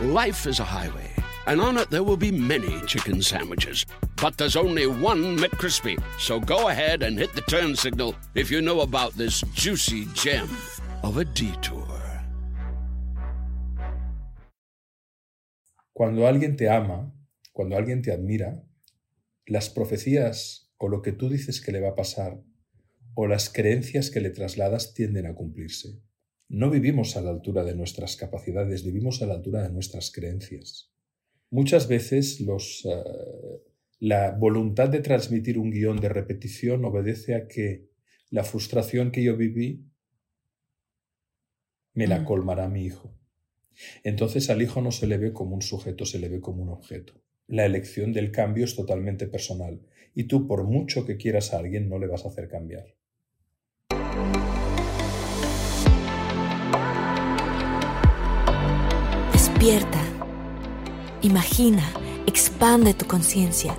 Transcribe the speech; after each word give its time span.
Life 0.00 0.46
is 0.46 0.60
a 0.60 0.64
highway, 0.64 1.10
and 1.48 1.60
on 1.60 1.76
it 1.76 1.90
there 1.90 2.04
will 2.04 2.16
be 2.16 2.30
many 2.30 2.80
chicken 2.86 3.20
sandwiches. 3.20 3.84
But 4.22 4.38
there's 4.38 4.54
only 4.54 4.86
one 4.86 5.36
McCrispy. 5.36 6.00
So 6.20 6.38
go 6.38 6.68
ahead 6.68 7.02
and 7.02 7.18
hit 7.18 7.34
the 7.34 7.40
turn 7.40 7.74
signal 7.74 8.14
if 8.36 8.48
you 8.48 8.62
know 8.62 8.82
about 8.82 9.14
this 9.14 9.42
juicy 9.56 10.06
gem 10.14 10.48
of 11.02 11.16
a 11.16 11.24
detour. 11.24 11.84
Cuando 15.92 16.28
alguien 16.28 16.56
te 16.56 16.68
ama, 16.68 17.12
cuando 17.52 17.76
alguien 17.76 18.00
te 18.00 18.12
admira, 18.12 18.62
las 19.48 19.68
profecías 19.68 20.70
o 20.78 20.86
lo 20.86 21.02
que 21.02 21.10
tú 21.10 21.28
dices 21.28 21.60
que 21.60 21.72
le 21.72 21.80
va 21.80 21.88
a 21.88 21.96
pasar 21.96 22.40
o 23.16 23.26
las 23.26 23.50
creencias 23.50 24.10
que 24.12 24.20
le 24.20 24.30
trasladas 24.30 24.94
tienden 24.94 25.26
a 25.26 25.34
cumplirse. 25.34 26.00
No 26.48 26.70
vivimos 26.70 27.16
a 27.16 27.20
la 27.20 27.30
altura 27.30 27.62
de 27.62 27.74
nuestras 27.74 28.16
capacidades, 28.16 28.84
vivimos 28.84 29.20
a 29.20 29.26
la 29.26 29.34
altura 29.34 29.62
de 29.62 29.70
nuestras 29.70 30.10
creencias. 30.10 30.90
Muchas 31.50 31.88
veces 31.88 32.40
los, 32.40 32.86
eh, 32.86 33.62
la 34.00 34.30
voluntad 34.30 34.88
de 34.88 35.00
transmitir 35.00 35.58
un 35.58 35.70
guion 35.70 36.00
de 36.00 36.08
repetición 36.08 36.84
obedece 36.84 37.34
a 37.34 37.48
que 37.48 37.88
la 38.30 38.44
frustración 38.44 39.10
que 39.10 39.22
yo 39.22 39.36
viví 39.36 39.84
me 41.92 42.06
la 42.06 42.24
colmará 42.24 42.68
mi 42.68 42.84
hijo. 42.84 43.14
Entonces 44.02 44.48
al 44.50 44.62
hijo 44.62 44.80
no 44.80 44.90
se 44.90 45.06
le 45.06 45.18
ve 45.18 45.32
como 45.32 45.54
un 45.54 45.62
sujeto, 45.62 46.06
se 46.06 46.18
le 46.18 46.28
ve 46.28 46.40
como 46.40 46.62
un 46.62 46.70
objeto. 46.70 47.14
La 47.46 47.66
elección 47.66 48.12
del 48.12 48.30
cambio 48.30 48.64
es 48.64 48.74
totalmente 48.74 49.26
personal 49.26 49.80
y 50.14 50.24
tú 50.24 50.46
por 50.46 50.64
mucho 50.64 51.04
que 51.04 51.16
quieras 51.16 51.52
a 51.52 51.58
alguien 51.58 51.88
no 51.88 51.98
le 51.98 52.06
vas 52.06 52.24
a 52.24 52.28
hacer 52.28 52.48
cambiar. 52.48 52.94
Despierta. 59.58 59.98
Imagina, 61.22 61.82
expande 62.28 62.94
tu 62.94 63.08
conciencia. 63.08 63.76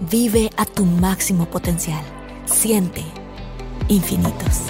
Vive 0.00 0.50
a 0.58 0.66
tu 0.66 0.84
máximo 0.84 1.46
potencial. 1.46 2.04
Siente 2.44 3.02
infinitos. 3.88 4.66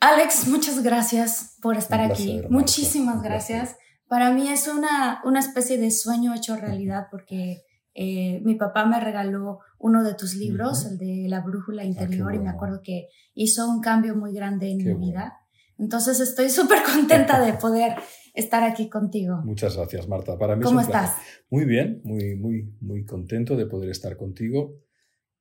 Alex, 0.00 0.48
muchas 0.48 0.82
gracias 0.82 1.58
por 1.60 1.76
estar 1.76 2.00
aquí. 2.00 2.40
Muchísimas 2.48 3.22
gracias. 3.22 3.76
Para 4.08 4.30
mí 4.30 4.48
es 4.48 4.68
una, 4.68 5.20
una 5.24 5.40
especie 5.40 5.76
de 5.76 5.90
sueño 5.90 6.34
hecho 6.34 6.56
realidad 6.56 7.08
porque 7.10 7.62
eh, 7.94 8.40
mi 8.42 8.54
papá 8.54 8.86
me 8.86 9.00
regaló 9.00 9.60
uno 9.82 10.04
de 10.04 10.14
tus 10.14 10.36
libros, 10.36 10.86
el 10.86 10.96
de 10.96 11.26
La 11.28 11.40
Brújula 11.40 11.82
ah, 11.82 11.84
Interior, 11.84 12.32
y 12.34 12.38
me 12.38 12.48
acuerdo 12.48 12.80
que 12.82 13.08
hizo 13.34 13.68
un 13.68 13.80
cambio 13.80 14.14
muy 14.14 14.32
grande 14.32 14.70
en 14.70 14.78
mi 14.78 14.94
vida. 14.94 15.40
Entonces 15.76 16.20
estoy 16.20 16.50
súper 16.50 16.78
contenta 16.84 17.44
de 17.44 17.52
poder 17.60 17.94
estar 18.32 18.62
aquí 18.62 18.88
contigo. 18.88 19.42
Muchas 19.44 19.76
gracias, 19.76 20.08
Marta. 20.08 20.38
Para 20.38 20.54
mí 20.54 20.62
¿Cómo 20.62 20.80
estás? 20.80 21.16
Muy 21.50 21.64
bien, 21.64 22.00
muy, 22.04 22.36
muy, 22.36 22.72
muy 22.80 23.04
contento 23.04 23.56
de 23.56 23.66
poder 23.66 23.90
estar 23.90 24.16
contigo. 24.16 24.80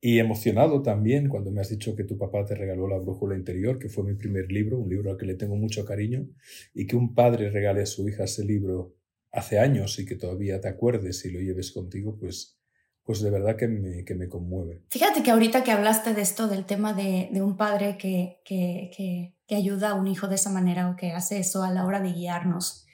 Y 0.03 0.17
emocionado 0.17 0.81
también 0.81 1.29
cuando 1.29 1.51
me 1.51 1.61
has 1.61 1.69
dicho 1.69 1.95
que 1.95 2.03
tu 2.03 2.17
papá 2.17 2.43
te 2.43 2.55
regaló 2.55 2.87
La 2.87 2.97
Brújula 2.97 3.35
Interior, 3.35 3.77
que 3.77 3.89
fue 3.89 4.03
mi 4.03 4.16
primer 4.16 4.51
libro, 4.51 4.79
un 4.79 4.89
libro 4.89 5.11
al 5.11 5.17
que 5.17 5.27
le 5.27 5.35
tengo 5.35 5.55
mucho 5.55 5.85
cariño, 5.85 6.27
y 6.73 6.87
que 6.87 6.95
un 6.95 7.13
padre 7.13 7.51
regale 7.51 7.83
a 7.83 7.85
su 7.85 8.09
hija 8.09 8.23
ese 8.23 8.43
libro 8.43 8.95
hace 9.31 9.59
años 9.59 9.99
y 9.99 10.05
que 10.07 10.16
todavía 10.16 10.59
te 10.59 10.67
acuerdes 10.67 11.23
y 11.25 11.29
lo 11.29 11.39
lleves 11.39 11.71
contigo, 11.71 12.17
pues, 12.19 12.60
pues 13.03 13.22
de 13.22 13.29
verdad 13.29 13.57
que 13.57 13.67
me, 13.67 14.03
que 14.06 14.16
me 14.16 14.29
conmueve. 14.29 14.84
Fíjate 14.89 15.23
que 15.23 15.31
ahorita 15.31 15.63
que 15.63 15.72
hablaste 15.72 16.13
de 16.13 16.22
esto, 16.22 16.47
del 16.47 16.66
tema 16.66 16.94
de, 16.94 17.29
de 17.31 17.41
un 17.41 17.57
padre 17.57 17.97
que, 17.97 18.41
que, 18.45 18.91
que, 18.95 19.56
ayuda 19.56 19.89
a 19.89 19.94
un 19.95 20.07
hijo 20.07 20.29
de 20.29 20.35
esa 20.35 20.50
manera 20.50 20.89
o 20.89 20.95
que 20.95 21.11
hace 21.11 21.38
eso 21.38 21.61
a 21.61 21.72
la 21.72 21.85
hora 21.85 22.00
de 22.00 22.13
guiarnos, 22.13 22.85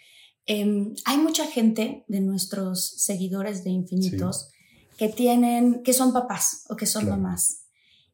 eh, 0.48 0.92
hay 1.06 1.18
mucha 1.18 1.46
gente 1.46 2.04
de 2.08 2.20
nuestros 2.20 2.96
seguidores 2.98 3.64
de 3.64 3.70
Infinitos 3.70 4.50
que 4.98 5.08
tienen, 5.08 5.84
que 5.84 5.94
son 5.94 6.14
papás 6.14 6.66
o 6.70 6.76
que 6.76 6.88
son 6.88 7.08
mamás 7.08 7.68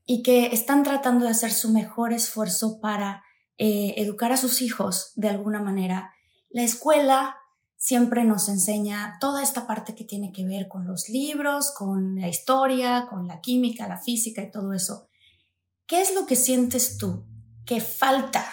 y 0.06 0.24
que 0.24 0.48
están 0.48 0.84
tratando 0.84 1.24
de 1.24 1.32
hacer 1.32 1.52
su 1.52 1.72
mejor 1.72 2.12
esfuerzo 2.12 2.82
para 2.82 3.24
eh, 3.58 3.94
educar 3.98 4.34
a 4.34 4.38
sus 4.38 4.62
hijos 4.62 5.14
de 5.16 5.30
alguna 5.30 5.62
manera. 5.62 6.12
La 6.50 6.64
escuela 6.64 7.38
siempre 7.84 8.24
nos 8.24 8.48
enseña 8.48 9.18
toda 9.20 9.44
esta 9.44 9.68
parte 9.68 9.94
que 9.94 10.06
tiene 10.06 10.32
que 10.32 10.46
ver 10.46 10.70
con 10.70 10.88
los 10.88 11.10
libros, 11.10 11.74
con 11.78 12.16
la 12.16 12.30
historia, 12.30 13.08
con 13.10 13.28
la 13.28 13.42
química, 13.42 13.90
la 13.90 13.98
física 13.98 14.42
y 14.42 14.50
todo 14.50 14.72
eso. 14.72 15.10
¿Qué 15.86 16.00
es 16.00 16.16
lo 16.16 16.26
que 16.26 16.38
sientes 16.38 16.98
tú 16.98 17.26
que 17.66 17.82
falta 17.82 18.46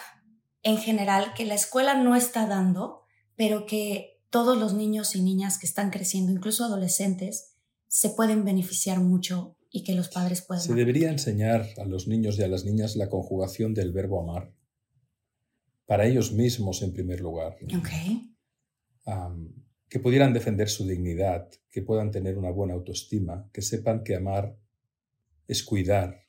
en 0.64 0.78
general, 0.78 1.32
que 1.36 1.44
la 1.44 1.54
escuela 1.54 1.94
no 1.94 2.16
está 2.16 2.48
dando, 2.48 3.02
pero 3.36 3.66
que 3.66 4.20
todos 4.30 4.58
los 4.58 4.74
niños 4.74 5.14
y 5.14 5.22
niñas 5.22 5.58
que 5.58 5.66
están 5.66 5.90
creciendo, 5.90 6.32
incluso 6.32 6.64
adolescentes, 6.64 7.54
se 7.86 8.10
pueden 8.10 8.44
beneficiar 8.44 8.98
mucho 8.98 9.56
y 9.70 9.84
que 9.84 9.94
los 9.94 10.08
padres 10.08 10.42
pueden. 10.42 10.64
Se 10.64 10.74
debería 10.74 11.08
enseñar 11.08 11.68
a 11.78 11.84
los 11.84 12.08
niños 12.08 12.36
y 12.36 12.42
a 12.42 12.48
las 12.48 12.64
niñas 12.64 12.96
la 12.96 13.08
conjugación 13.08 13.74
del 13.74 13.92
verbo 13.92 14.20
amar. 14.28 14.52
Para 15.86 16.08
ellos 16.08 16.32
mismos, 16.32 16.82
en 16.82 16.92
primer 16.92 17.20
lugar. 17.20 17.56
Okay. 17.78 18.30
Que 19.88 19.98
pudieran 19.98 20.32
defender 20.32 20.68
su 20.68 20.86
dignidad, 20.86 21.50
que 21.70 21.82
puedan 21.82 22.10
tener 22.10 22.38
una 22.38 22.50
buena 22.50 22.74
autoestima, 22.74 23.48
que 23.52 23.62
sepan 23.62 24.04
que 24.04 24.14
amar 24.14 24.56
es 25.48 25.64
cuidar, 25.64 26.26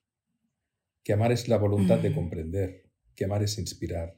que 1.03 1.13
amar 1.13 1.31
es 1.31 1.47
la 1.47 1.57
voluntad 1.57 1.99
de 1.99 2.13
comprender, 2.13 2.89
que 3.15 3.25
amar 3.25 3.43
es 3.43 3.57
inspirar, 3.59 4.17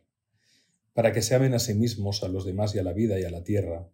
para 0.94 1.12
que 1.12 1.22
se 1.22 1.36
amen 1.36 1.53
a 1.53 1.59
sí 1.59 1.74
mismos, 1.74 2.24
a 2.24 2.28
los 2.28 2.46
demás 2.46 2.74
y 2.75 2.80
a 2.80 2.84
la 2.84 2.94
vida 2.94 3.19
y 3.19 3.24
a 3.24 3.31
la 3.31 3.44
tierra, 3.44 3.90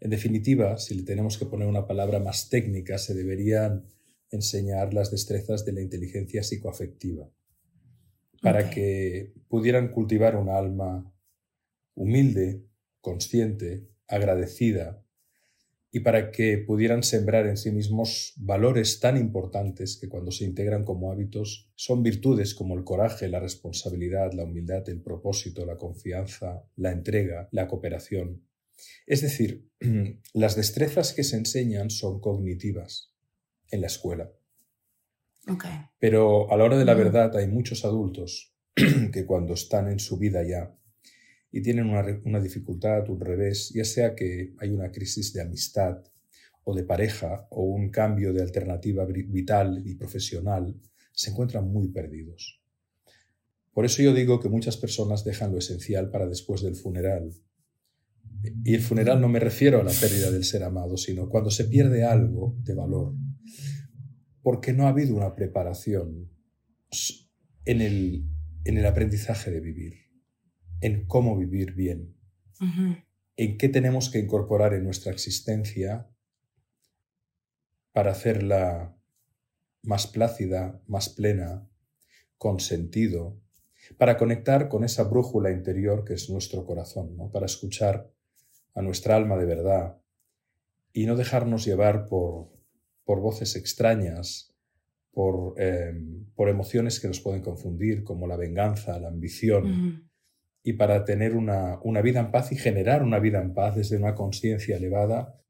en 0.00 0.10
definitiva, 0.10 0.78
si 0.78 0.94
le 0.94 1.02
tenemos 1.02 1.38
que 1.38 1.46
poner 1.46 1.66
una 1.66 1.86
palabra 1.86 2.20
más 2.20 2.48
técnica, 2.48 2.98
se 2.98 3.14
deberían 3.14 3.84
enseñar 4.30 4.94
las 4.94 5.10
destrezas 5.10 5.64
de 5.64 5.72
la 5.72 5.80
inteligencia 5.80 6.42
psicoafectiva 6.42 7.28
para 8.40 8.70
que 8.70 9.32
pudieran 9.48 9.88
cultivar 9.88 10.36
un 10.36 10.48
alma 10.48 11.12
humilde, 11.94 12.67
consciente, 13.08 13.88
agradecida 14.06 15.02
y 15.90 16.00
para 16.00 16.30
que 16.30 16.58
pudieran 16.58 17.02
sembrar 17.02 17.46
en 17.46 17.56
sí 17.56 17.70
mismos 17.70 18.34
valores 18.36 19.00
tan 19.00 19.16
importantes 19.16 19.96
que 19.98 20.10
cuando 20.10 20.30
se 20.30 20.44
integran 20.44 20.84
como 20.84 21.10
hábitos 21.10 21.70
son 21.74 22.02
virtudes 22.02 22.54
como 22.54 22.76
el 22.76 22.84
coraje, 22.84 23.28
la 23.28 23.40
responsabilidad, 23.40 24.34
la 24.34 24.44
humildad, 24.44 24.86
el 24.90 25.00
propósito, 25.00 25.64
la 25.64 25.78
confianza, 25.78 26.62
la 26.76 26.92
entrega, 26.92 27.48
la 27.50 27.66
cooperación, 27.66 28.42
es 29.06 29.22
decir, 29.22 29.70
las 30.34 30.54
destrezas 30.54 31.14
que 31.14 31.24
se 31.24 31.36
enseñan 31.36 31.88
son 31.88 32.20
cognitivas 32.20 33.14
en 33.70 33.80
la 33.80 33.86
escuela. 33.86 34.30
Pero 35.98 36.52
a 36.52 36.58
la 36.58 36.64
hora 36.64 36.76
de 36.76 36.84
la 36.84 36.92
verdad 36.92 37.34
hay 37.38 37.48
muchos 37.48 37.86
adultos 37.86 38.54
que 39.12 39.24
cuando 39.24 39.54
están 39.54 39.88
en 39.88 39.98
su 39.98 40.18
vida 40.18 40.42
ya 40.46 40.77
y 41.50 41.62
tienen 41.62 41.86
una, 41.86 42.04
una, 42.24 42.40
dificultad, 42.40 43.08
un 43.08 43.20
revés, 43.20 43.70
ya 43.74 43.84
sea 43.84 44.14
que 44.14 44.54
hay 44.58 44.70
una 44.70 44.90
crisis 44.90 45.32
de 45.32 45.42
amistad 45.42 46.02
o 46.64 46.74
de 46.74 46.84
pareja 46.84 47.46
o 47.50 47.64
un 47.64 47.90
cambio 47.90 48.32
de 48.32 48.42
alternativa 48.42 49.06
vital 49.06 49.82
y 49.86 49.94
profesional, 49.94 50.78
se 51.12 51.30
encuentran 51.30 51.70
muy 51.70 51.88
perdidos. 51.88 52.62
Por 53.72 53.84
eso 53.84 54.02
yo 54.02 54.12
digo 54.12 54.40
que 54.40 54.48
muchas 54.48 54.76
personas 54.76 55.24
dejan 55.24 55.52
lo 55.52 55.58
esencial 55.58 56.10
para 56.10 56.26
después 56.26 56.62
del 56.62 56.74
funeral. 56.74 57.32
Y 58.64 58.74
el 58.74 58.82
funeral 58.82 59.20
no 59.20 59.28
me 59.28 59.40
refiero 59.40 59.80
a 59.80 59.84
la 59.84 59.92
pérdida 59.92 60.30
del 60.30 60.44
ser 60.44 60.62
amado, 60.64 60.96
sino 60.96 61.28
cuando 61.28 61.50
se 61.50 61.64
pierde 61.64 62.04
algo 62.04 62.56
de 62.64 62.74
valor, 62.74 63.14
porque 64.42 64.72
no 64.72 64.86
ha 64.86 64.88
habido 64.90 65.16
una 65.16 65.34
preparación 65.34 66.28
en 67.64 67.80
el, 67.80 68.24
en 68.64 68.78
el 68.78 68.84
aprendizaje 68.84 69.50
de 69.50 69.60
vivir, 69.60 69.94
en 70.80 71.06
cómo 71.06 71.36
vivir 71.36 71.74
bien, 71.74 72.14
en 73.36 73.58
qué 73.58 73.68
tenemos 73.68 74.10
que 74.10 74.18
incorporar 74.18 74.74
en 74.74 74.84
nuestra 74.84 75.12
existencia 75.12 76.08
para 77.92 78.12
hacerla 78.12 78.96
más 79.82 80.06
plácida, 80.06 80.80
más 80.86 81.08
plena, 81.08 81.68
con 82.36 82.60
sentido, 82.60 83.40
para 83.96 84.16
conectar 84.16 84.68
con 84.68 84.84
esa 84.84 85.04
brújula 85.04 85.50
interior 85.50 86.04
que 86.04 86.14
es 86.14 86.28
nuestro 86.30 86.64
corazón, 86.64 87.16
¿no? 87.16 87.30
para 87.30 87.46
escuchar 87.46 88.10
a 88.74 88.82
nuestra 88.82 89.16
alma 89.16 89.36
de 89.36 89.46
verdad 89.46 89.98
y 90.92 91.06
no 91.06 91.16
dejarnos 91.16 91.64
llevar 91.64 92.06
por, 92.06 92.50
por 93.04 93.20
voces 93.20 93.56
extrañas, 93.56 94.54
por, 95.12 95.60
em, 95.60 96.26
por, 96.34 96.48
emociones 96.48 97.00
que 97.00 97.08
nos 97.08 97.20
pueden 97.20 97.42
confundir, 97.42 98.04
como 98.04 98.26
la 98.26 98.36
venganza, 98.36 98.98
la 99.00 99.08
ambición, 99.08 100.07
y 100.62 100.74
para 100.74 101.04
tener 101.04 101.34
una, 101.34 101.78
una, 101.82 102.02
vida 102.02 102.20
en 102.20 102.30
paz 102.30 102.52
y 102.52 102.56
generar 102.56 103.02
una 103.02 103.18
vida 103.18 103.40
en 103.40 103.54
paz 103.54 103.76
desde 103.76 103.96
una 103.96 104.14
conciencia 104.14 104.76
elevada 104.76 105.40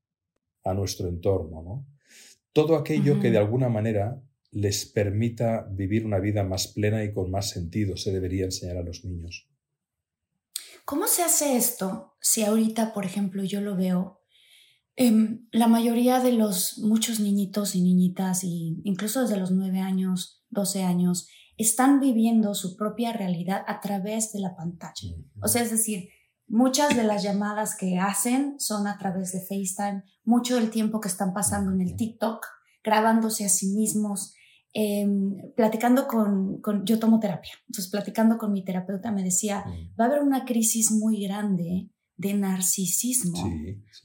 a 0.64 0.74
nuestro 0.74 1.08
entorno. 1.08 1.62
¿no? 1.62 1.86
Todo 2.52 2.76
aquello 2.76 3.20
que 3.20 3.30
de 3.30 3.38
alguna 3.38 3.68
manera 3.68 4.22
les 4.50 4.86
permita 4.86 5.66
vivir 5.70 6.06
una 6.06 6.18
vida 6.18 6.44
más 6.44 6.68
plena 6.68 7.04
y 7.04 7.12
con 7.12 7.30
más 7.30 7.50
sentido 7.50 7.96
se 7.96 8.12
debería 8.12 8.44
enseñar 8.44 8.78
a 8.78 8.82
los 8.82 9.04
niños. 9.04 9.48
¿Cómo 10.84 11.06
se 11.06 11.22
hace 11.22 11.56
esto 11.56 12.14
si 12.20 12.44
ahorita, 12.44 12.94
por 12.94 13.04
ejemplo, 13.04 13.44
yo 13.44 13.60
lo 13.60 13.76
veo? 13.76 14.22
Em, 14.96 15.46
la 15.52 15.68
mayoría 15.68 16.20
de 16.20 16.32
los 16.32 16.78
muchos 16.78 17.20
niñitos 17.20 17.74
y 17.74 17.82
niñitas, 17.82 18.42
y 18.42 18.80
incluso 18.84 19.20
desde 19.20 19.36
los 19.36 19.50
9 19.50 19.80
años, 19.80 20.42
12 20.48 20.82
años, 20.82 21.28
están 21.58 22.00
viviendo 22.00 22.54
su 22.54 22.76
propia 22.76 23.12
realidad 23.12 23.62
a 23.66 23.80
través 23.80 24.32
de 24.32 24.40
la 24.40 24.56
pantalla. 24.56 25.14
O 25.42 25.48
sea, 25.48 25.62
es 25.62 25.70
decir, 25.70 26.08
muchas 26.46 26.96
de 26.96 27.04
las 27.04 27.22
llamadas 27.22 27.76
que 27.76 27.98
hacen 27.98 28.58
son 28.58 28.86
a 28.86 28.96
través 28.96 29.32
de 29.32 29.40
FaceTime, 29.40 30.04
mucho 30.24 30.54
del 30.54 30.70
tiempo 30.70 31.00
que 31.00 31.08
están 31.08 31.34
pasando 31.34 31.72
en 31.72 31.80
el 31.80 31.96
TikTok, 31.96 32.46
grabándose 32.82 33.44
a 33.44 33.48
sí 33.48 33.74
mismos, 33.74 34.34
Em, 34.74 35.52
platicando 35.56 36.06
con, 36.06 36.60
yo 36.84 36.98
tomo 36.98 37.18
terapia, 37.18 37.52
entonces 37.66 37.90
platicando 37.90 38.36
con 38.36 38.52
mi 38.52 38.62
terapeuta 38.62 39.10
me 39.10 39.24
decía, 39.24 39.64
va 39.98 40.04
a 40.04 40.08
haber 40.08 40.22
una 40.22 40.44
crisis 40.44 40.90
muy 40.90 41.24
grande 41.24 41.88
de 42.16 42.34
narcisismo, 42.34 43.50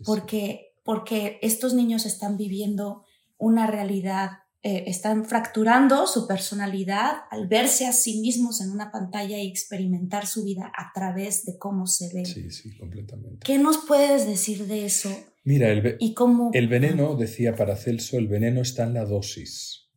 porque, 0.05 0.73
porque 0.83 1.38
estos 1.41 1.73
niños 1.73 2.05
están 2.05 2.38
viviendo 2.38 3.03
una 3.38 3.67
realidad, 3.67 4.29
eh, 4.65 4.86
están 4.88 5.25
fracturando 5.25 6.07
su 6.07 6.25
personalidad 6.25 7.24
al 7.31 7.50
verse 7.50 7.86
a 7.86 7.92
sí 7.92 8.21
mismos 8.21 8.62
en 8.62 8.71
una 8.71 8.92
pantalla 8.92 9.38
y 9.38 9.50
experimentar 9.50 10.25
su 10.25 10.45
vida 10.45 10.71
a 10.77 10.94
través 10.94 11.44
de 11.44 11.57
cómo 11.57 11.86
se 11.86 12.13
ve. 12.13 12.24
Sí, 12.24 12.50
sí, 12.50 12.74
completamente. 12.77 13.39
¿Qué 13.44 13.60
nos 13.60 13.80
puedes 13.86 14.25
decir 14.25 14.65
de 14.68 14.86
eso? 14.86 15.10
Mira, 15.44 15.69
el, 15.69 15.98
¿Y 16.00 16.13
cómo? 16.13 16.50
el 16.54 16.69
veneno, 16.69 17.18
decía 17.18 17.56
Paracelso, 17.56 18.18
el 18.18 18.30
veneno 18.30 18.62
está 18.62 18.86
en 18.86 18.94
la 18.94 19.04
dosis. 19.04 19.89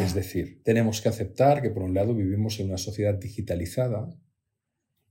Es 0.00 0.14
decir, 0.14 0.62
tenemos 0.64 1.00
que 1.00 1.10
aceptar 1.10 1.62
que 1.62 1.70
por 1.70 1.84
un 1.84 1.94
lado 1.94 2.14
vivimos 2.16 2.58
en 2.58 2.66
una 2.66 2.78
sociedad 2.78 3.14
digitalizada 3.14 4.08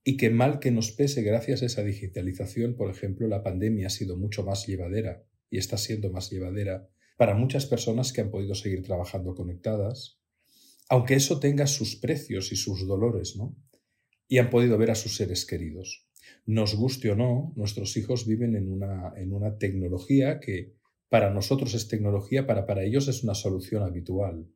y 0.03 0.17
que 0.17 0.29
mal 0.29 0.59
que 0.59 0.71
nos 0.71 0.91
pese 0.91 1.21
gracias 1.21 1.61
a 1.61 1.67
esa 1.67 1.83
digitalización, 1.83 2.75
por 2.75 2.89
ejemplo, 2.89 3.27
la 3.27 3.43
pandemia 3.43 3.87
ha 3.87 3.91
sido 3.91 4.17
mucho 4.17 4.43
más 4.43 4.67
llevadera 4.67 5.23
y 5.49 5.57
está 5.57 5.77
siendo 5.77 6.11
más 6.11 6.31
llevadera 6.31 6.89
para 7.17 7.35
muchas 7.35 7.65
personas 7.65 8.11
que 8.11 8.21
han 8.21 8.31
podido 8.31 8.55
seguir 8.55 8.83
trabajando 8.83 9.35
conectadas, 9.35 10.19
aunque 10.89 11.15
eso 11.15 11.39
tenga 11.39 11.67
sus 11.67 11.95
precios 11.95 12.51
y 12.51 12.55
sus 12.55 12.85
dolores, 12.87 13.35
¿no? 13.35 13.55
Y 14.27 14.37
han 14.37 14.49
podido 14.49 14.77
ver 14.77 14.91
a 14.91 14.95
sus 14.95 15.15
seres 15.15 15.45
queridos. 15.45 16.07
Nos 16.45 16.75
guste 16.75 17.11
o 17.11 17.15
no, 17.15 17.53
nuestros 17.55 17.95
hijos 17.97 18.25
viven 18.25 18.55
en 18.55 18.71
una, 18.71 19.13
en 19.15 19.33
una 19.33 19.57
tecnología 19.57 20.39
que 20.39 20.73
para 21.09 21.29
nosotros 21.29 21.73
es 21.75 21.87
tecnología, 21.87 22.47
para, 22.47 22.65
para 22.65 22.83
ellos 22.83 23.07
es 23.07 23.23
una 23.23 23.35
solución 23.35 23.83
habitual. 23.83 24.47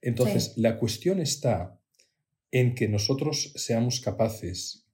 Entonces, 0.00 0.52
la 0.56 0.78
cuestión 0.78 1.20
está 1.20 1.80
en 2.52 2.74
que 2.74 2.88
nosotros 2.88 3.52
seamos 3.56 4.00
capaces, 4.00 4.86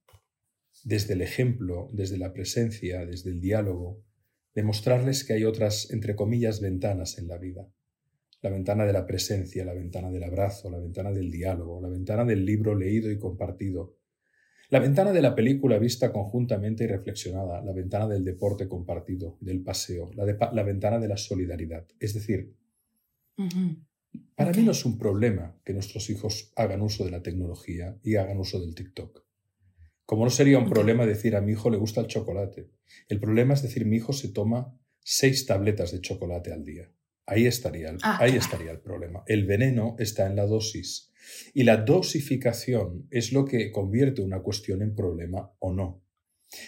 desde 0.83 1.13
el 1.13 1.21
ejemplo, 1.21 1.89
desde 1.93 2.17
la 2.17 2.33
presencia, 2.33 3.05
desde 3.05 3.29
el 3.29 3.39
diálogo, 3.39 4.03
de 4.55 4.63
mostrarles 4.63 5.23
que 5.23 5.33
hay 5.33 5.45
otras, 5.45 5.91
entre 5.91 6.15
comillas, 6.15 6.61
ventanas 6.61 7.17
en 7.17 7.27
la 7.27 7.37
vida. 7.37 7.67
La 8.41 8.49
ventana 8.49 8.85
de 8.85 8.93
la 8.93 9.05
presencia, 9.05 9.65
la 9.65 9.73
ventana 9.73 10.11
del 10.11 10.23
abrazo, 10.23 10.69
la 10.69 10.79
ventana 10.79 11.11
del 11.11 11.31
diálogo, 11.31 11.81
la 11.81 11.89
ventana 11.89 12.25
del 12.25 12.45
libro 12.45 12.75
leído 12.75 13.09
y 13.09 13.17
compartido, 13.17 13.97
la 14.73 14.79
ventana 14.79 15.11
de 15.11 15.21
la 15.21 15.35
película 15.35 15.77
vista 15.77 16.11
conjuntamente 16.11 16.85
y 16.85 16.87
reflexionada, 16.87 17.61
la 17.61 17.73
ventana 17.73 18.07
del 18.07 18.23
deporte 18.23 18.67
compartido, 18.67 19.37
del 19.39 19.61
paseo, 19.61 20.09
la, 20.15 20.63
ventana 20.63 20.97
de 20.97 21.07
la 21.07 21.15
solidaridad. 21.15 21.85
Es 21.99 22.15
decir, 22.15 22.55
para 24.35 24.51
mí 24.51 24.63
no 24.63 24.71
es 24.71 24.83
un 24.83 24.97
problema 24.97 25.55
que 25.63 25.73
nuestros 25.73 26.09
hijos 26.09 26.51
hagan 26.55 26.81
uso 26.81 27.05
de 27.05 27.11
la 27.11 27.21
tecnología 27.21 27.99
y 28.01 28.15
hagan 28.15 28.39
uso 28.39 28.59
del 28.59 28.73
TikTok. 28.73 29.23
Como 30.05 30.25
no 30.25 30.29
sería 30.29 30.59
un 30.59 30.69
problema 30.69 31.05
decir 31.05 31.35
a 31.35 31.41
mi 31.41 31.53
hijo 31.53 31.69
le 31.69 31.77
gusta 31.77 32.01
el 32.01 32.07
chocolate. 32.07 32.69
El 33.07 33.19
problema 33.19 33.53
es 33.53 33.61
decir 33.61 33.85
mi 33.85 33.97
hijo 33.97 34.13
se 34.13 34.29
toma 34.29 34.77
seis 34.99 35.45
tabletas 35.45 35.91
de 35.91 36.01
chocolate 36.01 36.51
al 36.51 36.63
día. 36.63 36.91
Ahí 37.25 37.45
estaría 37.45 37.89
el, 37.89 37.97
ah, 38.03 38.17
ahí 38.19 38.35
estaría 38.35 38.71
el 38.71 38.81
problema. 38.81 39.23
El 39.27 39.45
veneno 39.45 39.95
está 39.97 40.27
en 40.27 40.35
la 40.35 40.45
dosis. 40.45 41.11
Y 41.53 41.63
la 41.63 41.77
dosificación 41.77 43.07
es 43.11 43.31
lo 43.31 43.45
que 43.45 43.71
convierte 43.71 44.21
una 44.21 44.41
cuestión 44.41 44.81
en 44.81 44.93
problema 44.93 45.53
o 45.59 45.71
no. 45.71 46.03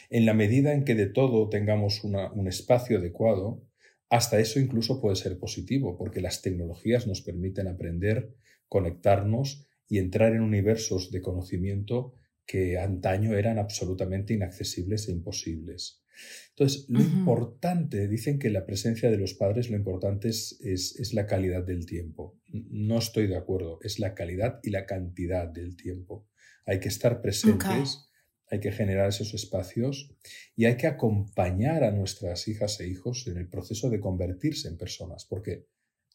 En 0.09 0.25
la 0.25 0.33
medida 0.33 0.73
en 0.73 0.85
que 0.85 0.95
de 0.95 1.07
todo 1.07 1.49
tengamos 1.49 2.03
un 2.03 2.47
espacio 2.47 2.97
adecuado, 2.97 3.63
hasta 4.09 4.39
eso 4.39 4.59
incluso 4.59 5.01
puede 5.01 5.15
ser 5.15 5.37
positivo, 5.37 5.97
porque 5.97 6.21
las 6.21 6.41
tecnologías 6.41 7.05
nos 7.05 7.21
permiten 7.21 7.67
aprender, 7.67 8.33
conectarnos 8.69 9.67
y 9.87 9.99
entrar 9.99 10.33
en 10.33 10.41
universos 10.41 11.11
de 11.11 11.21
conocimiento 11.21 12.15
que 12.45 12.77
antaño 12.77 13.35
eran 13.35 13.57
absolutamente 13.57 14.33
inaccesibles 14.33 15.07
e 15.07 15.11
imposibles. 15.11 16.01
Entonces, 16.49 16.85
lo 16.87 17.01
importante, 17.01 18.07
dicen 18.07 18.39
que 18.39 18.49
la 18.49 18.65
presencia 18.65 19.11
de 19.11 19.17
los 19.17 19.33
padres, 19.33 19.69
lo 19.69 19.75
importante 19.75 20.29
es, 20.29 20.57
es, 20.61 21.13
la 21.13 21.25
calidad 21.25 21.63
del 21.63 21.85
tiempo. 21.85 22.39
No 22.47 22.99
estoy 22.99 23.27
de 23.27 23.35
acuerdo, 23.35 23.79
es 23.81 23.99
la 23.99 24.15
calidad 24.15 24.59
y 24.63 24.69
la 24.69 24.85
cantidad 24.85 25.47
del 25.47 25.75
tiempo. 25.75 26.29
Hay 26.65 26.79
que 26.79 26.87
estar 26.87 27.21
presentes 27.21 28.05
hay 28.49 28.59
que 28.59 28.71
generar 28.71 29.09
esos 29.09 29.33
espacios 29.33 30.11
y 30.55 30.65
hay 30.65 30.77
que 30.77 30.87
acompañar 30.87 31.83
a 31.83 31.91
nuestras 31.91 32.47
hijas 32.47 32.79
e 32.79 32.87
hijos 32.87 33.27
en 33.27 33.37
el 33.37 33.49
proceso 33.49 33.89
de 33.89 33.99
convertirse 33.99 34.67
en 34.67 34.77
personas, 34.77 35.25
porque 35.25 35.67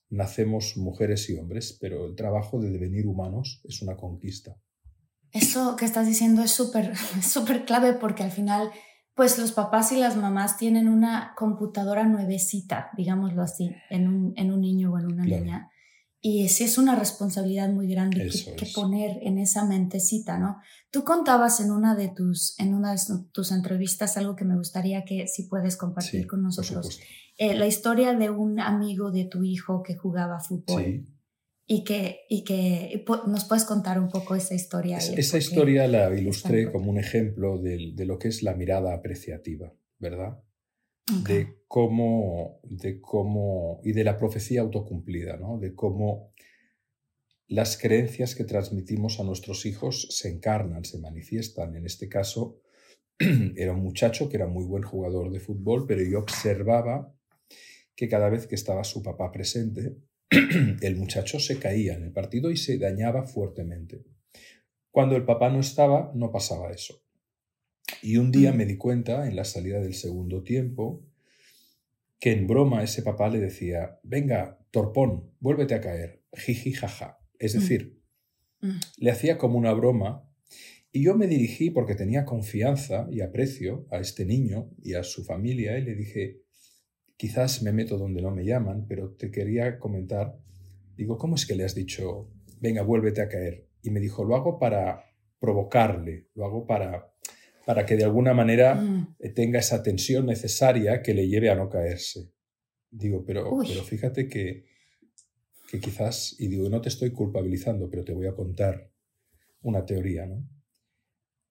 nacemos 0.08 0.76
mujeres 0.76 1.28
y 1.30 1.36
hombres, 1.36 1.76
pero 1.80 2.06
el 2.06 2.14
trabajo 2.14 2.60
de 2.60 2.70
devenir 2.70 3.06
humanos 3.06 3.60
es 3.64 3.82
una 3.82 3.96
conquista. 3.96 4.60
Eso 5.32 5.76
que 5.76 5.84
estás 5.84 6.06
diciendo 6.06 6.42
es 6.42 6.50
súper 6.50 6.94
súper 7.22 7.64
clave 7.64 7.92
porque 7.92 8.22
al 8.22 8.32
final, 8.32 8.70
pues 9.14 9.38
los 9.38 9.52
papás 9.52 9.92
y 9.92 9.96
las 9.96 10.16
mamás 10.16 10.56
tienen 10.56 10.88
una 10.88 11.34
computadora 11.36 12.04
nuevecita, 12.04 12.90
digámoslo 12.96 13.42
así, 13.42 13.70
en 13.90 14.08
un, 14.08 14.32
en 14.36 14.52
un 14.52 14.60
niño 14.60 14.92
o 14.92 14.98
en 14.98 15.06
una 15.06 15.24
niña. 15.24 15.70
Y 16.22 16.50
sí 16.50 16.64
es 16.64 16.76
una 16.76 16.96
responsabilidad 16.96 17.70
muy 17.70 17.88
grande 17.88 18.28
que, 18.58 18.66
poner 18.74 19.18
en 19.22 19.38
esa 19.38 19.64
mentecita, 19.64 20.38
¿no? 20.38 20.58
Tú 20.90 21.02
contabas 21.02 21.60
en 21.60 21.70
una 21.70 21.94
de 21.94 22.08
tus, 22.08 22.58
en 22.58 22.74
una 22.74 22.92
de 22.92 23.00
tus 23.32 23.52
entrevistas 23.52 24.18
algo 24.18 24.36
que 24.36 24.44
me 24.44 24.56
gustaría 24.56 25.04
que 25.06 25.26
si 25.28 25.44
puedes 25.44 25.78
compartir 25.78 26.26
con 26.26 26.42
nosotros. 26.42 27.00
Eh, 27.38 27.54
la 27.54 27.66
historia 27.66 28.12
de 28.12 28.28
un 28.28 28.60
amigo 28.60 29.10
de 29.10 29.24
tu 29.24 29.42
hijo 29.44 29.82
que 29.82 29.96
jugaba 29.96 30.40
fútbol. 30.40 30.82
Sí. 30.82 31.19
Y 31.72 31.84
que, 31.84 32.22
y 32.28 32.42
que 32.42 33.04
nos 33.28 33.44
puedes 33.44 33.64
contar 33.64 34.00
un 34.00 34.08
poco 34.08 34.34
esa 34.34 34.54
historia. 34.56 34.98
esa 34.98 35.38
historia 35.38 35.86
la 35.86 36.12
ilustré 36.12 36.72
como 36.72 36.90
un 36.90 36.98
ejemplo 36.98 37.58
de, 37.58 37.92
de 37.94 38.04
lo 38.06 38.18
que 38.18 38.26
es 38.26 38.42
la 38.42 38.54
mirada 38.54 38.92
apreciativa, 38.92 39.72
¿verdad? 40.00 40.42
de 41.24 41.62
cómo, 41.66 42.60
de 42.64 43.00
cómo, 43.00 43.80
y 43.84 43.92
de 43.92 44.04
la 44.04 44.16
profecía 44.16 44.60
autocumplida, 44.60 45.36
¿no? 45.36 45.58
de 45.58 45.74
cómo 45.74 46.32
las 47.48 47.76
creencias 47.76 48.34
que 48.34 48.44
transmitimos 48.44 49.18
a 49.18 49.24
nuestros 49.24 49.66
hijos 49.66 50.06
se 50.10 50.28
encarnan, 50.28 50.84
se 50.84 50.98
manifiestan. 50.98 51.74
En 51.74 51.84
este 51.84 52.08
caso, 52.08 52.60
era 53.56 53.72
un 53.72 53.82
muchacho 53.82 54.28
que 54.28 54.36
era 54.36 54.46
muy 54.46 54.64
buen 54.64 54.84
jugador 54.84 55.32
de 55.32 55.40
fútbol, 55.40 55.86
pero 55.86 56.02
yo 56.02 56.20
observaba 56.20 57.12
que 57.96 58.08
cada 58.08 58.30
vez 58.30 58.46
que 58.46 58.54
estaba 58.54 58.84
su 58.84 59.02
papá 59.02 59.32
presente, 59.32 59.96
el 60.80 60.96
muchacho 60.96 61.40
se 61.40 61.58
caía 61.58 61.94
en 61.94 62.04
el 62.04 62.12
partido 62.12 62.50
y 62.50 62.56
se 62.56 62.78
dañaba 62.78 63.24
fuertemente. 63.24 64.04
Cuando 64.90 65.16
el 65.16 65.24
papá 65.24 65.50
no 65.50 65.60
estaba, 65.60 66.12
no 66.14 66.30
pasaba 66.30 66.70
eso. 66.70 67.02
Y 68.02 68.16
un 68.16 68.30
día 68.30 68.52
mm. 68.52 68.56
me 68.56 68.66
di 68.66 68.76
cuenta, 68.76 69.28
en 69.28 69.36
la 69.36 69.44
salida 69.44 69.80
del 69.80 69.94
segundo 69.94 70.42
tiempo, 70.42 71.04
que 72.18 72.32
en 72.32 72.46
broma 72.46 72.82
ese 72.82 73.02
papá 73.02 73.28
le 73.28 73.40
decía, 73.40 73.98
venga, 74.02 74.58
torpón, 74.70 75.32
vuélvete 75.40 75.74
a 75.74 75.80
caer, 75.80 76.22
jiji, 76.32 76.72
jaja. 76.72 77.18
Es 77.38 77.54
mm. 77.54 77.58
decir, 77.58 78.00
mm. 78.60 78.78
le 78.98 79.10
hacía 79.10 79.38
como 79.38 79.58
una 79.58 79.72
broma 79.72 80.30
y 80.92 81.04
yo 81.04 81.16
me 81.16 81.26
dirigí 81.26 81.70
porque 81.70 81.94
tenía 81.94 82.24
confianza 82.24 83.06
y 83.10 83.20
aprecio 83.20 83.86
a 83.90 83.98
este 83.98 84.24
niño 84.24 84.70
y 84.82 84.94
a 84.94 85.04
su 85.04 85.24
familia 85.24 85.78
y 85.78 85.84
le 85.84 85.94
dije, 85.94 86.42
quizás 87.20 87.62
me 87.62 87.72
meto 87.72 87.98
donde 87.98 88.22
no 88.22 88.30
me 88.30 88.44
llaman, 88.44 88.86
pero 88.88 89.10
te 89.20 89.30
quería 89.30 89.78
comentar, 89.78 90.26
digo, 90.96 91.18
¿cómo 91.18 91.34
es 91.34 91.44
que 91.46 91.54
le 91.54 91.64
has 91.64 91.74
dicho 91.74 92.30
venga, 92.60 92.82
vuélvete 92.82 93.22
a 93.22 93.28
caer. 93.28 93.66
Y 93.82 93.90
me 93.90 94.00
dijo, 94.00 94.22
lo 94.24 94.36
hago 94.36 94.58
para 94.58 95.04
provocarle, 95.38 96.28
lo 96.34 96.44
hago 96.44 96.66
para, 96.66 97.10
para 97.66 97.86
que 97.86 97.96
de 97.96 98.04
alguna 98.04 98.34
manera 98.34 98.74
Mm. 98.74 99.16
eh, 99.18 99.30
tenga 99.30 99.58
esa 99.58 99.82
tensión 99.82 100.26
necesaria 100.26 101.02
que 101.02 101.14
le 101.14 101.26
lleve 101.26 101.50
a 101.50 101.54
no 101.54 101.68
caerse. 101.68 102.30
Digo, 102.90 103.24
pero, 103.24 103.50
Uy. 103.54 103.66
pero 103.68 103.82
fíjate 103.82 104.28
que, 104.28 104.66
que 105.70 105.80
quizás, 105.80 106.36
y 106.38 106.48
digo, 106.48 106.68
no 106.68 106.80
te 106.80 106.90
estoy 106.90 107.12
culpabilizando, 107.12 107.88
pero 107.88 108.04
te 108.04 108.12
voy 108.12 108.26
a 108.26 108.34
contar 108.34 108.90
una 109.62 109.84
teoría, 109.86 110.26
¿no? 110.26 110.46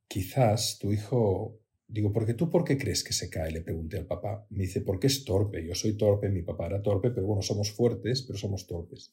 Quizás 0.07 0.77
tu 0.79 0.91
hijo, 0.91 1.59
digo, 1.89 2.13
¿porque 2.13 2.33
tú 2.33 2.49
por 2.49 2.63
qué 2.63 2.77
crees 2.77 3.03
que 3.03 3.11
se 3.13 3.29
cae? 3.29 3.51
Le 3.51 3.61
pregunté 3.61 3.97
al 3.97 4.05
papá. 4.05 4.45
Me 4.51 4.63
dice, 4.63 4.81
porque 4.81 5.07
es 5.07 5.25
torpe. 5.25 5.65
Yo 5.65 5.75
soy 5.75 5.97
torpe, 5.97 6.29
mi 6.29 6.43
papá 6.43 6.67
era 6.67 6.81
torpe, 6.81 7.11
pero 7.11 7.27
bueno, 7.27 7.41
somos 7.41 7.71
fuertes, 7.71 8.21
pero 8.21 8.39
somos 8.39 8.65
torpes. 8.67 9.11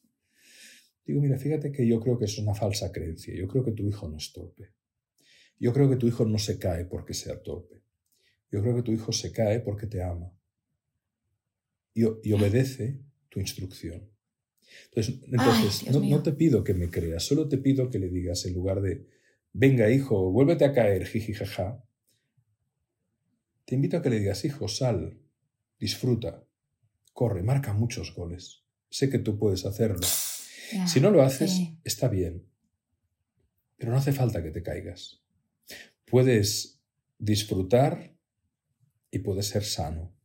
Digo, 1.05 1.21
mira, 1.21 1.37
fíjate 1.37 1.71
que 1.71 1.85
yo 1.85 1.99
creo 1.99 2.17
que 2.17 2.25
es 2.25 2.37
una 2.37 2.53
falsa 2.53 2.91
creencia. 2.91 3.35
Yo 3.35 3.47
creo 3.47 3.63
que 3.63 3.71
tu 3.71 3.87
hijo 3.87 4.07
no 4.07 4.17
es 4.17 4.31
torpe. 4.31 4.69
Yo 5.59 5.73
creo 5.73 5.89
que 5.89 5.95
tu 5.97 6.07
hijo 6.07 6.25
no 6.25 6.37
se 6.37 6.59
cae 6.59 6.85
porque 6.85 7.13
sea 7.13 7.41
torpe. 7.41 7.81
Yo 8.51 8.61
creo 8.61 8.75
que 8.75 8.83
tu 8.83 8.91
hijo 8.91 9.11
se 9.11 9.31
cae 9.31 9.59
porque 9.59 9.87
te 9.87 10.01
ama 10.01 10.31
y, 11.97 12.31
obedece 12.31 12.99
tu 13.29 13.39
instrucción. 13.39 14.07
Entonces, 14.89 15.19
entonces 15.25 15.91
no, 15.91 15.99
no 16.01 16.21
te 16.21 16.31
pido 16.33 16.63
que 16.63 16.75
me 16.75 16.89
creas, 16.89 17.23
solo 17.23 17.47
te 17.47 17.57
pido 17.57 17.89
que 17.89 17.97
le 17.97 18.09
digas 18.09 18.45
en 18.45 18.53
lugar 18.53 18.81
de, 18.81 19.07
venga 19.53 19.89
hijo, 19.89 20.31
vuélvete 20.31 20.65
a 20.65 20.73
caer, 20.73 21.05
jiji, 21.05 21.33
jaja. 21.33 21.83
Te 23.67 23.75
invito 23.75 23.97
a 23.97 24.01
que 24.01 24.09
le 24.09 24.19
digas, 24.19 24.45
hijo, 24.45 24.69
sal, 24.69 25.19
disfruta, 25.77 26.47
corre, 27.11 27.43
marca 27.43 27.73
muchos 27.73 28.15
goles. 28.15 28.63
Sé 28.89 29.09
que 29.09 29.19
tú 29.19 29.37
puedes 29.37 29.65
hacerlo. 29.65 30.07
Si 30.87 31.01
no 31.01 31.11
lo 31.11 31.21
haces, 31.21 31.51
sí. 31.51 31.77
está 31.83 32.07
bien. 32.07 32.47
Pero 33.75 33.91
no 33.91 33.97
hace 33.97 34.13
falta 34.13 34.41
que 34.41 34.51
te 34.51 34.63
caigas. 34.63 35.21
Puedes 36.05 36.79
disfrutar 37.19 38.15
y 39.11 39.19
puedes 39.19 39.47
ser 39.47 39.65
sano. 39.65 40.15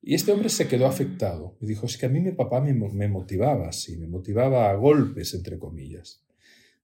Y 0.00 0.14
este 0.14 0.30
hombre 0.30 0.48
se 0.48 0.68
quedó 0.68 0.86
afectado. 0.86 1.56
Me 1.58 1.66
dijo, 1.66 1.86
es 1.86 1.98
que 1.98 2.06
a 2.06 2.08
mí 2.08 2.20
mi 2.20 2.30
papá 2.30 2.60
me, 2.60 2.72
me 2.72 3.08
motivaba 3.08 3.68
así, 3.68 3.96
me 3.96 4.06
motivaba 4.06 4.70
a 4.70 4.74
golpes, 4.74 5.34
entre 5.34 5.58
comillas. 5.58 6.24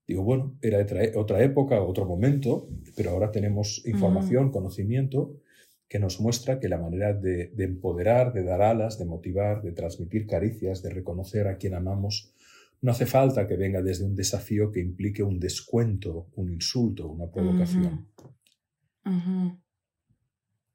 Digo, 0.07 0.23
bueno, 0.23 0.57
era 0.63 0.79
otra 0.79 1.05
e- 1.05 1.17
otra 1.17 1.43
época, 1.43 1.83
otro 1.83 2.05
momento, 2.05 2.69
pero 2.95 3.11
ahora 3.11 3.31
tenemos 3.33 3.85
información, 3.87 4.53
conocimiento 4.53 5.41
que 5.89 5.99
nos 5.99 6.21
muestra 6.21 6.59
que 6.59 6.69
la 6.69 6.79
manera 6.79 7.13
de, 7.13 7.49
de 7.49 7.65
empoderar, 7.65 8.33
de 8.33 8.43
dar 8.43 8.63
alas, 8.63 8.99
de 8.99 9.05
motivar, 9.05 9.63
de 9.63 9.73
transmitir 9.73 10.27
caricias, 10.27 10.83
de 10.83 10.91
reconocer 10.91 11.47
a 11.47 11.59
quien 11.59 11.75
amamos, 11.75 12.33
no 12.83 12.91
hace 12.93 13.07
falta 13.07 13.47
que 13.47 13.57
venga 13.57 13.83
desde 13.83 14.05
un 14.05 14.15
desafío 14.15 14.71
que 14.71 14.81
implique 14.81 15.23
un 15.23 15.41
descuento, 15.41 16.29
un 16.35 16.53
insulto, 16.53 17.09
una 17.09 17.31
provocación. 17.31 18.09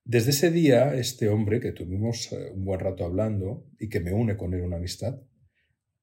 Desde 0.03 0.31
ese 0.31 0.51
día, 0.51 0.95
este 0.95 1.29
hombre, 1.29 1.59
que 1.59 1.71
tuvimos 1.71 2.31
eh, 2.31 2.51
un 2.53 2.65
buen 2.65 2.79
rato 2.79 3.05
hablando 3.05 3.65
y 3.79 3.87
que 3.87 3.99
me 3.99 4.11
une 4.13 4.35
con 4.35 4.53
él 4.53 4.61
una 4.61 4.77
amistad, 4.77 5.21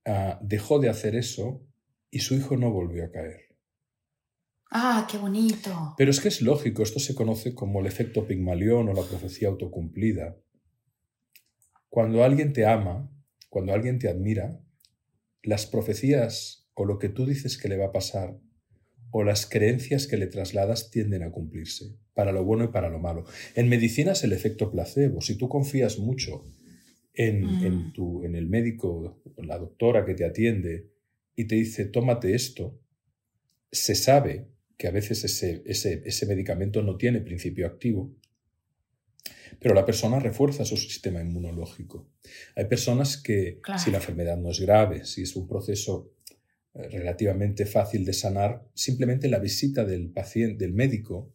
ah, 0.07 0.39
dejó 0.43 0.79
de 0.79 0.89
hacer 0.89 1.17
eso 1.17 1.68
y 2.11 2.21
su 2.21 2.35
hijo 2.35 2.57
no 2.57 2.71
volvió 2.71 3.05
a 3.05 3.11
caer. 3.11 3.41
Ah, 4.71 5.07
qué 5.11 5.17
bonito. 5.19 5.95
Pero 5.97 6.11
es 6.11 6.21
que 6.21 6.29
es 6.29 6.43
lógico, 6.43 6.83
esto 6.83 7.01
se 7.01 7.15
conoce 7.15 7.55
como 7.55 7.81
el 7.81 7.87
efecto 7.87 8.27
Pigmalión 8.27 8.89
o 8.89 8.93
la 8.93 9.03
profecía 9.03 9.49
autocumplida. 9.49 10.37
Cuando 11.89 12.23
alguien 12.23 12.53
te 12.53 12.67
ama, 12.67 13.11
cuando 13.49 13.73
alguien 13.73 13.99
te 13.99 14.09
admira, 14.09 14.61
las 15.43 15.67
profecías 15.67 16.69
o 16.75 16.85
lo 16.85 16.99
que 16.99 17.09
tú 17.09 17.25
dices 17.25 17.57
que 17.57 17.69
le 17.69 17.79
va 17.79 17.87
a 17.87 17.93
pasar 17.93 18.39
o 19.11 19.25
las 19.25 19.47
creencias 19.47 20.07
que 20.07 20.19
le 20.19 20.27
trasladas 20.27 20.91
tienden 20.91 21.23
a 21.23 21.31
cumplirse, 21.31 21.97
para 22.13 22.31
lo 22.31 22.45
bueno 22.45 22.65
y 22.65 22.69
para 22.69 22.91
lo 22.91 22.99
malo. 22.99 23.25
En 23.55 23.71
medicina 23.71 24.13
es 24.13 24.23
el 24.23 24.35
efecto 24.35 24.71
placebo. 24.71 25.23
Si 25.23 25.39
tú 25.39 25.49
confías 25.49 25.99
mucho 25.99 26.45
en, 27.15 27.41
Mm. 27.47 27.65
en 27.65 27.93
tu, 27.95 28.23
en 28.25 28.35
el 28.35 28.49
médico, 28.49 29.23
o 29.35 29.43
la 29.43 29.59
doctora 29.59 30.05
que 30.05 30.15
te 30.15 30.27
atiende 30.27 30.91
y 31.39 31.45
te 31.45 31.55
dice, 31.55 31.85
tómate 31.85 32.35
esto, 32.35 32.81
se 33.71 33.95
sabe 33.95 34.49
que 34.77 34.89
a 34.89 34.91
veces 34.91 35.23
ese, 35.23 35.63
ese, 35.67 36.03
ese 36.05 36.27
medicamento 36.27 36.83
no 36.83 36.97
tiene 36.97 37.21
principio 37.21 37.65
activo, 37.69 38.13
pero 39.61 39.73
la 39.73 39.85
persona 39.85 40.19
refuerza 40.19 40.65
su 40.65 40.77
sistema 40.77 41.21
inmunológico. 41.21 42.11
Hay 42.57 42.65
personas 42.65 43.17
que, 43.17 43.61
Claro. 43.63 43.79
si 43.81 43.93
la 43.93 43.99
enfermedad 43.99 44.37
no 44.37 44.51
es 44.51 44.59
grave, 44.59 45.05
si 45.05 45.23
es 45.23 45.37
un 45.37 45.47
proceso 45.47 46.13
eh, 46.75 46.89
relativamente 46.89 47.67
fácil 47.67 48.05
de 48.05 48.15
sanar, 48.15 48.69
simplemente 48.75 49.29
la 49.29 49.39
visita 49.39 49.85
del 49.85 50.11
paciente, 50.11 50.65
del 50.65 50.75
médico, 50.75 51.33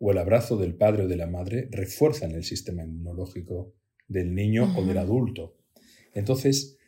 o 0.00 0.10
el 0.10 0.18
abrazo 0.18 0.56
del 0.56 0.74
padre 0.74 1.04
o 1.04 1.08
de 1.08 1.16
la 1.16 1.28
madre 1.28 1.68
refuerzan 1.70 2.32
el 2.32 2.42
sistema 2.42 2.82
inmunológico 2.82 3.76
del 4.08 4.34
niño 4.34 4.76
o 4.76 4.84
del 4.84 4.98
adulto. 4.98 5.56
Entonces, 6.14 6.78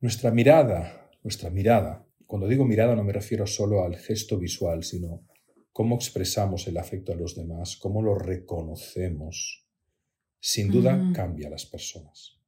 nuestra 0.00 0.32
mirada, 0.32 1.07
nuestra 1.22 1.50
mirada, 1.50 2.06
cuando 2.26 2.46
digo 2.48 2.64
mirada 2.64 2.94
no 2.94 3.04
me 3.04 3.12
refiero 3.12 3.46
solo 3.46 3.84
al 3.84 3.96
gesto 3.96 4.38
visual, 4.38 4.84
sino 4.84 5.26
cómo 5.72 5.96
expresamos 5.96 6.66
el 6.66 6.76
afecto 6.76 7.12
a 7.12 7.16
los 7.16 7.34
demás, 7.36 7.76
cómo 7.76 8.02
lo 8.02 8.14
reconocemos, 8.16 9.66
sin 10.40 10.70
duda 10.70 10.96
Ujú. 10.96 11.12
cambia 11.12 11.48
a 11.48 11.50
las 11.50 11.66
personas. 11.66 12.38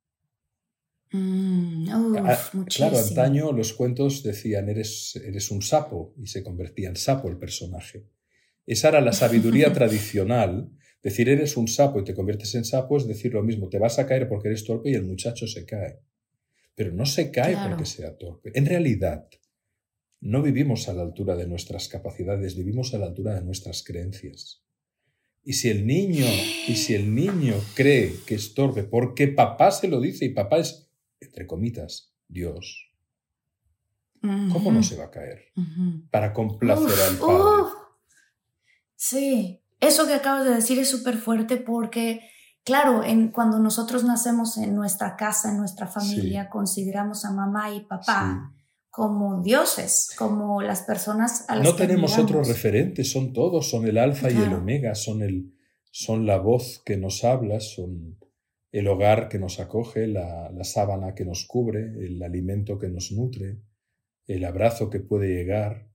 Mm, 1.12 1.88
uf, 2.14 2.28
Ah. 2.28 2.50
Claro, 2.76 2.98
antaño 2.98 3.52
los 3.52 3.72
cuentos 3.72 4.22
decían 4.22 4.68
eres, 4.68 5.16
eres 5.16 5.50
un 5.50 5.62
sapo 5.62 6.14
y 6.16 6.26
se 6.26 6.42
convertía 6.42 6.88
en 6.88 6.96
sapo 6.96 7.28
el 7.28 7.36
personaje. 7.38 8.04
Esa 8.66 8.88
era 8.90 9.00
la 9.00 9.12
sabiduría 9.12 9.72
tradicional. 9.72 10.70
Decir 11.02 11.28
eres 11.28 11.56
un 11.56 11.66
sapo 11.66 12.00
y 12.00 12.04
te 12.04 12.14
conviertes 12.14 12.54
en 12.54 12.64
sapo 12.64 12.96
es 12.98 13.06
decir 13.06 13.32
lo 13.32 13.42
mismo, 13.42 13.68
te 13.68 13.78
vas 13.78 13.98
a 13.98 14.06
caer 14.06 14.28
porque 14.28 14.48
eres 14.48 14.64
torpe 14.64 14.90
y 14.90 14.94
el 14.94 15.04
muchacho 15.04 15.46
se 15.46 15.64
cae. 15.64 16.00
Pero 16.80 16.94
no 16.94 17.04
se 17.04 17.30
cae 17.30 17.52
Claro. 17.52 17.68
porque 17.72 17.84
sea 17.84 18.16
torpe. 18.16 18.52
En 18.54 18.64
realidad, 18.64 19.28
no 20.22 20.40
vivimos 20.40 20.88
a 20.88 20.94
la 20.94 21.02
altura 21.02 21.36
de 21.36 21.46
nuestras 21.46 21.88
capacidades, 21.88 22.56
vivimos 22.56 22.94
a 22.94 22.98
la 22.98 23.04
altura 23.04 23.34
de 23.34 23.42
nuestras 23.42 23.82
creencias. 23.82 24.64
Y 25.44 25.52
si 25.52 25.68
el 25.68 25.86
niño, 25.86 26.24
y 26.66 26.76
si 26.76 26.94
el 26.94 27.14
niño 27.14 27.56
cree 27.74 28.14
que 28.26 28.34
es 28.34 28.54
torpe 28.54 28.82
porque 28.84 29.28
papá 29.28 29.72
se 29.72 29.88
lo 29.88 30.00
dice 30.00 30.24
y 30.24 30.30
papá 30.30 30.56
es, 30.56 30.90
entre 31.20 31.46
comitas, 31.46 32.14
Dios, 32.28 32.90
¿cómo 34.22 34.72
no 34.72 34.82
se 34.82 34.96
va 34.96 35.04
a 35.04 35.10
caer? 35.10 35.52
Para 36.10 36.32
complacer 36.32 36.86
Uf, 36.86 37.10
al 37.10 37.16
padre. 37.18 37.62
uf. 37.62 37.72
Sí, 38.96 39.60
eso 39.80 40.06
que 40.06 40.14
acabas 40.14 40.46
de 40.46 40.54
decir 40.54 40.78
es 40.78 40.88
súper 40.88 41.18
fuerte 41.18 41.58
porque, 41.58 42.22
claro, 42.64 43.02
en, 43.04 43.28
cuando 43.28 43.58
nosotros 43.58 44.04
nacemos 44.04 44.56
en 44.58 44.74
nuestra 44.74 45.16
casa, 45.16 45.50
en 45.50 45.58
nuestra 45.58 45.86
familia, 45.86 46.48
consideramos 46.48 47.24
a 47.24 47.32
mamá 47.32 47.72
y 47.74 47.80
papá 47.80 48.52
como 48.90 49.40
dioses, 49.40 50.10
como 50.18 50.60
las 50.62 50.82
personas 50.82 51.48
a 51.48 51.56
las 51.56 51.64
No 51.64 51.76
que 51.76 51.86
tenemos 51.86 52.18
otros 52.18 52.48
referentes, 52.48 53.10
son 53.10 53.32
todos, 53.32 53.70
son 53.70 53.86
el 53.86 53.96
alfa 53.96 54.30
y 54.30 54.36
el 54.36 54.52
omega, 54.52 54.96
son, 54.96 55.22
el, 55.22 55.54
son 55.92 56.26
la 56.26 56.38
voz 56.38 56.82
que 56.84 56.96
nos 56.96 57.22
habla, 57.22 57.60
son 57.60 58.18
el 58.72 58.88
hogar 58.88 59.28
que 59.28 59.38
nos 59.38 59.60
acoge, 59.60 60.06
la, 60.06 60.50
la 60.50 60.64
sábana 60.64 61.14
que 61.14 61.24
nos 61.24 61.46
cubre, 61.46 61.80
el 61.80 62.20
alimento 62.22 62.78
que 62.78 62.88
nos 62.88 63.12
nutre, 63.12 63.60
el 64.26 64.44
abrazo 64.44 64.90
que 64.90 65.00
puede 65.00 65.28
llegar. 65.28 65.88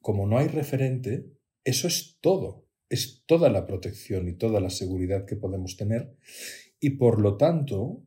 Como 0.00 0.26
no 0.26 0.38
hay 0.38 0.48
referente, 0.48 1.32
eso 1.64 1.86
es 1.86 2.18
todo, 2.20 2.67
es 2.90 3.24
toda 3.26 3.50
la 3.50 3.66
protección 3.66 4.28
y 4.28 4.34
toda 4.34 4.60
la 4.60 4.70
seguridad 4.70 5.24
que 5.26 5.36
podemos 5.36 5.76
tener. 5.76 6.16
Y 6.80 6.90
por 6.90 7.20
lo 7.20 7.36
tanto, 7.36 8.04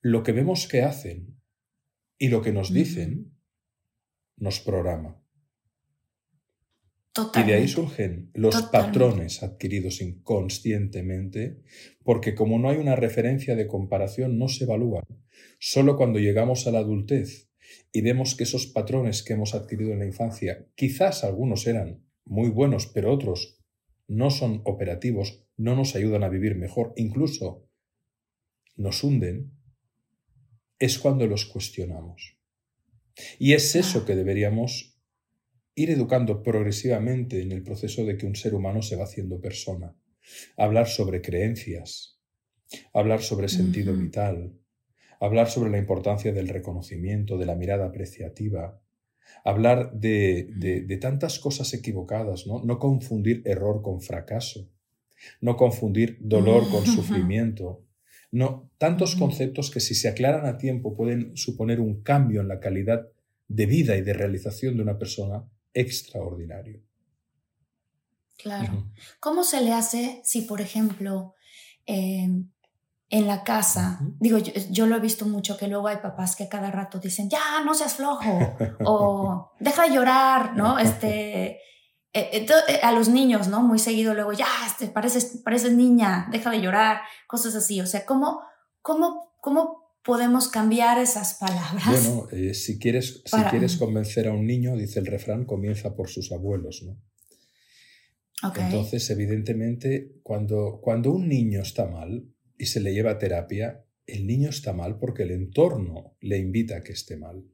lo 0.00 0.22
que 0.22 0.32
vemos 0.32 0.68
que 0.68 0.82
hacen 0.82 1.40
y 2.18 2.28
lo 2.28 2.42
que 2.42 2.52
nos 2.52 2.72
dicen 2.72 3.32
nos 4.36 4.60
programa. 4.60 5.20
Y 7.36 7.42
de 7.44 7.54
ahí 7.54 7.68
surgen 7.68 8.30
los 8.34 8.54
Totalmente. 8.54 8.98
patrones 8.98 9.42
adquiridos 9.44 10.00
inconscientemente, 10.00 11.62
porque 12.02 12.34
como 12.34 12.58
no 12.58 12.68
hay 12.68 12.78
una 12.78 12.96
referencia 12.96 13.54
de 13.54 13.68
comparación, 13.68 14.36
no 14.36 14.48
se 14.48 14.64
evalúan. 14.64 15.04
Solo 15.60 15.96
cuando 15.96 16.18
llegamos 16.18 16.66
a 16.66 16.72
la 16.72 16.80
adultez 16.80 17.48
y 17.92 18.00
vemos 18.00 18.34
que 18.34 18.42
esos 18.42 18.66
patrones 18.66 19.22
que 19.22 19.34
hemos 19.34 19.54
adquirido 19.54 19.92
en 19.92 20.00
la 20.00 20.06
infancia, 20.06 20.66
quizás 20.74 21.22
algunos 21.22 21.68
eran 21.68 22.04
muy 22.24 22.50
buenos, 22.50 22.88
pero 22.88 23.12
otros 23.12 23.63
no 24.06 24.30
son 24.30 24.62
operativos, 24.64 25.44
no 25.56 25.74
nos 25.76 25.94
ayudan 25.94 26.24
a 26.24 26.28
vivir 26.28 26.56
mejor, 26.56 26.92
incluso 26.96 27.68
nos 28.76 29.02
hunden, 29.04 29.52
es 30.78 30.98
cuando 30.98 31.26
los 31.26 31.46
cuestionamos. 31.46 32.38
Y 33.38 33.52
es 33.52 33.76
eso 33.76 34.04
que 34.04 34.16
deberíamos 34.16 34.98
ir 35.74 35.90
educando 35.90 36.42
progresivamente 36.42 37.42
en 37.42 37.52
el 37.52 37.62
proceso 37.62 38.04
de 38.04 38.16
que 38.16 38.26
un 38.26 38.36
ser 38.36 38.54
humano 38.54 38.82
se 38.82 38.96
va 38.96 39.04
haciendo 39.04 39.40
persona. 39.40 39.96
Hablar 40.56 40.88
sobre 40.88 41.20
creencias, 41.20 42.20
hablar 42.92 43.22
sobre 43.22 43.48
sentido 43.48 43.94
vital, 43.94 44.58
hablar 45.20 45.48
sobre 45.48 45.70
la 45.70 45.78
importancia 45.78 46.32
del 46.32 46.48
reconocimiento, 46.48 47.38
de 47.38 47.46
la 47.46 47.54
mirada 47.54 47.86
apreciativa, 47.86 48.80
hablar 49.44 49.92
de, 49.92 50.48
de, 50.56 50.96
tantas 50.96 51.38
cosas 51.38 51.72
equivocadas, 51.74 52.46
¿no? 52.46 52.62
No 52.64 52.78
confundir 52.78 53.42
error 53.44 53.82
con 53.82 54.00
fracaso, 54.00 54.68
no 55.40 55.56
confundir 55.56 56.18
dolor 56.20 56.68
con 56.70 56.86
sufrimiento, 56.86 57.84
no, 58.30 58.70
tantos 58.78 59.14
conceptos 59.14 59.70
que 59.70 59.78
si 59.80 59.94
se 59.94 60.08
aclaran 60.08 60.46
a 60.46 60.58
tiempo 60.58 60.96
pueden 60.96 61.36
suponer 61.36 61.78
un 61.78 62.02
cambio 62.02 62.40
en 62.40 62.48
la 62.48 62.58
calidad 62.58 63.06
de 63.48 63.66
vida 63.66 63.96
y 63.96 64.02
de 64.02 64.12
realización 64.12 64.76
de 64.76 64.82
una 64.82 64.98
persona 64.98 65.44
extraordinario. 65.72 66.82
Claro. 68.36 68.90
¿Cómo 69.20 69.44
se 69.44 69.60
le 69.60 69.72
hace 69.72 70.20
si, 70.24 70.42
por 70.42 70.60
ejemplo, 70.60 71.34
em, 71.86 72.50
en 73.10 73.26
la 73.26 73.44
casa, 73.44 74.00
digo, 74.18 74.38
yo, 74.38 74.86
lo 74.86 74.96
he 74.96 75.00
visto 75.00 75.26
mucho 75.26 75.56
que 75.56 75.68
luego 75.68 75.88
hay 75.88 75.98
papás 75.98 76.36
que 76.36 76.48
cada 76.48 76.70
rato 76.70 76.98
dicen, 76.98 77.28
ya, 77.28 77.62
no 77.64 77.74
seas 77.74 77.94
flojo, 77.94 78.56
o 78.84 79.52
deja 79.60 79.86
de 79.86 79.94
llorar, 79.94 80.56
¿no? 80.56 80.78
Este, 80.78 81.60
eh, 82.12 82.30
eh, 82.32 82.46
eh, 82.68 82.80
a 82.82 82.92
los 82.92 83.08
niños, 83.08 83.48
¿no? 83.48 83.62
Muy 83.62 83.78
seguido 83.78 84.14
luego, 84.14 84.32
ya, 84.32 84.46
este, 84.66 84.88
pareces, 84.88 85.42
pareces 85.44 85.72
niña, 85.72 86.28
deja 86.30 86.50
de 86.50 86.60
llorar, 86.60 87.02
cosas 87.26 87.54
así. 87.54 87.80
O 87.80 87.86
sea, 87.86 88.06
¿cómo, 88.06 88.40
cómo, 88.80 89.34
cómo 89.40 89.98
podemos 90.02 90.48
cambiar 90.48 90.98
esas 90.98 91.34
palabras? 91.34 91.86
Bueno, 91.86 92.28
si, 92.54 92.78
quieres, 92.78 93.22
si 93.24 93.42
quieres 93.50 93.76
convencer 93.76 94.28
a 94.28 94.32
un 94.32 94.46
niño, 94.46 94.76
dice 94.76 94.98
el 94.98 95.06
refrán, 95.06 95.44
comienza 95.44 95.94
por 95.94 96.08
sus 96.08 96.32
abuelos, 96.32 96.82
¿no? 96.84 96.96
Entonces, 98.56 99.08
evidentemente, 99.10 100.20
cuando, 100.22 100.80
cuando 100.82 101.10
un 101.12 101.28
niño 101.28 101.62
está 101.62 101.86
mal 101.86 102.33
y 102.58 102.66
se 102.66 102.80
le 102.80 102.92
lleva 102.92 103.12
a 103.12 103.18
terapia, 103.18 103.84
el 104.06 104.26
niño 104.26 104.50
está 104.50 104.72
mal 104.72 104.98
porque 104.98 105.22
el 105.22 105.30
entorno 105.30 106.16
le 106.20 106.38
invita 106.38 106.76
a 106.76 106.82
que 106.82 106.92
esté 106.92 107.16
mal. 107.16 107.44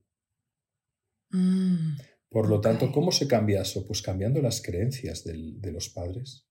Mm, 1.30 1.96
Por 2.28 2.48
lo 2.48 2.60
tanto, 2.60 2.90
¿cómo 2.92 3.12
se 3.12 3.28
cambia 3.28 3.62
eso? 3.62 3.86
Pues 3.86 4.02
cambiando 4.02 4.40
las 4.40 4.62
creencias 4.62 5.24
de 5.24 5.72
los 5.72 5.88
padres. 5.88 6.46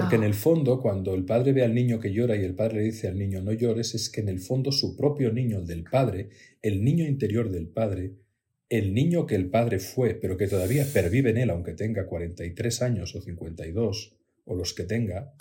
Porque 0.00 0.16
en 0.16 0.22
el 0.22 0.32
fondo, 0.32 0.80
cuando 0.80 1.14
el 1.14 1.26
padre 1.26 1.52
ve 1.52 1.62
al 1.64 1.74
niño 1.74 2.00
que 2.00 2.12
llora 2.14 2.34
y 2.34 2.44
el 2.44 2.54
padre 2.54 2.76
le 2.76 2.84
dice 2.84 3.08
al 3.08 3.18
niño 3.18 3.42
no 3.42 3.52
llores, 3.52 3.94
es 3.94 4.08
que 4.08 4.22
en 4.22 4.30
el 4.30 4.40
fondo 4.40 4.72
su 4.72 4.96
propio 4.96 5.32
niño, 5.32 5.58
el 5.58 5.66
del 5.66 5.84
padre, 5.84 6.30
el 6.62 6.82
niño 6.82 7.04
interior 7.04 7.50
del 7.50 7.68
padre, 7.68 8.14
el 8.70 8.94
niño 8.94 9.26
que 9.26 9.34
el 9.34 9.50
padre 9.50 9.80
fue, 9.80 10.14
pero 10.14 10.38
que 10.38 10.48
todavía 10.48 10.86
pervive 10.90 11.28
en 11.30 11.36
él, 11.36 11.50
aunque 11.50 11.74
tenga 11.74 12.06
43 12.06 12.80
años 12.80 13.14
o 13.14 13.20
52, 13.20 14.16
o 14.46 14.54
los 14.56 14.72
que 14.72 14.84
tenga, 14.84 15.34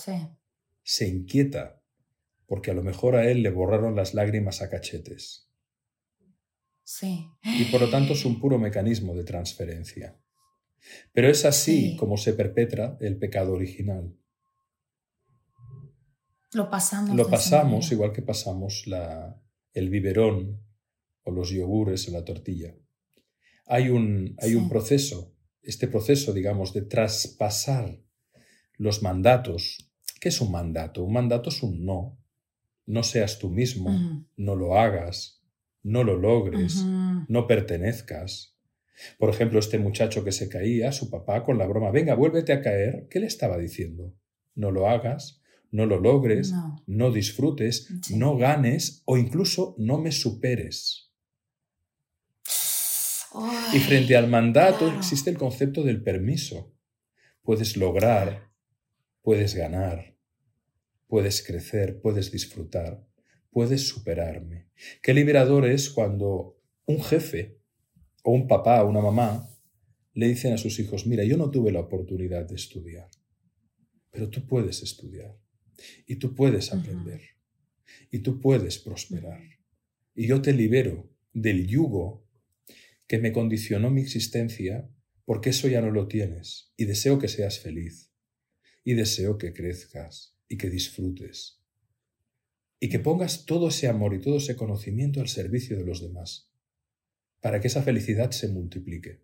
se 0.83 1.07
inquieta, 1.07 1.81
porque 2.45 2.71
a 2.71 2.73
lo 2.73 2.83
mejor 2.83 3.15
a 3.15 3.29
él 3.29 3.41
le 3.41 3.49
borraron 3.49 3.95
las 3.95 4.13
lágrimas 4.13 4.61
a 4.61 4.69
cachetes. 4.69 5.49
Sí. 6.83 7.25
Y 7.43 7.65
por 7.65 7.81
lo 7.81 7.89
tanto 7.89 8.13
es 8.13 8.25
un 8.25 8.39
puro 8.39 8.59
mecanismo 8.59 9.15
de 9.15 9.23
transferencia. 9.23 10.19
Pero 11.13 11.29
es 11.29 11.45
así 11.45 11.95
como 11.97 12.17
se 12.17 12.33
perpetra 12.33 12.97
el 12.99 13.17
pecado 13.17 13.53
original. 13.53 14.15
Lo 16.51 16.69
pasamos. 16.69 17.15
Lo 17.15 17.29
pasamos 17.29 17.91
igual 17.91 18.11
que 18.11 18.21
pasamos 18.21 18.83
la, 18.85 19.41
el 19.71 19.89
biberón 19.89 20.61
o 21.23 21.31
los 21.31 21.49
yogures 21.49 22.07
o 22.09 22.11
la 22.11 22.25
tortilla 22.25 22.75
hay 23.65 23.89
un, 23.89 24.35
hay 24.39 24.55
un 24.55 24.69
proceso, 24.69 25.35
este 25.61 25.87
proceso, 25.87 26.33
digamos, 26.33 26.73
de 26.73 26.81
traspasar 26.81 27.99
los 28.77 29.01
mandatos. 29.01 29.92
¿Qué 30.23 30.29
es 30.29 30.39
un 30.39 30.53
mandato? 30.53 31.03
Un 31.03 31.11
mandato 31.11 31.49
es 31.49 31.61
un 31.61 31.83
no. 31.83 32.17
No 32.85 33.03
seas 33.03 33.39
tú 33.39 33.49
mismo, 33.49 34.23
no 34.37 34.55
lo 34.55 34.77
hagas, 34.79 35.43
no 35.83 36.05
lo 36.05 36.17
logres, 36.17 36.85
no 37.27 37.45
pertenezcas. 37.45 38.55
Por 39.19 39.29
ejemplo, 39.29 39.59
este 39.59 39.79
muchacho 39.79 40.23
que 40.23 40.31
se 40.31 40.47
caía, 40.47 40.93
su 40.93 41.09
papá 41.09 41.43
con 41.43 41.57
la 41.57 41.67
broma, 41.67 41.91
venga, 41.91 42.15
vuélvete 42.15 42.53
a 42.53 42.61
caer, 42.61 43.09
¿qué 43.09 43.19
le 43.19 43.27
estaba 43.27 43.57
diciendo? 43.57 44.13
No 44.55 44.71
lo 44.71 44.87
hagas, 44.87 45.41
no 45.71 45.85
lo 45.85 45.99
logres, 45.99 46.53
no, 46.87 47.11
disfrutes, 47.11 47.89
no 48.15 48.37
ganes 48.37 49.01
o 49.03 49.17
incluso 49.17 49.75
no 49.77 49.97
me 49.97 50.13
superes 50.13 51.11
y 53.73 53.79
frente 53.79 54.15
al 54.15 54.29
mandato 54.29 54.87
existe 54.87 55.29
el 55.29 55.37
concepto 55.37 55.83
del 55.83 56.01
permiso. 56.01 56.71
Puedes 57.41 57.75
lograr, 57.75 58.51
puedes 59.21 59.55
ganar, 59.55 60.12
puedes 61.13 61.43
crecer, 61.43 62.01
puedes 62.01 62.31
disfrutar, 62.31 63.07
puedes 63.51 63.87
superarme. 63.87 64.69
Qué 65.03 65.13
liberador 65.13 65.67
es 65.67 65.91
cuando 65.91 66.59
un 66.87 67.03
jefe 67.03 67.59
o 68.23 68.31
un 68.31 68.47
papá 68.47 68.83
o 68.83 68.89
una 68.89 68.99
mamá 68.99 69.47
le 70.15 70.27
dicen 70.27 70.53
a 70.53 70.57
sus 70.57 70.79
hijos, 70.79 71.05
mira, 71.05 71.23
yo 71.23 71.37
no 71.37 71.51
tuve 71.51 71.71
la 71.71 71.81
oportunidad 71.81 72.47
de 72.47 72.55
estudiar, 72.55 73.11
pero 74.09 74.27
tú 74.31 74.47
puedes 74.47 74.81
estudiar 74.81 75.37
y 76.07 76.15
tú 76.15 76.33
puedes 76.33 76.73
aprender 76.73 77.21
y 78.09 78.17
tú 78.23 78.41
puedes 78.41 78.79
prosperar. 78.79 79.43
Y 80.15 80.25
yo 80.25 80.41
te 80.41 80.51
libero 80.51 81.11
del 81.31 81.67
yugo 81.67 82.25
que 83.05 83.19
me 83.19 83.31
condicionó 83.31 83.91
mi 83.91 84.01
existencia, 84.01 84.89
porque 85.25 85.51
eso 85.51 85.67
ya 85.67 85.79
no 85.79 85.91
lo 85.91 86.07
tienes, 86.07 86.73
y 86.75 86.85
deseo 86.85 87.19
que 87.19 87.27
seas 87.27 87.59
feliz, 87.59 88.11
y 88.83 88.95
deseo 88.95 89.37
que 89.37 89.53
crezcas 89.53 90.32
y 90.53 90.57
que 90.57 90.69
disfrutes, 90.69 91.59
y 92.79 92.87
que 92.87 92.99
pongas 92.99 93.45
todo 93.45 93.69
ese 93.69 93.87
amor 93.87 94.13
y 94.13 94.21
todo 94.21 94.37
ese 94.37 94.55
conocimiento 94.55 95.19
al 95.19 95.27
servicio 95.27 95.75
de 95.75 95.83
los 95.83 95.99
demás, 95.99 96.53
para 97.41 97.59
que 97.59 97.69
esa 97.69 97.81
felicidad 97.81 98.29
se 98.29 98.49
multiplique. 98.49 99.23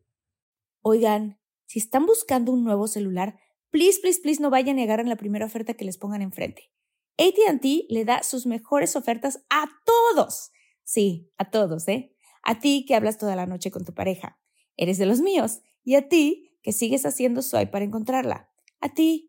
Oigan, 0.81 1.39
si 1.67 1.77
están 1.77 2.07
buscando 2.07 2.51
un 2.51 2.63
nuevo 2.63 2.87
celular, 2.87 3.39
please, 3.69 3.99
please, 4.01 4.19
please 4.23 4.41
no 4.41 4.49
vayan 4.49 4.77
a 4.77 4.81
negar 4.81 4.99
en 5.01 5.07
la 5.07 5.17
primera 5.17 5.45
oferta 5.45 5.75
que 5.75 5.85
les 5.85 5.99
pongan 5.99 6.23
enfrente. 6.23 6.71
ATT 7.19 7.85
le 7.89 8.05
da 8.05 8.23
sus 8.23 8.47
mejores 8.47 8.95
ofertas 8.95 9.45
a 9.51 9.69
todos. 9.85 10.49
Sí, 10.83 11.31
a 11.37 11.51
todos, 11.51 11.87
¿eh? 11.89 12.15
A 12.41 12.59
ti 12.59 12.85
que 12.87 12.95
hablas 12.95 13.19
toda 13.19 13.35
la 13.35 13.45
noche 13.45 13.69
con 13.69 13.85
tu 13.85 13.93
pareja. 13.93 14.39
Eres 14.77 14.97
de 14.97 15.05
los 15.05 15.21
míos. 15.21 15.59
Y 15.83 15.93
a 15.93 16.09
ti 16.09 16.57
que 16.63 16.71
sigues 16.71 17.05
haciendo 17.05 17.43
swipe 17.43 17.71
para 17.71 17.85
encontrarla. 17.85 18.49
A 18.79 18.95
ti 18.95 19.28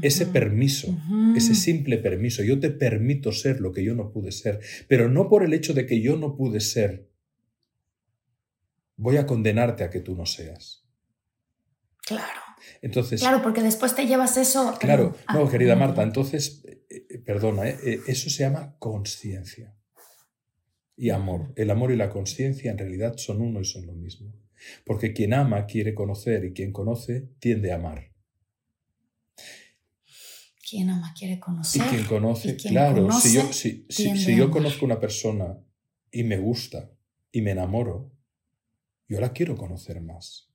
Ese 0.00 0.24
permiso, 0.24 0.96
ese 1.36 1.54
simple 1.54 1.98
permiso, 1.98 2.42
yo 2.42 2.58
te 2.58 2.70
permito 2.70 3.30
ser 3.30 3.60
lo 3.60 3.72
que 3.72 3.84
yo 3.84 3.94
no 3.94 4.10
pude 4.10 4.32
ser, 4.32 4.60
pero 4.88 5.10
no 5.10 5.28
por 5.28 5.44
el 5.44 5.52
hecho 5.52 5.74
de 5.74 5.84
que 5.84 6.00
yo 6.00 6.16
no 6.16 6.34
pude 6.34 6.60
ser, 6.60 7.10
voy 8.96 9.18
a 9.18 9.26
condenarte 9.26 9.84
a 9.84 9.90
que 9.90 10.00
tú 10.00 10.16
no 10.16 10.24
seas. 10.24 10.86
Claro. 12.06 12.40
Entonces, 12.80 13.20
claro, 13.20 13.42
porque 13.42 13.62
después 13.62 13.94
te 13.94 14.06
llevas 14.06 14.38
eso. 14.38 14.74
Claro, 14.80 15.14
no, 15.32 15.50
querida 15.50 15.76
Marta, 15.76 16.02
entonces, 16.02 16.64
eh, 16.64 16.86
eh, 16.88 17.18
perdona, 17.18 17.68
eh, 17.68 18.00
eso 18.06 18.30
se 18.30 18.44
llama 18.44 18.76
conciencia 18.78 19.76
y 20.96 21.10
amor. 21.10 21.52
El 21.56 21.70
amor 21.70 21.92
y 21.92 21.96
la 21.96 22.08
conciencia 22.08 22.70
en 22.70 22.78
realidad 22.78 23.18
son 23.18 23.42
uno 23.42 23.60
y 23.60 23.66
son 23.66 23.86
lo 23.86 23.92
mismo. 23.92 24.32
Porque 24.86 25.12
quien 25.12 25.34
ama 25.34 25.66
quiere 25.66 25.92
conocer 25.92 26.44
y 26.46 26.52
quien 26.54 26.72
conoce 26.72 27.28
tiende 27.40 27.72
a 27.72 27.76
amar 27.76 28.11
quien 30.72 30.88
ama 30.88 31.12
quiere 31.14 31.38
conocer. 31.38 31.82
Y 31.82 31.84
quien 31.84 32.04
conoce, 32.04 32.56
claro, 32.56 33.12
si, 33.12 33.34
yo, 33.34 33.52
si, 33.52 33.84
si, 33.90 34.34
yo 34.34 34.50
conozco 34.50 34.86
una 34.86 34.98
persona 34.98 35.58
y 36.10 36.24
me 36.24 36.38
gusta 36.38 36.90
y 37.30 37.42
me 37.42 37.50
enamoro, 37.50 38.10
yo 39.06 39.20
la 39.20 39.34
quiero 39.34 39.54
conocer 39.54 40.00
más. 40.00 40.50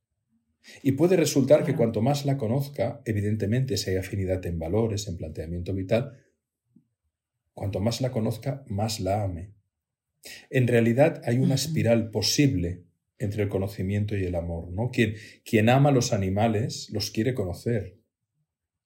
Y 0.82 0.94
puede 0.94 1.18
resultar 1.18 1.64
que 1.64 1.76
cuanto 1.76 2.02
más 2.02 2.26
la 2.26 2.36
conozca, 2.36 3.04
evidentemente 3.06 3.78
si 3.78 3.92
hay 3.92 3.98
afinidad 3.98 4.44
en 4.48 4.58
valores, 4.58 5.08
en 5.08 5.18
planteamiento 5.18 5.72
vital, 5.72 6.18
cuanto 7.54 7.80
más 7.80 8.02
la 8.02 8.10
conozca, 8.10 8.64
más 8.66 9.00
la 9.00 9.24
ame. 9.24 9.54
En 10.50 10.68
realidad 10.68 11.22
hay 11.26 11.38
una 11.38 11.54
espiral 11.54 12.10
posible 12.10 12.86
entre 13.20 13.44
el 13.44 13.50
conocimiento 13.50 14.18
y 14.18 14.24
el 14.24 14.34
amor, 14.34 14.72
¿no? 14.72 14.90
Quien, 14.90 15.14
quien 15.46 15.70
ama 15.70 15.90
a 15.90 15.94
los 15.94 16.12
animales 16.12 16.90
los 16.92 17.12
quiere 17.12 17.36
conocer. 17.36 17.97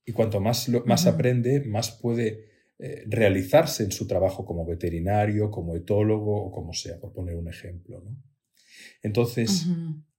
Y 0.06 0.14
cuanto 0.14 0.40
más, 0.40 0.70
más 0.86 1.06
aprende, 1.06 1.64
más 1.66 1.92
puede 1.92 2.50
eh, 2.80 3.04
realizarse 3.08 3.84
en 3.84 3.92
su 3.92 4.08
trabajo 4.08 4.46
como 4.46 4.66
veterinario, 4.66 5.52
como 5.52 5.76
etólogo 5.76 6.46
o 6.46 6.52
como 6.52 6.74
sea, 6.74 7.00
por 7.00 7.14
poner 7.14 7.36
un 7.36 7.48
ejemplo. 7.48 8.02
¿no? 8.02 8.18
Entonces, 9.04 9.68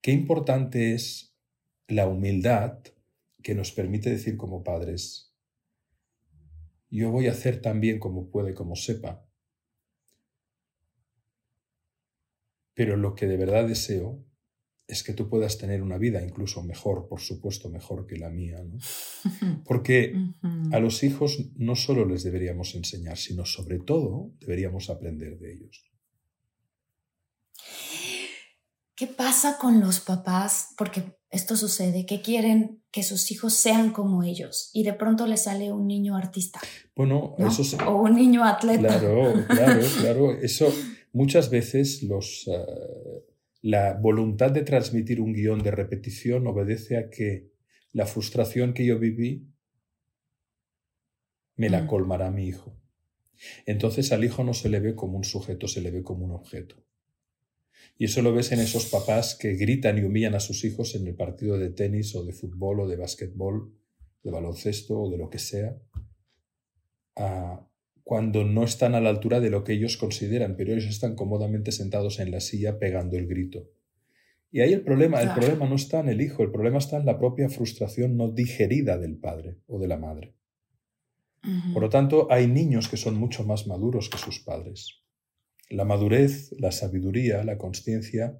qué 0.00 0.12
importante 0.12 0.94
es 0.94 1.36
la 1.88 2.06
humildad 2.06 2.78
que 3.42 3.54
nos 3.54 3.72
permite 3.72 4.10
decir 4.10 4.36
como 4.36 4.62
padres, 4.62 5.34
yo 6.90 7.10
voy 7.10 7.26
a 7.26 7.32
hacer 7.32 7.60
tan 7.60 7.80
bien 7.80 7.98
como 7.98 8.30
puede, 8.30 8.54
como 8.54 8.76
sepa, 8.76 9.26
pero 12.74 12.96
lo 12.96 13.14
que 13.14 13.26
de 13.26 13.36
verdad 13.36 13.66
deseo 13.66 14.24
es 14.92 15.02
que 15.02 15.14
tú 15.14 15.28
puedas 15.28 15.56
tener 15.56 15.82
una 15.82 15.96
vida 15.96 16.22
incluso 16.22 16.62
mejor, 16.62 17.08
por 17.08 17.20
supuesto, 17.20 17.70
mejor 17.70 18.06
que 18.06 18.18
la 18.18 18.28
mía. 18.28 18.62
¿no? 18.62 18.78
Porque 19.64 20.14
a 20.70 20.78
los 20.80 21.02
hijos 21.02 21.38
no 21.56 21.76
solo 21.76 22.04
les 22.04 22.22
deberíamos 22.22 22.74
enseñar, 22.74 23.16
sino 23.16 23.46
sobre 23.46 23.78
todo 23.78 24.32
deberíamos 24.38 24.90
aprender 24.90 25.38
de 25.38 25.54
ellos. 25.54 25.90
¿Qué 28.94 29.06
pasa 29.06 29.56
con 29.58 29.80
los 29.80 30.00
papás? 30.00 30.74
Porque 30.76 31.16
esto 31.30 31.56
sucede, 31.56 32.04
que 32.04 32.20
quieren 32.20 32.82
que 32.90 33.02
sus 33.02 33.32
hijos 33.32 33.54
sean 33.54 33.92
como 33.92 34.22
ellos 34.22 34.68
y 34.74 34.84
de 34.84 34.92
pronto 34.92 35.26
les 35.26 35.44
sale 35.44 35.72
un 35.72 35.86
niño 35.86 36.14
artista. 36.14 36.60
Bueno, 36.94 37.34
eso 37.38 37.62
O 37.86 38.02
un 38.02 38.14
niño 38.14 38.44
atleta. 38.44 39.00
Claro, 39.00 39.46
claro, 39.48 39.80
claro. 40.00 40.32
Eso 40.34 40.70
muchas 41.14 41.48
veces 41.48 42.02
los... 42.02 42.46
Eh, 42.46 43.31
la 43.62 43.94
voluntad 43.94 44.50
de 44.50 44.62
transmitir 44.62 45.20
un 45.20 45.32
guion 45.32 45.62
de 45.62 45.70
repetición 45.70 46.46
obedece 46.48 46.96
a 46.96 47.08
que 47.08 47.52
la 47.92 48.06
frustración 48.06 48.74
que 48.74 48.84
yo 48.84 48.98
viví 48.98 49.46
me 51.56 51.70
la 51.70 51.82
mm. 51.82 51.86
colmará 51.86 52.30
mi 52.30 52.46
hijo. 52.46 52.76
Entonces 53.64 54.10
al 54.10 54.24
hijo 54.24 54.42
no 54.42 54.52
se 54.52 54.68
le 54.68 54.80
ve 54.80 54.96
como 54.96 55.16
un 55.16 55.24
sujeto, 55.24 55.68
se 55.68 55.80
le 55.80 55.92
ve 55.92 56.02
como 56.02 56.24
un 56.24 56.32
objeto. 56.32 56.84
Y 57.98 58.06
eso 58.06 58.20
lo 58.20 58.34
ves 58.34 58.50
en 58.50 58.58
esos 58.58 58.86
papás 58.86 59.36
que 59.36 59.54
gritan 59.54 59.98
y 59.98 60.02
humillan 60.02 60.34
a 60.34 60.40
sus 60.40 60.64
hijos 60.64 60.94
en 60.96 61.06
el 61.06 61.14
partido 61.14 61.56
de 61.56 61.70
tenis 61.70 62.16
o 62.16 62.24
de 62.24 62.32
fútbol 62.32 62.80
o 62.80 62.88
de 62.88 62.96
básquetbol, 62.96 63.72
de 64.24 64.30
baloncesto 64.30 65.02
o 65.02 65.10
de 65.10 65.18
lo 65.18 65.30
que 65.30 65.38
sea. 65.38 65.76
Cuando 68.04 68.44
no 68.44 68.64
están 68.64 68.94
a 68.94 69.00
la 69.00 69.10
altura 69.10 69.40
de 69.40 69.50
lo 69.50 69.64
que 69.64 69.74
ellos 69.74 69.96
consideran, 69.96 70.56
pero 70.56 70.72
ellos 70.72 70.86
están 70.86 71.14
cómodamente 71.14 71.72
sentados 71.72 72.18
en 72.18 72.30
la 72.30 72.40
silla 72.40 72.78
pegando 72.78 73.16
el 73.16 73.26
grito. 73.26 73.68
Y 74.50 74.60
ahí 74.60 74.72
el 74.72 74.82
problema, 74.82 75.22
el 75.22 75.32
problema 75.32 75.66
no 75.66 75.76
está 75.76 76.00
en 76.00 76.08
el 76.08 76.20
hijo, 76.20 76.42
el 76.42 76.50
problema 76.50 76.78
está 76.78 76.98
en 76.98 77.06
la 77.06 77.18
propia 77.18 77.48
frustración 77.48 78.16
no 78.16 78.30
digerida 78.30 78.98
del 78.98 79.16
padre 79.16 79.56
o 79.66 79.78
de 79.78 79.88
la 79.88 79.96
madre. 79.96 80.34
Por 81.72 81.82
lo 81.82 81.88
tanto, 81.88 82.30
hay 82.30 82.46
niños 82.46 82.88
que 82.88 82.96
son 82.96 83.16
mucho 83.16 83.44
más 83.44 83.66
maduros 83.66 84.08
que 84.08 84.18
sus 84.18 84.40
padres. 84.40 85.02
La 85.70 85.84
madurez, 85.84 86.52
la 86.58 86.70
sabiduría, 86.70 87.42
la 87.44 87.58
conciencia 87.58 88.38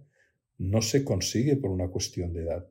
no 0.58 0.82
se 0.82 1.02
consigue 1.02 1.56
por 1.56 1.70
una 1.70 1.88
cuestión 1.88 2.32
de 2.32 2.42
edad, 2.42 2.68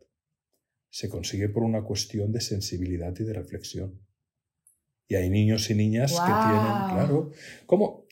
se 0.90 1.10
consigue 1.10 1.50
por 1.50 1.64
una 1.64 1.84
cuestión 1.84 2.32
de 2.32 2.42
sensibilidad 2.42 3.14
y 3.20 3.24
de 3.24 3.34
reflexión. 3.34 4.00
Y 5.12 5.16
hay 5.16 5.30
niños 5.30 5.70
y 5.70 5.76
niñas 5.76 6.14
que 6.14 6.32
tienen, 6.32 6.96
claro, 6.96 7.32
como 7.66 8.08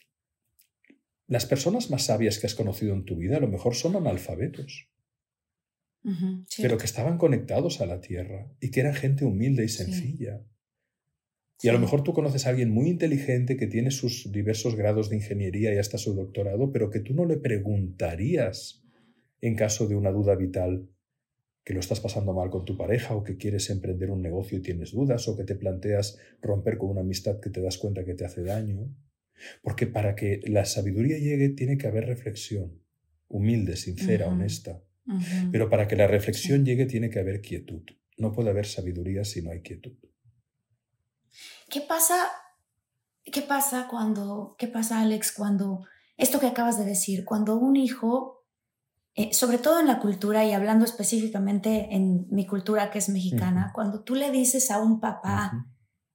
las 1.27 1.45
personas 1.45 1.89
más 1.89 2.03
sabias 2.03 2.39
que 2.39 2.45
has 2.45 2.55
conocido 2.55 2.93
en 2.93 3.05
tu 3.05 3.15
vida 3.15 3.38
a 3.38 3.39
lo 3.39 3.47
mejor 3.47 3.73
son 3.73 3.95
analfabetos, 3.95 4.89
pero 6.57 6.77
que 6.77 6.83
estaban 6.83 7.17
conectados 7.17 7.79
a 7.79 7.85
la 7.85 8.01
tierra 8.01 8.51
y 8.59 8.69
que 8.71 8.81
eran 8.81 8.95
gente 8.95 9.23
humilde 9.23 9.63
y 9.63 9.69
sencilla. 9.69 10.43
Y 11.62 11.69
a 11.69 11.71
lo 11.71 11.79
mejor 11.79 12.03
tú 12.03 12.12
conoces 12.12 12.45
a 12.45 12.49
alguien 12.49 12.69
muy 12.69 12.89
inteligente 12.89 13.55
que 13.55 13.67
tiene 13.67 13.91
sus 13.91 14.29
diversos 14.33 14.75
grados 14.75 15.09
de 15.09 15.15
ingeniería 15.15 15.73
y 15.73 15.77
hasta 15.77 15.97
su 15.97 16.15
doctorado, 16.15 16.73
pero 16.73 16.89
que 16.89 16.99
tú 16.99 17.13
no 17.13 17.23
le 17.23 17.38
preguntarías 17.38 18.83
en 19.39 19.55
caso 19.55 19.88
de 19.88 19.95
una 19.95 20.12
duda 20.12 20.35
vital 20.35 20.89
que 21.63 21.73
lo 21.73 21.79
estás 21.79 21.99
pasando 21.99 22.33
mal 22.33 22.49
con 22.49 22.65
tu 22.65 22.77
pareja 22.77 23.15
o 23.15 23.23
que 23.23 23.37
quieres 23.37 23.69
emprender 23.69 24.11
un 24.11 24.21
negocio 24.21 24.57
y 24.57 24.61
tienes 24.61 24.91
dudas 24.91 25.27
o 25.27 25.37
que 25.37 25.43
te 25.43 25.55
planteas 25.55 26.17
romper 26.41 26.77
con 26.77 26.89
una 26.89 27.01
amistad 27.01 27.39
que 27.39 27.49
te 27.49 27.61
das 27.61 27.77
cuenta 27.77 28.05
que 28.05 28.15
te 28.15 28.25
hace 28.25 28.43
daño. 28.43 28.93
Porque 29.61 29.87
para 29.87 30.15
que 30.15 30.41
la 30.45 30.65
sabiduría 30.65 31.17
llegue 31.17 31.49
tiene 31.49 31.77
que 31.77 31.87
haber 31.87 32.05
reflexión, 32.05 32.81
humilde, 33.27 33.75
sincera, 33.75 34.27
honesta. 34.27 34.83
Pero 35.51 35.69
para 35.69 35.87
que 35.87 35.95
la 35.95 36.07
reflexión 36.07 36.65
llegue 36.65 36.85
tiene 36.85 37.09
que 37.09 37.19
haber 37.19 37.41
quietud. 37.41 37.81
No 38.17 38.31
puede 38.31 38.49
haber 38.49 38.65
sabiduría 38.65 39.23
si 39.23 39.41
no 39.41 39.51
hay 39.51 39.61
quietud. 39.61 39.93
¿Qué 41.69 41.81
pasa? 41.81 42.15
¿Qué 43.23 43.41
pasa 43.41 43.87
cuando, 43.89 44.55
qué 44.57 44.67
pasa 44.67 45.01
Alex, 45.01 45.31
cuando 45.31 45.85
esto 46.17 46.39
que 46.39 46.47
acabas 46.47 46.77
de 46.77 46.85
decir, 46.85 47.25
cuando 47.25 47.55
un 47.55 47.75
hijo 47.75 48.38
eh, 49.19 49.34
sobre 49.34 49.58
todo 49.58 49.82
en 49.82 49.88
la 49.88 49.99
cultura 49.99 50.45
y 50.45 50.53
hablando 50.53 50.86
específicamente 50.86 51.93
en 51.93 52.25
mi 52.29 52.47
cultura 52.47 52.89
que 52.89 52.99
es 52.99 53.10
mexicana, 53.10 53.73
cuando 53.75 54.01
tú 54.01 54.15
le 54.15 54.32
dices 54.32 54.71
a 54.71 54.82
un 54.82 55.01
papá 55.01 55.67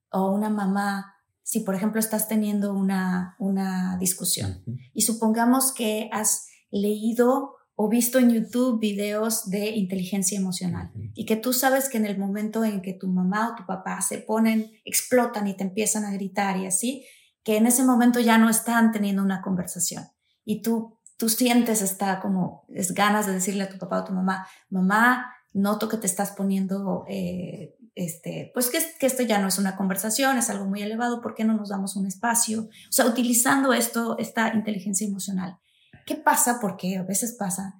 o 0.09 0.31
una 0.31 0.49
mamá, 0.49 1.13
si 1.43 1.59
por 1.59 1.75
ejemplo 1.75 1.99
estás 1.99 2.27
teniendo 2.27 2.73
una, 2.73 3.35
una 3.37 3.99
discusión 3.99 4.63
y 4.91 5.03
supongamos 5.03 5.71
que 5.71 6.09
has 6.11 6.47
leído 6.71 7.53
o 7.75 7.89
visto 7.89 8.17
en 8.17 8.31
YouTube 8.31 8.79
videos 8.79 9.51
de 9.51 9.69
inteligencia 9.69 10.39
emocional 10.39 10.91
y 11.13 11.27
que 11.27 11.35
tú 11.35 11.53
sabes 11.53 11.89
que 11.89 11.97
en 11.97 12.07
el 12.07 12.17
momento 12.17 12.63
en 12.65 12.81
que 12.81 12.93
tu 12.93 13.07
mamá 13.07 13.51
o 13.51 13.55
tu 13.55 13.67
papá 13.67 14.01
se 14.01 14.17
ponen, 14.17 14.71
explotan 14.83 15.47
y 15.47 15.55
te 15.55 15.63
empiezan 15.63 16.05
a 16.05 16.11
gritar 16.11 16.57
y 16.57 16.65
así, 16.65 17.05
que 17.43 17.57
en 17.57 17.67
ese 17.67 17.83
momento 17.83 18.19
ya 18.19 18.39
no 18.39 18.49
están 18.49 18.91
teniendo 18.91 19.21
una 19.21 19.43
conversación 19.43 20.05
y 20.43 20.63
tú 20.63 20.97
tú 21.17 21.29
sientes 21.29 21.81
esta 21.81 22.19
como 22.19 22.65
es 22.69 22.93
ganas 22.93 23.25
de 23.25 23.33
decirle 23.33 23.63
a 23.63 23.69
tu 23.69 23.77
papá 23.77 24.01
o 24.01 24.03
tu 24.03 24.13
mamá, 24.13 24.47
mamá, 24.69 25.33
noto 25.53 25.87
que 25.87 25.97
te 25.97 26.07
estás 26.07 26.31
poniendo, 26.31 27.05
eh, 27.07 27.75
este, 27.95 28.51
pues 28.53 28.69
que, 28.69 28.79
que 28.99 29.05
esto 29.05 29.23
ya 29.23 29.39
no 29.39 29.47
es 29.47 29.57
una 29.57 29.77
conversación, 29.77 30.37
es 30.37 30.49
algo 30.49 30.65
muy 30.65 30.81
elevado, 30.81 31.21
¿por 31.21 31.33
qué 31.33 31.45
no 31.45 31.53
nos 31.53 31.69
damos 31.69 31.95
un 31.95 32.05
espacio? 32.05 32.63
O 32.63 32.91
sea, 32.91 33.05
utilizando 33.05 33.73
esto, 33.73 34.17
esta 34.17 34.53
inteligencia 34.53 35.07
emocional. 35.07 35.57
¿Qué 36.05 36.15
pasa? 36.15 36.59
Porque 36.59 36.97
a 36.97 37.03
veces 37.03 37.35
pasa 37.39 37.75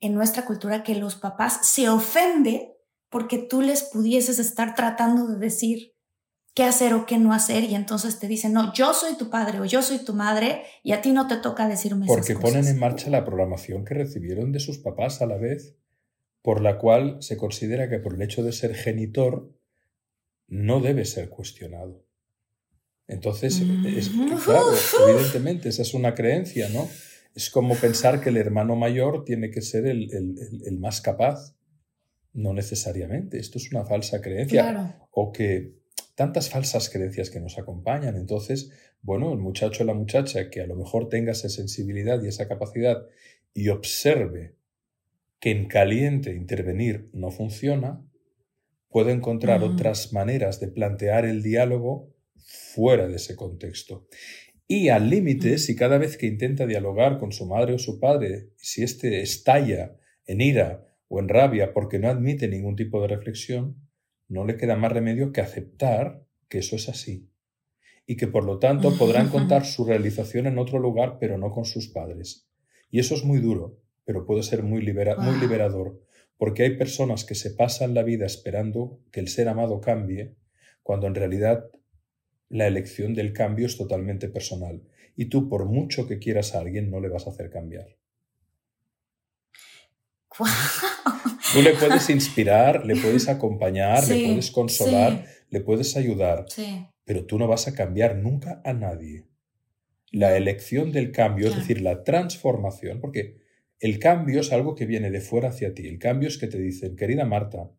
en 0.00 0.14
nuestra 0.14 0.44
cultura 0.44 0.82
que 0.82 0.94
los 0.94 1.16
papás 1.16 1.60
se 1.62 1.88
ofenden 1.88 2.72
porque 3.10 3.38
tú 3.38 3.62
les 3.62 3.84
pudieses 3.84 4.38
estar 4.38 4.74
tratando 4.74 5.26
de 5.26 5.38
decir, 5.38 5.94
qué 6.58 6.64
hacer 6.64 6.92
o 6.92 7.06
qué 7.06 7.18
no 7.18 7.32
hacer 7.32 7.62
y 7.62 7.76
entonces 7.76 8.18
te 8.18 8.26
dicen, 8.26 8.52
no, 8.52 8.74
yo 8.74 8.92
soy 8.92 9.16
tu 9.16 9.30
padre 9.30 9.60
o 9.60 9.64
yo 9.64 9.80
soy 9.80 10.04
tu 10.04 10.12
madre 10.12 10.62
y 10.82 10.90
a 10.90 11.00
ti 11.00 11.12
no 11.12 11.28
te 11.28 11.36
toca 11.36 11.68
decirme 11.68 12.06
Porque 12.06 12.34
ponen 12.34 12.66
en 12.66 12.80
marcha 12.80 13.10
la 13.10 13.24
programación 13.24 13.84
que 13.84 13.94
recibieron 13.94 14.50
de 14.50 14.58
sus 14.58 14.78
papás 14.78 15.22
a 15.22 15.26
la 15.26 15.36
vez, 15.36 15.76
por 16.42 16.60
la 16.60 16.78
cual 16.78 17.18
se 17.20 17.36
considera 17.36 17.88
que 17.88 18.00
por 18.00 18.14
el 18.14 18.22
hecho 18.22 18.42
de 18.42 18.50
ser 18.50 18.74
genitor 18.74 19.54
no 20.48 20.80
debe 20.80 21.04
ser 21.04 21.28
cuestionado. 21.28 22.04
Entonces, 23.06 23.62
es, 23.86 24.10
claro, 24.44 24.66
evidentemente, 25.10 25.68
esa 25.68 25.82
es 25.82 25.94
una 25.94 26.16
creencia, 26.16 26.68
¿no? 26.70 26.88
Es 27.36 27.50
como 27.50 27.76
pensar 27.76 28.20
que 28.20 28.30
el 28.30 28.36
hermano 28.36 28.74
mayor 28.74 29.24
tiene 29.24 29.52
que 29.52 29.62
ser 29.62 29.86
el, 29.86 30.10
el 30.12 30.78
más 30.80 31.00
capaz. 31.00 31.54
No 32.32 32.52
necesariamente, 32.52 33.38
esto 33.38 33.58
es 33.58 33.70
una 33.70 33.84
falsa 33.84 34.20
creencia. 34.20 34.62
Claro. 34.62 35.08
O 35.12 35.30
que 35.30 35.77
tantas 36.18 36.50
falsas 36.50 36.90
creencias 36.90 37.30
que 37.30 37.38
nos 37.38 37.58
acompañan. 37.58 38.16
Entonces, 38.16 38.72
bueno, 39.02 39.32
el 39.32 39.38
muchacho 39.38 39.84
o 39.84 39.86
la 39.86 39.94
muchacha 39.94 40.50
que 40.50 40.60
a 40.60 40.66
lo 40.66 40.74
mejor 40.74 41.08
tenga 41.08 41.30
esa 41.30 41.48
sensibilidad 41.48 42.20
y 42.20 42.26
esa 42.26 42.48
capacidad 42.48 43.06
y 43.54 43.68
observe 43.68 44.56
que 45.38 45.52
en 45.52 45.68
caliente 45.68 46.34
intervenir 46.34 47.08
no 47.12 47.30
funciona, 47.30 48.04
puede 48.88 49.12
encontrar 49.12 49.62
otras 49.62 50.12
maneras 50.12 50.58
de 50.58 50.66
plantear 50.66 51.24
el 51.24 51.40
diálogo 51.40 52.12
fuera 52.74 53.06
de 53.06 53.14
ese 53.14 53.36
contexto. 53.36 54.08
Y 54.66 54.88
al 54.88 55.10
límite, 55.10 55.56
si 55.58 55.76
cada 55.76 55.98
vez 55.98 56.16
que 56.16 56.26
intenta 56.26 56.66
dialogar 56.66 57.20
con 57.20 57.30
su 57.30 57.46
madre 57.46 57.74
o 57.74 57.78
su 57.78 58.00
padre, 58.00 58.48
si 58.56 58.82
éste 58.82 59.20
estalla 59.20 59.96
en 60.26 60.40
ira 60.40 60.84
o 61.06 61.20
en 61.20 61.28
rabia 61.28 61.72
porque 61.72 62.00
no 62.00 62.08
admite 62.08 62.48
ningún 62.48 62.74
tipo 62.74 63.00
de 63.00 63.06
reflexión, 63.06 63.87
no 64.28 64.44
le 64.44 64.56
queda 64.56 64.76
más 64.76 64.92
remedio 64.92 65.32
que 65.32 65.40
aceptar 65.40 66.24
que 66.48 66.58
eso 66.58 66.76
es 66.76 66.88
así 66.88 67.30
y 68.06 68.16
que 68.16 68.26
por 68.26 68.44
lo 68.44 68.58
tanto 68.58 68.96
podrán 68.96 69.28
contar 69.30 69.66
su 69.66 69.84
realización 69.84 70.46
en 70.46 70.58
otro 70.58 70.78
lugar 70.78 71.18
pero 71.18 71.38
no 71.38 71.50
con 71.50 71.64
sus 71.64 71.88
padres. 71.88 72.48
Y 72.90 73.00
eso 73.00 73.14
es 73.14 73.24
muy 73.24 73.38
duro, 73.38 73.78
pero 74.04 74.24
puede 74.24 74.42
ser 74.42 74.62
muy, 74.62 74.80
muy 74.80 75.40
liberador, 75.40 76.02
porque 76.38 76.62
hay 76.62 76.76
personas 76.78 77.24
que 77.24 77.34
se 77.34 77.50
pasan 77.50 77.92
la 77.92 78.02
vida 78.02 78.24
esperando 78.24 79.00
que 79.12 79.20
el 79.20 79.28
ser 79.28 79.48
amado 79.48 79.80
cambie, 79.82 80.36
cuando 80.82 81.06
en 81.06 81.14
realidad 81.14 81.70
la 82.48 82.66
elección 82.66 83.14
del 83.14 83.34
cambio 83.34 83.66
es 83.66 83.76
totalmente 83.76 84.28
personal. 84.28 84.82
Y 85.16 85.26
tú, 85.26 85.50
por 85.50 85.66
mucho 85.66 86.06
que 86.06 86.18
quieras 86.18 86.54
a 86.54 86.60
alguien, 86.60 86.90
no 86.90 87.00
le 87.00 87.10
vas 87.10 87.26
a 87.26 87.30
hacer 87.30 87.50
cambiar. 87.50 87.98
Tú 91.52 91.62
le 91.62 91.72
puedes 91.72 92.10
inspirar, 92.10 92.84
le 92.84 92.94
puedes 92.96 93.26
acompañar, 93.28 94.06
le 94.06 94.26
puedes 94.26 94.50
consolar, 94.50 95.24
le 95.48 95.60
puedes 95.60 95.96
ayudar, 95.96 96.44
pero 97.04 97.24
tú 97.24 97.38
no 97.38 97.48
vas 97.48 97.66
a 97.68 97.74
cambiar 97.74 98.16
nunca 98.16 98.60
a 98.64 98.74
nadie. 98.74 99.24
La 100.10 100.36
elección 100.36 100.92
del 100.92 101.10
cambio, 101.10 101.48
es 101.48 101.56
decir, 101.56 101.80
la 101.80 102.04
transformación, 102.04 103.00
porque 103.00 103.36
el 103.80 103.98
cambio 103.98 104.40
es 104.40 104.52
algo 104.52 104.74
que 104.74 104.84
viene 104.84 105.10
de 105.10 105.22
fuera 105.22 105.48
hacia 105.48 105.72
ti. 105.72 105.86
El 105.86 105.98
cambio 105.98 106.28
es 106.28 106.36
que 106.36 106.48
te 106.48 106.58
dicen, 106.58 106.96
querida 106.96 107.24
Marta, 107.24 107.70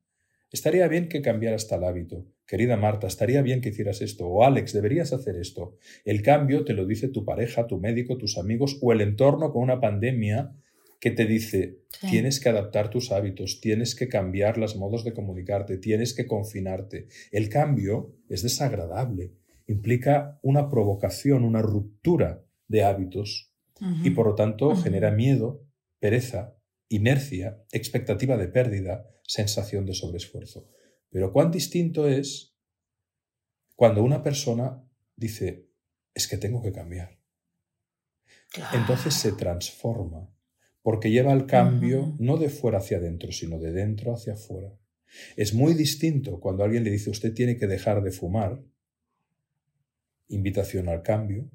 estaría 0.52 0.88
bien 0.88 1.08
que 1.08 1.22
cambiaras 1.22 1.68
tal 1.68 1.84
hábito. 1.84 2.26
Querida 2.48 2.76
Marta, 2.76 3.06
estaría 3.06 3.44
bien 3.44 3.62
que 3.62 3.70
hicieras 3.70 4.02
esto. 4.02 4.28
O 4.28 4.44
Alex, 4.44 4.74
deberías 4.74 5.14
hacer 5.14 5.36
esto. 5.36 5.76
El 6.06 6.24
cambio 6.24 6.66
te 6.66 6.74
lo 6.74 6.88
dice 6.88 7.08
tu 7.08 7.24
pareja, 7.24 7.68
tu 7.68 7.78
médico, 7.78 8.18
tus 8.18 8.40
amigos 8.40 8.80
o 8.82 8.92
el 8.94 9.02
entorno 9.02 9.52
con 9.52 9.62
una 9.62 9.80
pandemia 9.80 10.56
que 11.00 11.12
te 11.12 11.26
dice, 11.26 11.86
tienes 12.10 12.40
que 12.40 12.50
adaptar 12.50 12.90
tus 12.90 13.12
hábitos, 13.12 13.62
tienes 13.62 13.96
que 13.96 14.10
cambiar 14.10 14.58
los 14.58 14.76
modos 14.76 15.04
de 15.04 15.14
comunicarte, 15.14 15.78
tienes 15.78 16.14
que 16.14 16.28
confinarte. 16.28 17.08
El 17.32 17.50
cambio 17.50 18.18
es 18.28 18.44
desagradable, 18.44 19.34
implica 19.68 20.40
una 20.42 20.70
provocación, 20.70 21.46
una 21.46 21.62
ruptura 21.62 22.44
de 22.68 22.84
hábitos 22.84 23.54
y 24.04 24.10
por 24.10 24.28
lo 24.28 24.36
tanto 24.36 24.76
genera 24.76 25.10
miedo, 25.10 25.66
pereza, 26.00 26.58
inercia, 26.90 27.64
expectativa 27.72 28.36
de 28.36 28.50
pérdida, 28.50 29.06
sensación 29.24 29.86
de 29.86 29.94
sobreesfuerzo. 29.94 30.68
Pero 31.10 31.32
cuán 31.32 31.50
distinto 31.50 32.10
es 32.10 32.58
cuando 33.76 34.04
una 34.04 34.22
persona 34.22 34.84
dice, 35.16 35.70
es 36.14 36.28
que 36.28 36.38
tengo 36.38 36.62
que 36.62 36.74
cambiar. 36.74 37.18
Entonces 38.74 39.14
se 39.14 39.32
transforma 39.32 40.30
porque 40.82 41.12
lleva 41.12 41.34
el 41.34 41.46
cambio 41.46 42.15
no 42.20 42.38
de 42.38 42.50
fuera 42.50 42.78
hacia 42.80 42.98
adentro, 42.98 43.32
sino 43.32 43.60
de 43.60 43.72
dentro 43.72 44.13
hacia 44.13 44.34
afuera. 44.34 44.74
Es 45.36 45.54
muy 45.54 45.74
distinto 45.74 46.39
cuando 46.39 46.63
alguien 46.63 46.84
le 46.84 46.92
dice 46.92 47.10
usted 47.10 47.34
tiene 47.34 47.58
que 47.58 47.68
dejar 47.68 48.02
de 48.04 48.12
fumar, 48.12 48.62
invitación 50.28 50.89
al 50.89 51.02
cambio, 51.02 51.50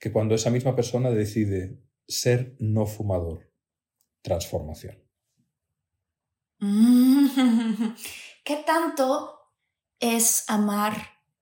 que 0.00 0.10
cuando 0.12 0.34
esa 0.34 0.50
misma 0.50 0.74
persona 0.74 1.10
decide 1.10 1.78
ser 2.06 2.56
no 2.58 2.86
fumador, 2.86 3.50
transformación. 4.22 4.98
¿Qué 8.44 8.56
tanto 8.66 9.50
es 10.00 10.44
amar? 10.48 10.94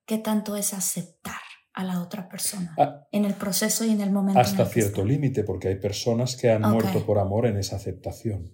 ¿Qué 0.05 0.17
tanto 0.17 0.55
es 0.57 0.73
aceptar? 0.73 1.52
A 1.73 1.83
la 1.83 2.01
otra 2.01 2.29
persona 2.29 2.75
ah. 2.77 3.07
en 3.11 3.25
el 3.25 3.33
proceso 3.33 3.83
y 3.85 3.89
en 3.89 4.01
el 4.01 4.11
momento. 4.11 4.39
Hasta 4.39 4.65
cierto 4.65 5.03
límite, 5.03 5.43
porque 5.43 5.69
hay 5.69 5.75
personas 5.75 6.35
que 6.35 6.51
han 6.51 6.61
muerto 6.61 7.05
por 7.05 7.19
amor 7.19 7.47
en 7.47 7.57
esa 7.57 7.75
aceptación. 7.75 8.53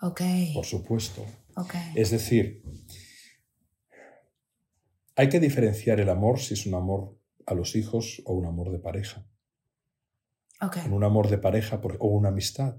Ok. 0.00 0.20
Por 0.54 0.64
supuesto. 0.64 1.24
Es 1.94 2.10
decir, 2.10 2.62
hay 5.16 5.28
que 5.28 5.40
diferenciar 5.40 6.00
el 6.00 6.08
amor 6.08 6.40
si 6.40 6.54
es 6.54 6.66
un 6.66 6.74
amor 6.74 7.18
a 7.46 7.54
los 7.54 7.76
hijos 7.76 8.22
o 8.24 8.34
un 8.34 8.46
amor 8.46 8.70
de 8.70 8.78
pareja. 8.78 9.26
En 10.84 10.92
un 10.92 11.02
amor 11.02 11.28
de 11.28 11.38
pareja 11.38 11.80
o 11.98 12.08
una 12.08 12.28
amistad. 12.28 12.76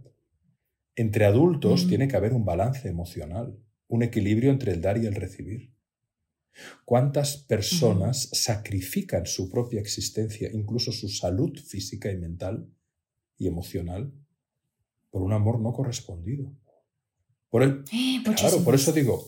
Entre 0.95 1.25
adultos 1.25 1.85
mm. 1.85 1.89
tiene 1.89 2.07
que 2.07 2.15
haber 2.15 2.33
un 2.33 2.45
balance 2.45 2.87
emocional, 2.87 3.59
un 3.87 4.03
equilibrio 4.03 4.51
entre 4.51 4.71
el 4.71 4.81
dar 4.81 4.97
y 4.97 5.05
el 5.05 5.15
recibir. 5.15 5.72
¿Cuántas 6.85 7.37
personas 7.37 8.29
sacrifican 8.31 9.25
su 9.25 9.49
propia 9.49 9.79
existencia, 9.79 10.49
incluso 10.51 10.91
su 10.91 11.09
salud 11.09 11.57
física 11.57 12.11
y 12.11 12.17
mental 12.17 12.69
y 13.37 13.47
emocional, 13.47 14.13
por 15.09 15.23
un 15.23 15.33
amor 15.33 15.59
no 15.59 15.73
correspondido? 15.73 16.55
Por 17.49 17.63
el, 17.63 17.83
claro, 18.35 18.63
por 18.63 18.75
eso 18.75 18.91
digo, 18.91 19.27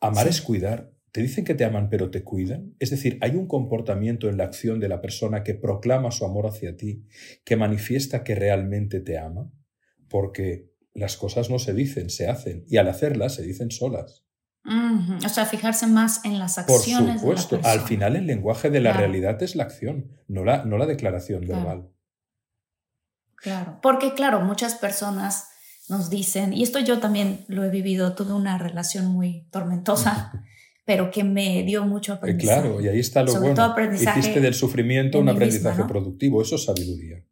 amar 0.00 0.28
es 0.28 0.40
cuidar. 0.40 0.92
Te 1.12 1.22
dicen 1.22 1.44
que 1.44 1.54
te 1.54 1.64
aman, 1.64 1.88
pero 1.88 2.10
te 2.10 2.24
cuidan. 2.24 2.74
Es 2.78 2.90
decir, 2.90 3.16
hay 3.22 3.36
un 3.36 3.46
comportamiento 3.46 4.28
en 4.28 4.36
la 4.36 4.44
acción 4.44 4.80
de 4.80 4.88
la 4.88 5.00
persona 5.00 5.42
que 5.42 5.54
proclama 5.54 6.10
su 6.10 6.26
amor 6.26 6.46
hacia 6.46 6.76
ti, 6.76 7.06
que 7.44 7.56
manifiesta 7.56 8.22
que 8.22 8.34
realmente 8.34 9.00
te 9.00 9.16
ama, 9.16 9.50
porque 10.08 10.70
las 10.92 11.16
cosas 11.16 11.48
no 11.48 11.58
se 11.58 11.72
dicen, 11.72 12.10
se 12.10 12.28
hacen, 12.28 12.64
y 12.68 12.76
al 12.76 12.88
hacerlas 12.88 13.34
se 13.34 13.42
dicen 13.42 13.70
solas. 13.70 14.25
O 15.24 15.28
sea, 15.28 15.46
fijarse 15.46 15.86
más 15.86 16.24
en 16.24 16.38
las 16.38 16.58
acciones. 16.58 17.22
Por 17.22 17.38
supuesto, 17.38 17.68
al 17.68 17.80
final 17.82 18.16
el 18.16 18.26
lenguaje 18.26 18.68
de 18.68 18.80
la 18.80 18.92
realidad 18.92 19.40
es 19.42 19.54
la 19.54 19.62
acción, 19.62 20.10
no 20.26 20.44
la, 20.44 20.64
no 20.64 20.76
la 20.76 20.86
declaración 20.86 21.46
verbal. 21.46 21.88
Claro, 23.36 23.78
porque 23.80 24.14
claro, 24.14 24.40
muchas 24.40 24.74
personas 24.74 25.48
nos 25.88 26.10
dicen, 26.10 26.52
y 26.52 26.64
esto 26.64 26.80
yo 26.80 26.98
también 26.98 27.44
lo 27.46 27.62
he 27.62 27.70
vivido, 27.70 28.14
tuve 28.14 28.32
una 28.32 28.58
relación 28.58 29.06
muy 29.06 29.46
tormentosa, 29.52 30.32
pero 30.84 31.12
que 31.12 31.22
me 31.22 31.62
dio 31.62 31.84
mucho 31.84 32.14
eh, 32.14 32.16
aprendizaje. 32.16 32.62
claro, 32.62 32.80
y 32.80 32.88
ahí 32.88 32.98
está 32.98 33.22
lo 33.22 33.38
bueno. 33.38 33.74
Hiciste 33.92 34.40
del 34.40 34.54
sufrimiento 34.54 35.20
un 35.20 35.28
aprendizaje 35.28 35.84
productivo, 35.84 36.42
eso 36.42 36.56
es 36.56 36.64
sabiduría. 36.64 37.22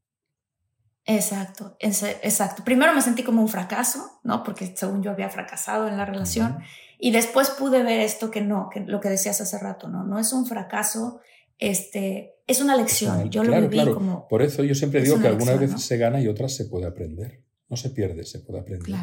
Exacto, 1.07 1.77
exacto. 1.81 2.65
Primero 2.65 2.95
me 2.95 3.03
sentí 3.03 3.25
como 3.25 3.43
un 3.43 3.49
fracaso, 3.49 4.21
¿no? 4.23 4.43
Porque 4.43 4.73
según 4.77 5.03
yo 5.03 5.11
había 5.11 5.29
fracasado 5.29 5.89
en 5.89 5.97
la 5.97 6.07
relación. 6.07 6.59
Y 6.99 7.11
después 7.11 7.51
pude 7.51 7.83
ver 7.83 8.01
esto 8.01 8.31
que 8.31 8.41
no, 8.41 8.69
que 8.73 8.81
lo 8.81 9.01
que 9.01 9.09
decías 9.09 9.41
hace 9.41 9.59
rato, 9.59 9.89
¿no? 9.89 10.05
No 10.05 10.19
es 10.19 10.33
un 10.33 10.47
fracaso, 10.47 11.21
este, 11.59 12.35
es 12.47 12.61
una 12.61 12.77
lección. 12.77 13.31
Yo 13.31 13.45
lo 13.45 13.61
viví 13.61 13.93
como. 13.93 14.29
Por 14.29 14.43
eso 14.43 14.65
yo 14.65 14.75
siempre 14.75 15.03
digo 15.03 15.21
que 15.21 15.29
algunas 15.29 15.59
veces 15.59 15.83
se 15.83 15.97
gana 15.97 16.21
y 16.21 16.29
otras 16.29 16.55
se 16.55 16.67
puede 16.67 16.87
aprender. 16.87 17.43
No 17.69 17.77
se 17.77 17.91
pierde, 17.91 18.25
se 18.25 18.41
puede 18.41 18.61
aprender. 18.61 18.95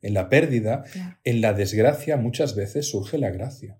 En 0.00 0.14
la 0.14 0.28
pérdida, 0.28 0.84
en 1.24 1.40
la 1.40 1.52
desgracia, 1.52 2.16
muchas 2.16 2.54
veces 2.54 2.88
surge 2.88 3.18
la 3.18 3.30
gracia. 3.30 3.78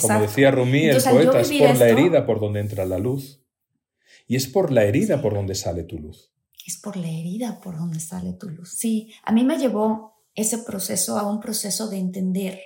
Como 0.00 0.20
decía 0.20 0.50
Rumi, 0.50 0.86
el 0.86 1.02
poeta, 1.02 1.40
es 1.40 1.52
por 1.52 1.76
la 1.76 1.88
herida 1.88 2.26
por 2.26 2.40
donde 2.40 2.60
entra 2.60 2.84
la 2.86 2.98
luz. 2.98 3.42
Y 4.26 4.36
es 4.36 4.46
por 4.46 4.72
la 4.72 4.84
herida 4.84 5.20
por 5.20 5.34
donde 5.34 5.54
sale 5.54 5.82
tu 5.82 5.98
luz. 5.98 6.32
Es 6.66 6.78
por 6.78 6.96
la 6.96 7.08
herida 7.08 7.60
por 7.60 7.76
donde 7.76 8.00
sale 8.00 8.32
tu 8.32 8.48
luz. 8.48 8.70
Sí, 8.70 9.12
a 9.22 9.32
mí 9.32 9.44
me 9.44 9.58
llevó 9.58 10.13
ese 10.34 10.58
proceso 10.58 11.18
a 11.18 11.30
un 11.30 11.40
proceso 11.40 11.88
de 11.88 11.98
entender 11.98 12.60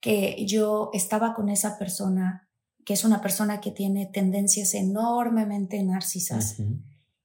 que 0.00 0.44
yo 0.46 0.90
estaba 0.92 1.34
con 1.34 1.48
esa 1.48 1.78
persona, 1.78 2.48
que 2.84 2.94
es 2.94 3.04
una 3.04 3.20
persona 3.20 3.60
que 3.60 3.70
tiene 3.70 4.06
tendencias 4.06 4.74
enormemente 4.74 5.82
narcisas, 5.82 6.56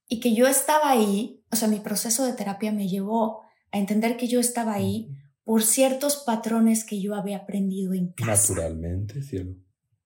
y 0.07 0.19
que 0.19 0.33
yo 0.35 0.47
estaba 0.47 0.89
ahí, 0.89 1.43
o 1.51 1.55
sea, 1.55 1.67
mi 1.67 1.79
proceso 1.79 2.25
de 2.25 2.33
terapia 2.33 2.71
me 2.71 2.87
llevó 2.87 3.41
a 3.71 3.77
entender 3.77 4.17
que 4.17 4.27
yo 4.27 4.39
estaba 4.39 4.73
ahí 4.73 5.15
por 5.43 5.63
ciertos 5.63 6.17
patrones 6.25 6.83
que 6.83 7.01
yo 7.01 7.15
había 7.15 7.37
aprendido 7.37 7.93
en 7.93 8.13
casa. 8.13 8.53
Naturalmente, 8.53 9.21
cielo. 9.21 9.55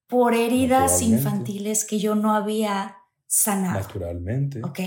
Por 0.08 0.34
heridas 0.34 1.02
infantiles 1.02 1.84
que 1.84 2.00
yo 2.00 2.16
no 2.16 2.34
había 2.34 2.96
sanado. 3.26 3.80
Naturalmente. 3.80 4.62
Ok. 4.64 4.80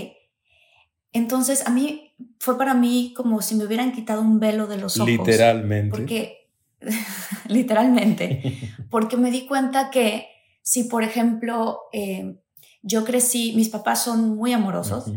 Entonces, 1.13 1.65
a 1.67 1.69
mí 1.69 2.15
fue 2.41 2.57
para 2.57 2.73
mí 2.73 3.13
como 3.15 3.39
si 3.43 3.53
me 3.53 3.65
hubieran 3.65 3.91
quitado 3.91 4.19
un 4.19 4.39
velo 4.39 4.65
de 4.65 4.77
los 4.77 4.97
ojos. 4.99 5.11
Literalmente. 5.11 5.95
Porque, 5.95 6.49
literalmente, 7.47 8.57
porque 8.89 9.15
me 9.15 9.29
di 9.29 9.45
cuenta 9.45 9.91
que 9.91 10.27
si, 10.63 10.85
por 10.85 11.03
ejemplo, 11.03 11.81
eh, 11.93 12.41
yo 12.81 13.05
crecí, 13.05 13.53
mis 13.55 13.69
papás 13.69 14.03
son 14.03 14.35
muy 14.35 14.53
amorosos, 14.53 15.11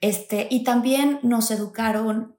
este, 0.00 0.48
y 0.50 0.64
también 0.64 1.20
nos 1.22 1.52
educaron, 1.52 2.36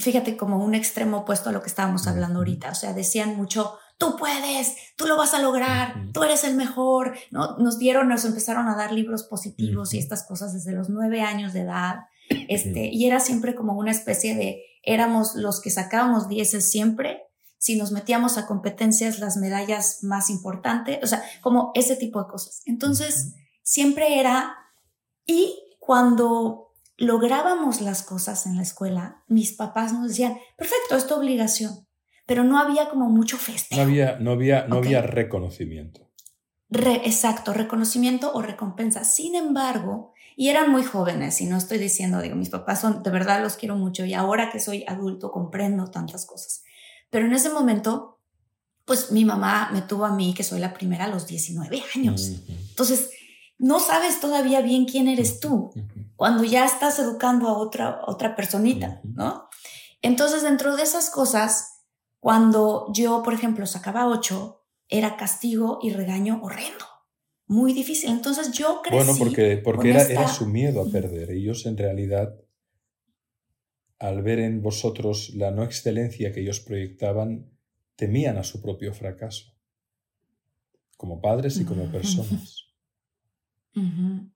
fíjate, 0.00 0.36
como 0.36 0.58
un 0.58 0.74
extremo 0.74 1.18
opuesto 1.18 1.50
a 1.50 1.52
lo 1.52 1.62
que 1.62 1.68
estábamos 1.68 2.08
hablando 2.08 2.40
ahorita, 2.40 2.70
o 2.70 2.74
sea, 2.74 2.92
decían 2.92 3.36
mucho, 3.36 3.78
tú 3.98 4.16
puedes, 4.16 4.74
tú 4.96 5.06
lo 5.06 5.16
vas 5.16 5.32
a 5.32 5.40
lograr, 5.40 5.94
tú 6.12 6.24
eres 6.24 6.42
el 6.42 6.56
mejor, 6.56 7.16
¿no? 7.30 7.56
Nos 7.58 7.78
dieron, 7.78 8.08
nos 8.08 8.24
empezaron 8.24 8.66
a 8.66 8.74
dar 8.74 8.90
libros 8.90 9.22
positivos 9.22 9.94
y 9.94 9.98
estas 9.98 10.26
cosas 10.26 10.52
desde 10.52 10.72
los 10.72 10.88
nueve 10.88 11.20
años 11.20 11.52
de 11.52 11.60
edad. 11.60 12.00
Este, 12.48 12.86
y 12.86 13.06
era 13.06 13.20
siempre 13.20 13.54
como 13.54 13.74
una 13.74 13.90
especie 13.90 14.34
de, 14.34 14.62
éramos 14.82 15.34
los 15.34 15.60
que 15.60 15.70
sacábamos 15.70 16.28
dieces 16.28 16.70
siempre, 16.70 17.22
si 17.58 17.76
nos 17.76 17.92
metíamos 17.92 18.36
a 18.36 18.46
competencias, 18.46 19.18
las 19.18 19.36
medallas 19.36 20.00
más 20.02 20.28
importantes, 20.28 20.98
o 21.02 21.06
sea, 21.06 21.22
como 21.40 21.70
ese 21.74 21.96
tipo 21.96 22.22
de 22.22 22.28
cosas. 22.28 22.60
Entonces, 22.66 23.34
siempre 23.62 24.20
era, 24.20 24.54
y 25.26 25.58
cuando 25.80 26.74
lográbamos 26.96 27.80
las 27.80 28.02
cosas 28.02 28.46
en 28.46 28.56
la 28.56 28.62
escuela, 28.62 29.24
mis 29.28 29.52
papás 29.52 29.92
nos 29.92 30.08
decían, 30.08 30.36
perfecto, 30.56 30.96
es 30.96 31.06
tu 31.06 31.14
obligación, 31.14 31.86
pero 32.26 32.44
no 32.44 32.58
había 32.58 32.88
como 32.88 33.08
mucho 33.08 33.38
festejo. 33.38 33.80
No 33.80 33.88
había, 33.88 34.18
no 34.18 34.32
había, 34.32 34.66
no 34.66 34.76
había 34.76 35.02
reconocimiento. 35.02 36.10
exacto, 36.70 37.52
reconocimiento 37.52 38.32
o 38.34 38.42
recompensa. 38.42 39.04
Sin 39.04 39.34
embargo, 39.34 40.13
Y 40.36 40.48
eran 40.48 40.70
muy 40.70 40.82
jóvenes 40.82 41.40
y 41.40 41.46
no 41.46 41.56
estoy 41.56 41.78
diciendo, 41.78 42.20
digo, 42.20 42.36
mis 42.36 42.50
papás 42.50 42.80
son, 42.80 43.02
de 43.02 43.10
verdad 43.10 43.42
los 43.42 43.56
quiero 43.56 43.76
mucho 43.76 44.04
y 44.04 44.14
ahora 44.14 44.50
que 44.50 44.60
soy 44.60 44.84
adulto 44.88 45.30
comprendo 45.30 45.90
tantas 45.90 46.26
cosas. 46.26 46.62
Pero 47.10 47.26
en 47.26 47.32
ese 47.32 47.50
momento, 47.50 48.20
pues 48.84 49.12
mi 49.12 49.24
mamá 49.24 49.70
me 49.72 49.82
tuvo 49.82 50.04
a 50.04 50.14
mí, 50.14 50.34
que 50.34 50.42
soy 50.42 50.60
la 50.60 50.74
primera 50.74 51.04
a 51.04 51.08
los 51.08 51.26
19 51.26 51.82
años. 51.94 52.32
Entonces, 52.70 53.10
no 53.58 53.78
sabes 53.78 54.20
todavía 54.20 54.60
bien 54.60 54.84
quién 54.84 55.08
eres 55.08 55.40
tú 55.40 55.70
cuando 56.16 56.44
ya 56.44 56.64
estás 56.64 56.98
educando 56.98 57.48
a 57.48 57.56
otra, 57.56 58.00
otra 58.06 58.34
personita, 58.34 59.00
¿no? 59.04 59.48
Entonces, 60.02 60.42
dentro 60.42 60.76
de 60.76 60.82
esas 60.82 61.08
cosas, 61.10 61.84
cuando 62.18 62.90
yo, 62.92 63.22
por 63.22 63.32
ejemplo, 63.32 63.66
sacaba 63.66 64.06
ocho, 64.06 64.64
era 64.88 65.16
castigo 65.16 65.78
y 65.82 65.90
regaño 65.90 66.40
horrendo, 66.42 66.84
muy 67.46 67.72
difícil. 67.72 68.10
Entonces 68.10 68.52
yo 68.52 68.80
crecí. 68.82 68.96
Bueno, 68.96 69.18
porque, 69.18 69.56
porque 69.58 69.90
era, 69.90 70.02
era 70.04 70.28
su 70.28 70.46
miedo 70.46 70.82
a 70.82 70.90
perder. 70.90 71.30
Ellos 71.30 71.66
en 71.66 71.76
realidad, 71.76 72.34
al 73.98 74.22
ver 74.22 74.38
en 74.40 74.62
vosotros 74.62 75.32
la 75.34 75.50
no 75.50 75.62
excelencia 75.62 76.32
que 76.32 76.40
ellos 76.40 76.60
proyectaban, 76.60 77.50
temían 77.96 78.38
a 78.38 78.44
su 78.44 78.60
propio 78.60 78.92
fracaso, 78.92 79.52
como 80.96 81.20
padres 81.20 81.58
y 81.58 81.64
como 81.64 81.90
personas. 81.90 82.60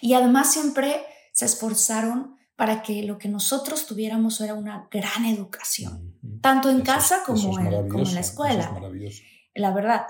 Y 0.00 0.12
además 0.12 0.52
siempre 0.52 1.02
se 1.32 1.46
esforzaron 1.46 2.36
para 2.54 2.82
que 2.82 3.02
lo 3.02 3.16
que 3.16 3.28
nosotros 3.28 3.86
tuviéramos 3.86 4.40
era 4.42 4.54
una 4.54 4.88
gran 4.90 5.24
educación, 5.24 6.14
tanto 6.42 6.68
en 6.68 6.82
casa 6.82 7.22
como, 7.24 7.58
en, 7.58 7.88
como, 7.88 8.06
en, 8.06 8.14
la 8.14 8.20
escuela. 8.20 8.78
La 9.54 9.72
verdad. 9.72 10.02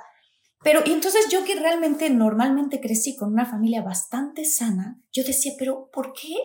Pero 0.62 0.82
y 0.84 0.92
entonces 0.92 1.28
yo 1.30 1.44
que 1.44 1.58
realmente 1.58 2.10
normalmente 2.10 2.80
crecí 2.80 3.16
con 3.16 3.32
una 3.32 3.46
familia 3.46 3.82
bastante 3.82 4.44
sana, 4.44 5.00
yo 5.10 5.24
decía, 5.24 5.52
pero 5.58 5.90
¿por 5.90 6.12
qué 6.12 6.36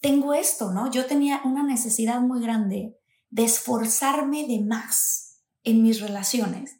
tengo 0.00 0.32
esto? 0.32 0.72
¿No? 0.72 0.90
Yo 0.90 1.06
tenía 1.06 1.40
una 1.44 1.64
necesidad 1.64 2.20
muy 2.20 2.40
grande 2.40 2.96
de 3.30 3.44
esforzarme 3.44 4.46
de 4.46 4.60
más 4.60 5.40
en 5.64 5.82
mis 5.82 6.00
relaciones, 6.00 6.78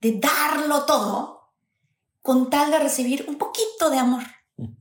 de 0.00 0.18
darlo 0.18 0.84
todo 0.86 1.52
con 2.20 2.50
tal 2.50 2.70
de 2.72 2.80
recibir 2.80 3.24
un 3.28 3.36
poquito 3.36 3.90
de 3.90 3.98
amor. 3.98 4.24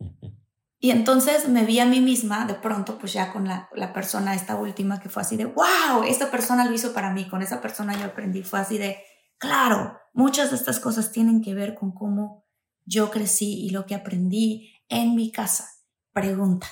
Y 0.83 0.89
entonces 0.89 1.47
me 1.47 1.63
vi 1.63 1.79
a 1.79 1.85
mí 1.85 1.99
misma 1.99 2.45
de 2.45 2.55
pronto, 2.55 2.97
pues 2.97 3.13
ya 3.13 3.31
con 3.31 3.47
la, 3.47 3.69
la, 3.75 3.93
persona, 3.93 4.33
esta 4.33 4.55
última, 4.55 4.99
que 4.99 5.09
fue 5.09 5.21
así 5.21 5.37
de, 5.37 5.45
wow, 5.45 6.01
esta 6.07 6.31
persona 6.31 6.65
lo 6.65 6.73
hizo 6.73 6.91
para 6.91 7.13
mí, 7.13 7.29
con 7.29 7.43
esa 7.43 7.61
persona 7.61 7.95
yo 7.99 8.05
aprendí, 8.05 8.41
fue 8.41 8.59
así 8.59 8.79
de, 8.79 8.97
claro, 9.41 9.99
muchas 10.13 10.51
de 10.51 10.55
estas 10.55 10.79
cosas 10.79 11.11
tienen 11.11 11.41
que 11.41 11.53
ver 11.53 11.75
con 11.75 11.91
cómo 11.91 12.45
yo 12.85 13.09
crecí 13.09 13.65
y 13.65 13.71
lo 13.71 13.85
que 13.85 13.95
aprendí 13.95 14.71
en 14.87 15.15
mi 15.15 15.31
casa. 15.31 15.67
Pregunta, 16.13 16.67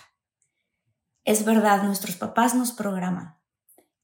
es 1.26 1.44
verdad, 1.44 1.84
nuestros 1.84 2.16
papás 2.16 2.56
nos 2.56 2.72
programan 2.72 3.38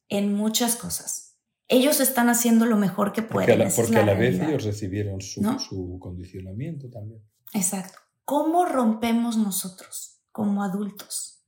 en 0.09 0.33
muchas 0.33 0.75
cosas. 0.75 1.37
Ellos 1.67 1.99
están 1.99 2.29
haciendo 2.29 2.65
lo 2.65 2.77
mejor 2.77 3.13
que 3.13 3.21
pueden. 3.21 3.69
Porque 3.75 3.97
a 3.97 4.05
la, 4.05 4.13
vez 4.13 4.39
ellos 4.39 4.63
recibieron 4.63 5.21
su, 5.21 5.41
su 5.59 5.97
condicionamiento 5.99 6.89
también. 6.89 7.21
Exacto. 7.53 7.99
¿Cómo 8.23 8.65
rompemos 8.65 9.37
nosotros 9.37 10.21
como 10.31 10.63
adultos? 10.63 11.43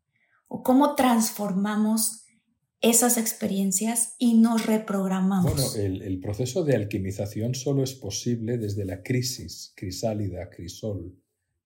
¿O 0.47 0.63
cómo 0.63 0.95
transformamos 0.95 2.26
esas 2.81 3.17
experiencias 3.17 4.15
y 4.19 4.35
nos 4.35 4.65
reprogramamos? 4.65 5.53
Bueno, 5.53 5.75
el, 5.75 6.01
el, 6.01 6.19
proceso 6.19 6.63
de 6.63 6.75
alquimización 6.75 7.55
solo 7.55 7.83
es 7.83 7.93
posible 7.93 8.57
desde 8.57 8.85
la 8.85 9.01
crisis, 9.03 9.73
crisálida, 9.75 10.49
crisol, 10.49 11.15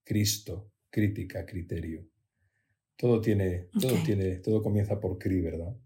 Cristo, 0.04 0.72
crítica, 0.90 1.46
criterio. 1.46 2.08
Todo 2.96 3.20
tiene, 3.20 3.68
todo 3.80 3.96
tiene, 4.04 4.36
todo 4.36 4.62
comienza 4.62 5.00
por 5.00 5.18
cri, 5.18 5.40
¿verdad? 5.40 5.76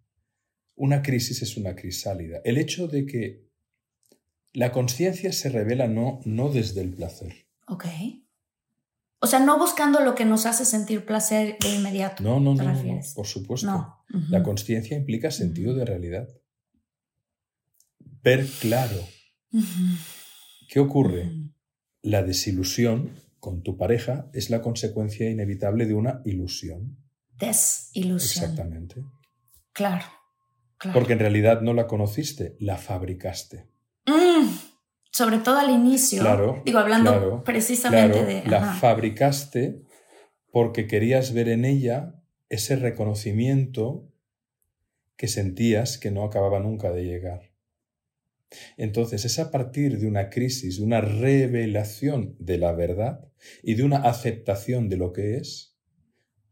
Una 0.75 1.03
crisis 1.03 1.41
es 1.43 1.57
una 1.57 1.75
crisálida. 1.75 2.41
El 2.45 2.59
hecho 2.59 2.89
de 2.89 3.07
que 3.07 3.47
la 4.53 4.73
conciencia 4.73 5.33
se 5.33 5.49
revela 5.49 5.87
no, 5.87 6.21
no 6.25 6.51
desde 6.51 6.83
el 6.83 6.91
placer. 6.91 7.47
O 9.19 9.27
sea, 9.27 9.41
no 9.41 9.59
buscando 9.59 10.01
lo 10.01 10.15
que 10.15 10.25
nos 10.25 10.47
hace 10.47 10.65
sentir 10.65 11.07
placer 11.07 11.57
de 11.61 11.75
inmediato. 11.75 12.23
No, 12.23 12.39
no, 12.39 12.55
no, 12.55 13.01
por 13.15 13.27
supuesto. 13.27 14.05
La 14.29 14.43
conciencia 14.43 14.97
implica 14.97 15.31
sentido 15.31 15.75
de 15.75 15.85
realidad. 15.85 16.29
Ver 18.23 18.47
claro. 18.61 18.97
¿Qué 20.69 20.81
ocurre? 20.81 21.33
La 22.03 22.23
desilusión 22.23 23.11
con 23.41 23.63
tu 23.63 23.77
pareja 23.77 24.29
es 24.33 24.51
la 24.51 24.61
consecuencia 24.61 25.31
inevitable 25.31 25.87
de 25.87 25.95
una 25.95 26.21
ilusión. 26.25 26.99
Desilusión. 27.39 28.45
Exactamente. 28.45 29.05
Claro. 29.73 30.05
Porque 30.93 31.15
en 31.15 31.21
realidad 31.21 31.63
no 31.63 31.73
la 31.73 31.87
conociste, 31.87 32.57
la 32.61 32.77
fabricaste. 32.77 33.69
Mm 34.07 34.66
sobre 35.17 35.39
todo 35.39 35.59
al 35.59 35.71
inicio, 35.71 36.21
claro, 36.21 36.61
digo, 36.63 36.79
hablando 36.79 37.43
precisamente 37.43 38.23
de... 38.27 38.45
La 38.45 38.75
fabricaste 38.75 39.81
porque 40.53 40.87
querías 40.87 41.33
ver 41.33 41.49
en 41.49 41.65
ella 41.65 42.21
ese 42.51 42.77
reconocimiento 42.77 44.13
que 45.17 45.27
sentías 45.27 45.97
que 45.97 46.11
no 46.11 46.23
acababa 46.23 46.61
nunca 46.61 46.93
de 46.93 47.05
llegar. 47.05 47.51
Entonces 48.77 49.25
es 49.25 49.39
a 49.39 49.51
partir 49.51 49.99
de 49.99 50.07
una 50.07 50.29
crisis, 50.29 50.77
de 50.77 50.85
una 50.85 51.01
revelación 51.01 52.37
de 52.39 52.59
la 52.59 52.73
verdad 52.73 53.27
y 53.63 53.73
de 53.73 53.85
una 53.85 53.97
aceptación 53.97 54.91
de 54.91 54.99
lo 54.99 55.15
que 55.15 55.39
es, 55.39 55.79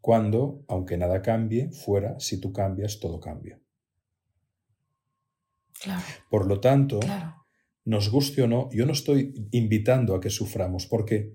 cuando, 0.01 0.65
aunque 0.69 0.97
nada 0.97 1.21
cambie, 1.21 1.71
fuera, 1.71 2.19
si 2.19 2.41
tú 2.41 2.55
cambias, 2.55 2.99
todo 2.99 3.21
cambia. 3.21 3.61
Claro. 5.83 6.03
Por 6.31 6.47
lo 6.47 6.61
tanto, 6.61 7.01
nos 7.85 8.09
guste 8.11 8.43
o 8.43 8.47
no, 8.47 8.71
yo 8.73 8.87
no 8.87 8.93
estoy 8.93 9.49
invitando 9.51 10.15
a 10.15 10.21
que 10.21 10.31
suframos, 10.31 10.87
porque 10.87 11.35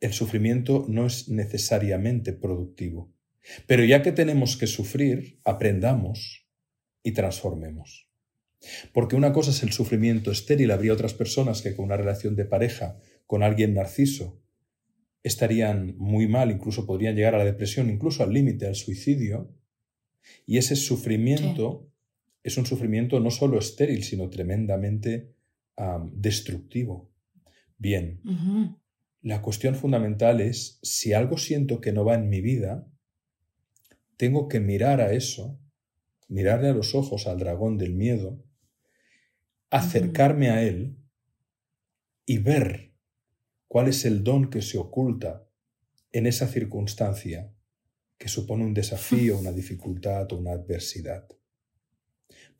el 0.00 0.12
sufrimiento 0.12 0.86
no 0.88 1.06
es 1.06 1.28
necesariamente 1.28 2.32
productivo. 2.32 3.14
Pero 3.66 3.84
ya 3.84 4.02
que 4.02 4.12
tenemos 4.12 4.56
que 4.56 4.66
sufrir, 4.66 5.40
aprendamos 5.44 6.46
y 7.02 7.12
transformemos. 7.12 8.10
Porque 8.92 9.16
una 9.16 9.32
cosa 9.32 9.50
es 9.50 9.62
el 9.62 9.72
sufrimiento 9.72 10.30
estéril. 10.30 10.70
Habría 10.70 10.92
otras 10.92 11.14
personas 11.14 11.62
que 11.62 11.74
con 11.74 11.86
una 11.86 11.96
relación 11.96 12.36
de 12.36 12.44
pareja 12.44 12.98
con 13.26 13.42
alguien 13.42 13.74
narciso 13.74 14.42
estarían 15.22 15.96
muy 15.98 16.28
mal, 16.28 16.50
incluso 16.50 16.86
podrían 16.86 17.14
llegar 17.14 17.34
a 17.34 17.38
la 17.38 17.44
depresión, 17.44 17.90
incluso 17.90 18.22
al 18.22 18.32
límite, 18.32 18.66
al 18.66 18.74
suicidio. 18.74 19.54
Y 20.46 20.58
ese 20.58 20.76
sufrimiento 20.76 21.89
es 22.42 22.56
un 22.56 22.66
sufrimiento 22.66 23.20
no 23.20 23.30
solo 23.30 23.58
estéril, 23.58 24.02
sino 24.04 24.30
tremendamente 24.30 25.34
destructivo. 26.12 27.10
Bien, 27.78 28.20
la 29.22 29.42
cuestión 29.42 29.74
fundamental 29.74 30.40
es, 30.40 30.78
si 30.82 31.12
algo 31.12 31.38
siento 31.38 31.80
que 31.80 31.92
no 31.92 32.04
va 32.04 32.14
en 32.14 32.28
mi 32.28 32.40
vida, 32.40 32.86
tengo 34.16 34.48
que 34.48 34.60
mirar 34.60 35.00
a 35.00 35.12
eso, 35.12 35.58
mirarle 36.28 36.68
a 36.68 36.74
los 36.74 36.94
ojos 36.94 37.26
al 37.26 37.38
dragón 37.38 37.78
del 37.78 37.94
miedo, 37.94 38.42
acercarme 39.70 40.50
a 40.50 40.62
él 40.62 40.96
y 42.26 42.38
ver 42.38 42.92
cuál 43.68 43.88
es 43.88 44.04
el 44.04 44.22
don 44.22 44.50
que 44.50 44.62
se 44.62 44.78
oculta 44.78 45.46
en 46.12 46.26
esa 46.26 46.48
circunstancia 46.48 47.52
que 48.18 48.28
supone 48.28 48.64
un 48.64 48.74
desafío, 48.74 49.38
una 49.40 49.52
dificultad 49.52 50.30
o 50.32 50.38
una 50.38 50.52
adversidad. 50.52 51.26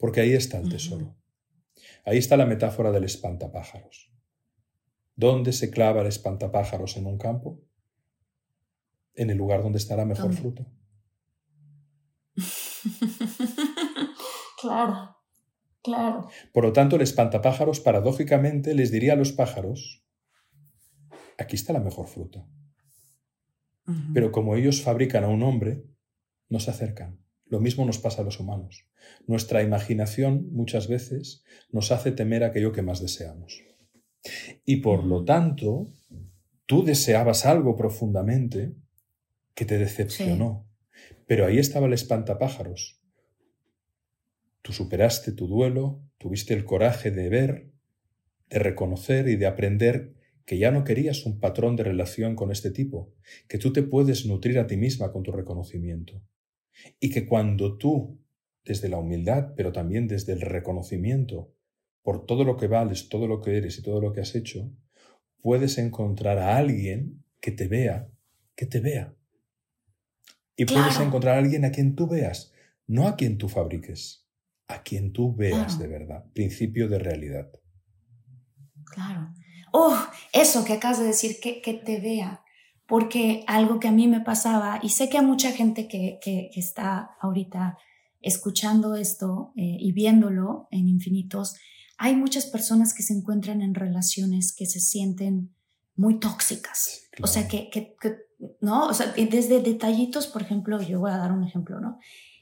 Porque 0.01 0.23
ahí 0.23 0.33
está 0.33 0.59
el 0.59 0.71
tesoro. 0.71 1.15
Ahí 2.05 2.17
está 2.17 2.39
la 2.39 2.47
metáfora 2.47 2.91
del 2.91 3.05
espantapájaros. 3.05 4.11
¿Dónde 5.15 5.53
se 5.53 5.71
clava 5.71 6.01
el 6.01 6.07
espantapájaros 6.07 6.97
en 6.97 7.07
un 7.07 7.19
campo? 7.19 7.61
En 9.15 9.29
el 9.29 9.37
lugar 9.37 9.63
donde 9.63 9.77
está 9.77 9.97
la 9.97 10.07
mejor 10.07 10.33
fruta. 10.33 10.67
claro, 14.63 15.17
claro. 15.83 16.31
Por 16.55 16.65
lo 16.65 16.73
tanto, 16.73 16.96
el 16.96 17.03
espantapájaros 17.03 17.81
paradójicamente 17.81 18.75
les 18.75 18.90
diría 18.90 19.13
a 19.13 19.17
los 19.17 19.33
pájaros, 19.33 20.03
aquí 21.37 21.57
está 21.57 21.75
la 21.75 21.81
mejor 21.81 22.09
fruta. 22.09 22.48
Pero 24.15 24.33
como 24.33 24.55
ellos 24.55 24.83
fabrican 24.83 25.25
a 25.25 25.29
un 25.29 25.42
hombre, 25.42 25.85
no 26.48 26.61
se 26.61 26.71
acercan. 26.71 27.19
Lo 27.51 27.59
mismo 27.59 27.85
nos 27.85 27.98
pasa 27.98 28.23
a 28.23 28.25
los 28.25 28.38
humanos. 28.38 28.87
Nuestra 29.27 29.63
imaginación 29.63 30.48
muchas 30.53 30.87
veces 30.87 31.42
nos 31.73 31.90
hace 31.90 32.13
temer 32.13 32.44
aquello 32.44 32.71
que 32.73 32.83
más 32.83 33.03
deseamos. 33.03 33.65
Y 34.65 34.77
por 34.77 35.05
lo 35.05 35.25
tanto, 35.25 35.92
tú 36.67 36.85
deseabas 36.85 37.46
algo 37.46 37.75
profundamente 37.75 38.73
que 39.55 39.65
te 39.65 39.79
decepcionó. 39.79 40.65
Pero 41.27 41.44
ahí 41.44 41.59
estaba 41.59 41.88
el 41.88 41.92
espantapájaros. 41.92 43.01
Tú 44.63 44.73
superaste 44.73 45.33
tu 45.33 45.48
duelo, 45.48 46.01
tuviste 46.19 46.55
el 46.55 46.65
coraje 46.65 47.11
de 47.11 47.29
ver, 47.29 47.73
de 48.48 48.61
reconocer 48.61 49.27
y 49.27 49.35
de 49.35 49.46
aprender 49.46 50.15
que 50.44 50.57
ya 50.57 50.71
no 50.71 50.85
querías 50.85 51.27
un 51.27 51.40
patrón 51.40 51.75
de 51.75 51.83
relación 51.83 52.37
con 52.37 52.53
este 52.53 52.71
tipo, 52.71 53.13
que 53.48 53.59
tú 53.59 53.73
te 53.73 53.83
puedes 53.83 54.25
nutrir 54.27 54.61
a 54.61 54.69
ti 54.69 54.77
misma 54.77 55.11
con 55.11 55.25
tu 55.25 55.33
reconocimiento. 55.33 56.23
Y 56.98 57.10
que 57.10 57.26
cuando 57.26 57.76
tú, 57.76 58.18
desde 58.64 58.88
la 58.88 58.98
humildad, 58.98 59.54
pero 59.56 59.72
también 59.72 60.08
desde 60.08 60.33
el 60.33 60.40
reconocimiento, 60.40 61.52
por 62.02 62.26
todo 62.26 62.44
lo 62.44 62.56
que 62.56 62.66
vales, 62.66 63.08
todo 63.08 63.26
lo 63.26 63.40
que 63.40 63.56
eres 63.56 63.78
y 63.78 63.83
todo 63.83 64.00
lo 64.00 64.12
que 64.12 64.20
has 64.20 64.35
hecho, 64.35 64.70
puedes 65.40 65.78
encontrar 65.78 66.38
a 66.38 66.56
alguien 66.56 67.24
que 67.40 67.50
te 67.50 67.68
vea, 67.68 68.08
que 68.54 68.66
te 68.66 68.81
vea. 68.81 69.14
Y 70.56 70.66
puedes 70.66 70.98
encontrar 71.00 71.37
a 71.37 71.38
alguien 71.38 71.64
a 71.64 71.70
quien 71.70 71.94
tú 71.94 72.06
veas, 72.06 72.52
no 72.87 73.06
a 73.06 73.16
quien 73.16 73.38
tú 73.38 73.48
fabriques, 73.48 74.26
a 74.68 74.83
quien 74.83 75.12
tú 75.12 75.35
veas 75.35 75.78
de 75.78 75.88
verdad, 75.88 76.24
principio 76.35 76.88
de 76.88 76.98
realidad. 76.98 77.50
Claro. 78.85 79.33
Oh, 79.72 79.96
eso 80.33 80.64
que 80.64 80.74
acabas 80.74 80.98
de 80.98 81.06
decir, 81.06 81.38
que, 81.40 81.62
que 81.62 81.74
te 81.74 82.00
vea, 82.00 82.42
porque 82.91 83.45
algo 83.47 83.79
que 83.79 83.87
a 83.87 83.93
mí 83.93 84.09
me 84.09 84.21
pasaba, 84.21 84.81
y 84.83 84.88
sé 84.88 85.09
que 85.09 85.17
a 85.17 85.23
mucha 85.23 85.53
gente 85.53 85.87
que, 85.87 86.19
que, 86.21 86.51
está 86.57 87.13
ahorita 87.21 87.79
escuchando 88.21 88.97
esto 88.97 89.53
eh, 89.57 89.77
y 89.79 89.93
viéndolo 89.93 90.67
en 90.73 90.88
infinitos, 90.88 91.55
hay 91.99 92.17
muchas 92.17 92.47
personas 92.47 92.93
que 92.93 93.05
se 93.05 93.15
encuentran 93.15 93.63
en 93.63 93.77
relaciones 93.77 94.53
que 94.53 94.67
se 94.67 94.81
sienten 94.81 95.55
muy 95.95 96.19
tóxicas. 96.19 97.03
O 97.23 97.29
sea, 97.29 97.47
que, 97.47 97.71
que, 97.71 97.95
¿no? 98.61 98.88
O 98.88 98.93
sea, 98.95 99.13
desde 99.13 99.63
detallitos, 99.63 100.27
por 100.27 100.43
ejemplo, 100.43 100.83
yo 100.83 100.99
voy 100.99 101.13
a 101.13 101.19
dar 101.19 101.31
un 101.31 101.45
ejemplo, 101.45 101.79
¿no? 101.79 102.01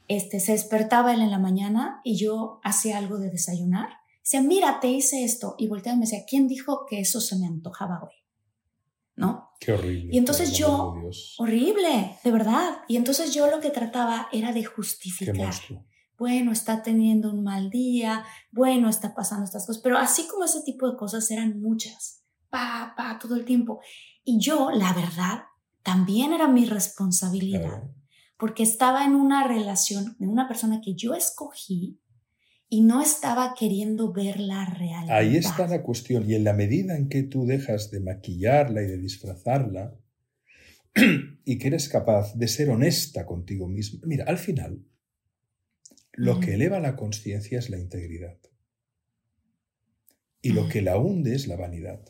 Este, 0.09 0.41
se 0.41 0.53
despertaba 0.53 1.13
él 1.13 1.21
en 1.21 1.31
la 1.31 1.39
mañana 1.39 2.01
y 2.05 2.17
yo 2.17 2.61
hacía 2.65 2.97
algo 2.97 3.19
de 3.19 3.31
desayunar. 3.31 3.91
Decía, 4.23 4.41
mira, 4.41 4.81
te 4.81 4.89
hice 4.89 5.25
esto. 5.25 5.57
Y 5.59 5.67
volteaba 5.67 5.97
y 5.97 5.99
me 5.99 6.07
decía, 6.07 6.25
¿quién 6.27 6.49
dijo 6.49 6.87
que 6.89 7.01
eso 7.01 7.21
se 7.21 7.37
me 7.37 7.47
antojaba 7.47 8.03
hoy? 8.03 8.18
¿No? 9.19 9.51
Qué 9.61 9.73
horrible. 9.73 10.15
Y 10.15 10.19
entonces 10.19 10.57
yo, 10.57 10.95
horrible, 11.39 12.17
de 12.23 12.33
verdad. 12.33 12.83
Y 12.87 12.97
entonces 12.97 13.35
yo 13.35 13.51
lo 13.51 13.61
que 13.61 13.71
trataba 13.71 14.29
era 14.33 14.53
de 14.53 14.65
justificar 14.65 15.53
bueno, 16.19 16.51
está 16.51 16.83
teniendo 16.83 17.31
un 17.31 17.45
mal 17.45 17.71
día, 17.71 18.25
bueno, 18.51 18.89
está 18.89 19.15
pasando 19.15 19.45
estas 19.45 19.65
cosas, 19.65 19.81
pero 19.81 19.97
así 19.97 20.27
como 20.27 20.45
ese 20.45 20.63
tipo 20.63 20.91
de 20.91 20.97
cosas 20.97 21.31
eran 21.31 21.63
muchas, 21.63 22.25
pa, 22.51 22.93
pa, 22.97 23.19
todo 23.21 23.37
el 23.37 23.45
tiempo. 23.45 23.81
Y 24.25 24.41
yo, 24.41 24.73
la 24.73 24.93
verdad, 24.93 25.45
también 25.85 26.33
era 26.33 26.49
mi 26.49 26.65
responsabilidad, 26.65 27.85
porque 28.37 28.65
estaba 28.65 29.05
en 29.05 29.15
una 29.15 29.47
relación 29.47 30.17
de 30.19 30.27
una 30.27 30.49
persona 30.49 30.81
que 30.81 30.95
yo 30.95 31.15
escogí 31.15 32.01
y 32.69 32.83
no 32.83 33.03
estaba 33.03 33.55
queriendo 33.59 34.13
ver 34.13 34.39
la 34.39 34.67
realidad. 34.67 35.17
Ahí 35.17 35.37
está 35.37 35.67
la 35.67 35.83
cuestión, 35.83 36.29
y 36.29 36.35
en 36.35 36.45
la 36.45 36.53
medida 36.53 36.97
en 36.97 37.09
que 37.09 37.23
tú 37.23 37.47
dejas 37.47 37.91
de 37.91 38.01
maquillarla 38.01 38.83
y 38.83 38.87
de 38.87 38.99
disfrazarla, 38.99 39.95
y 41.45 41.59
que 41.59 41.69
eres 41.69 41.89
capaz 41.89 42.35
de 42.35 42.49
ser 42.49 42.71
honesta 42.71 43.25
contigo 43.25 43.69
mismo, 43.69 44.01
mira, 44.05 44.25
al 44.27 44.39
final, 44.39 44.85
lo 46.13 46.41
que 46.41 46.55
eleva 46.55 46.81
la 46.81 46.97
conciencia 46.97 47.59
es 47.59 47.71
la 47.71 47.79
integridad. 47.79 48.37
Y 50.43 50.51
lo 50.51 50.69
que 50.69 50.83
la 50.83 50.99
hunde 50.99 51.35
es 51.35 51.47
la 51.47 51.57
vanidad. 51.57 52.01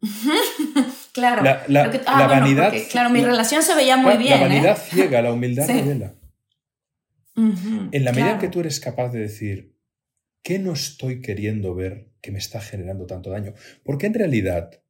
claro. 1.12 1.42
La, 1.42 1.64
ah, 2.06 2.26
vanidad. 2.26 2.72
claro, 2.90 3.10
mi 3.10 3.22
relación 3.22 3.62
se 3.62 3.74
veía 3.74 3.96
muy 3.96 4.16
bien. 4.16 4.40
La 4.40 4.48
vanidad 4.48 4.78
¿eh? 4.78 4.90
ciega, 4.90 5.22
la 5.22 5.32
humildad 5.34 5.66
revela. 5.66 6.14
En 7.36 8.04
la 8.04 8.12
medida 8.12 8.32
en 8.32 8.38
que 8.38 8.48
tú 8.48 8.60
eres 8.60 8.80
capaz 8.80 9.10
de 9.10 9.20
decir, 9.20 9.76
¿qué 10.42 10.58
no 10.58 10.72
estoy 10.72 11.20
queriendo 11.20 11.74
ver 11.74 12.10
que 12.20 12.32
me 12.32 12.38
está 12.38 12.60
generando 12.60 13.06
tanto 13.06 13.30
daño? 13.30 13.54
Porque 13.84 14.06
en 14.06 14.14
realidad 14.14 14.82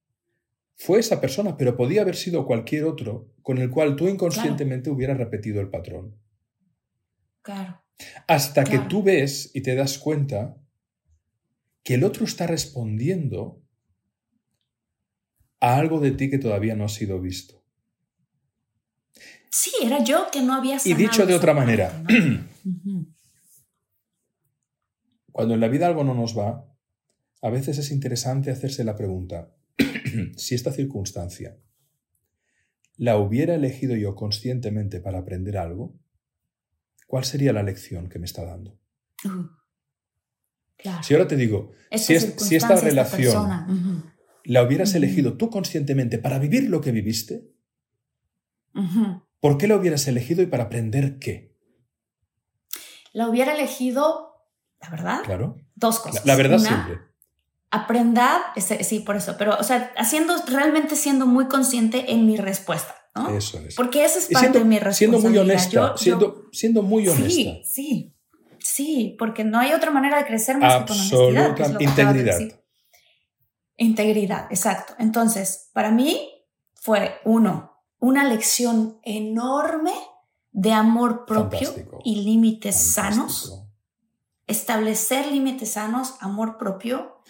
fue 0.76 1.00
esa 1.00 1.20
persona, 1.20 1.56
pero 1.56 1.76
podía 1.76 2.02
haber 2.02 2.16
sido 2.16 2.46
cualquier 2.46 2.84
otro 2.84 3.32
con 3.42 3.58
el 3.58 3.70
cual 3.70 3.96
tú 3.96 4.08
inconscientemente 4.08 4.90
hubieras 4.90 5.16
repetido 5.16 5.60
el 5.60 5.70
patrón. 5.70 6.16
Hasta 8.26 8.64
que 8.64 8.78
tú 8.80 9.02
ves 9.02 9.50
y 9.54 9.62
te 9.62 9.74
das 9.74 9.98
cuenta 9.98 10.56
que 11.82 11.94
el 11.94 12.04
otro 12.04 12.24
está 12.24 12.46
respondiendo 12.46 13.62
a 15.60 15.76
algo 15.76 16.00
de 16.00 16.10
ti 16.10 16.28
que 16.28 16.38
todavía 16.38 16.76
no 16.76 16.84
ha 16.84 16.88
sido 16.88 17.20
visto. 17.20 17.55
Sí, 19.56 19.72
era 19.82 20.04
yo 20.04 20.26
que 20.30 20.42
no 20.42 20.52
había 20.52 20.76
Y 20.84 20.92
dicho 20.92 21.24
de 21.24 21.34
otra 21.34 21.54
manera, 21.54 22.04
cuando 25.32 25.54
en 25.54 25.60
la 25.60 25.68
vida 25.68 25.86
algo 25.86 26.04
no 26.04 26.12
nos 26.12 26.36
va, 26.36 26.70
a 27.40 27.48
veces 27.48 27.78
es 27.78 27.90
interesante 27.90 28.50
hacerse 28.50 28.84
la 28.84 28.96
pregunta, 28.96 29.56
si 30.36 30.54
esta 30.54 30.72
circunstancia 30.72 31.56
la 32.98 33.16
hubiera 33.16 33.54
elegido 33.54 33.96
yo 33.96 34.14
conscientemente 34.14 35.00
para 35.00 35.20
aprender 35.20 35.56
algo, 35.56 35.98
¿cuál 37.06 37.24
sería 37.24 37.54
la 37.54 37.62
lección 37.62 38.10
que 38.10 38.18
me 38.18 38.26
está 38.26 38.44
dando? 38.44 38.78
Si 41.02 41.14
ahora 41.14 41.28
te 41.28 41.36
digo, 41.36 41.72
si, 41.96 42.14
esta 42.56 42.78
relación 42.78 44.12
la 44.44 44.62
hubieras 44.62 44.94
elegido 44.94 45.38
tú 45.38 45.48
conscientemente 45.48 46.18
para 46.18 46.38
vivir 46.38 46.68
lo 46.68 46.82
que 46.82 46.92
viviste, 46.92 47.56
¿por 49.40 49.58
qué 49.58 49.68
la 49.68 49.76
hubieras 49.76 50.06
elegido 50.08 50.42
y 50.42 50.46
para 50.46 50.64
aprender 50.64 51.18
qué? 51.18 51.56
La 53.12 53.28
hubiera 53.28 53.54
elegido, 53.54 54.44
la 54.80 54.90
verdad, 54.90 55.22
claro. 55.24 55.56
dos 55.74 56.00
cosas. 56.00 56.24
La, 56.26 56.36
verdad 56.36 56.58
siempre. 56.58 56.98
Aprender, 57.70 58.40
sí, 58.82 59.00
por 59.00 59.16
eso, 59.16 59.36
pero, 59.38 59.56
o 59.58 59.62
sea, 59.62 59.92
haciendo, 59.96 60.36
realmente 60.46 60.96
siendo 60.96 61.26
muy 61.26 61.46
consciente 61.46 62.12
en 62.12 62.26
mi 62.26 62.36
respuesta. 62.36 62.94
Eso 63.30 63.58
es. 63.60 63.74
Porque 63.74 64.04
esa 64.04 64.18
es 64.18 64.28
parte 64.28 64.58
de 64.58 64.64
mi 64.64 64.78
responsabilidad. 64.78 65.20
Siendo 65.20 65.30
muy 65.30 65.38
honesta, 65.38 65.96
siendo, 65.96 66.48
siendo 66.52 66.82
muy 66.82 67.08
honesta. 67.08 67.28
Sí, 67.28 67.62
sí, 67.64 68.14
sí, 68.58 69.16
porque 69.18 69.44
no 69.44 69.58
hay 69.58 69.72
otra 69.72 69.90
manera 69.90 70.18
de 70.18 70.26
crecer 70.26 70.58
más 70.58 70.84
que 70.84 70.92
con 70.92 70.98
honestidad. 70.98 71.80
integridad. 71.80 72.38
Integridad, 73.78 74.46
exacto. 74.50 74.94
Entonces, 74.98 75.70
para 75.72 75.90
mí 75.90 76.30
fue, 76.74 77.16
uno, 77.24 77.75
una 78.06 78.22
lección 78.22 79.00
enorme 79.02 79.92
de 80.52 80.72
amor 80.72 81.26
propio 81.26 81.70
y 82.04 82.22
límites 82.22 82.76
sanos. 82.76 83.64
Establecer 84.46 85.26
límites 85.26 85.72
sanos, 85.72 86.14
amor 86.20 86.56
propio, 86.56 87.20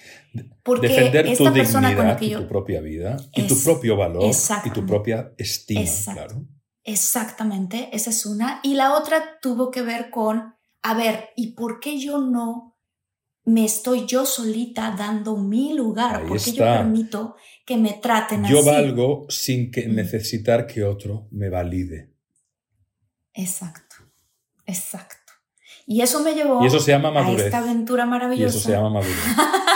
porque 0.62 0.89
Defender 0.89 1.27
esta 1.29 1.49
tu 1.49 1.55
persona 1.55 1.89
dignidad 1.89 2.18
con 2.18 2.43
tu 2.43 2.49
propia 2.49 2.83
vida 2.83 3.16
y 3.35 3.47
tu 3.47 3.59
propio 3.64 3.97
valor 3.97 4.31
y 4.64 4.70
tu 4.70 4.85
propia 4.85 5.33
estima, 5.39 5.91
claro. 6.12 6.45
Exactamente, 6.85 7.89
esa 7.93 8.11
es 8.11 8.27
una. 8.27 8.61
Y 8.62 8.74
la 8.74 8.95
otra 8.95 9.39
tuvo 9.41 9.70
que 9.70 9.81
ver 9.81 10.11
con, 10.11 10.57
a 10.83 10.95
ver, 10.95 11.31
¿y 11.37 11.55
por 11.55 11.81
qué 11.81 11.99
yo 11.99 12.18
no 12.18 12.77
me 13.45 13.64
estoy 13.64 14.05
yo 14.05 14.27
solita 14.27 14.95
dando 14.97 15.39
mi 15.39 15.72
lugar? 15.72 16.27
¿Por 16.27 16.39
qué 16.39 16.53
yo 16.53 16.64
permito 16.64 17.37
que 17.67 17.77
me 17.77 17.95
traten 17.95 18.45
así? 18.45 18.55
Yo 18.55 18.64
valgo 18.64 19.27
sin 19.29 19.71
que 19.71 19.87
necesitar 19.89 20.67
que 20.67 20.85
otro 20.85 21.27
me 21.33 21.51
valide. 21.51 22.12
Exacto, 23.35 23.97
exacto. 24.64 25.33
Y 25.87 26.01
eso 26.01 26.23
me 26.23 26.35
llevó 26.35 26.64
y 26.64 26.69
eso 26.69 26.81
se 26.81 26.93
llama 26.93 27.11
a 27.11 27.33
esta 27.33 27.59
aventura 27.59 28.07
maravillosa. 28.07 28.57
Y 28.57 28.59
eso 28.59 28.67
se 28.67 28.73
llama 28.73 28.91
madurez. 28.91 29.17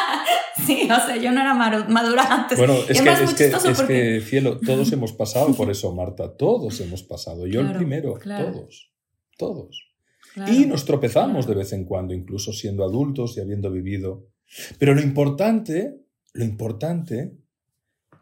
sí, 0.67 0.89
o 0.91 1.07
sea, 1.07 1.17
yo 1.17 1.31
no 1.33 1.41
era 1.41 1.55
madura 1.55 2.27
antes. 2.33 2.57
Bueno, 2.59 2.75
es, 2.89 3.03
que, 3.03 3.11
es, 3.11 3.35
que, 3.35 3.47
es 3.47 3.83
que, 3.83 4.21
cielo, 4.21 4.59
todos 4.59 4.91
hemos 4.93 5.13
pasado 5.13 5.53
por 5.55 5.71
eso, 5.71 5.93
Marta. 5.95 6.37
Todos 6.37 6.81
hemos 6.81 7.03
pasado. 7.03 7.47
Yo 7.47 7.61
el 7.61 7.73
primero, 7.73 8.19
todos. 8.19 8.93
Todos. 9.37 9.89
y 10.49 10.67
nos 10.67 10.85
tropezamos 10.85 11.47
de 11.47 11.55
vez 11.55 11.73
en 11.73 11.85
cuando, 11.85 12.15
incluso 12.15 12.53
siendo 12.53 12.85
adultos 12.85 13.37
y 13.37 13.41
habiendo 13.41 13.71
vivido. 13.71 14.29
Pero 14.79 14.95
lo 14.95 15.01
importante, 15.01 16.01
lo 16.33 16.45
importante 16.45 17.41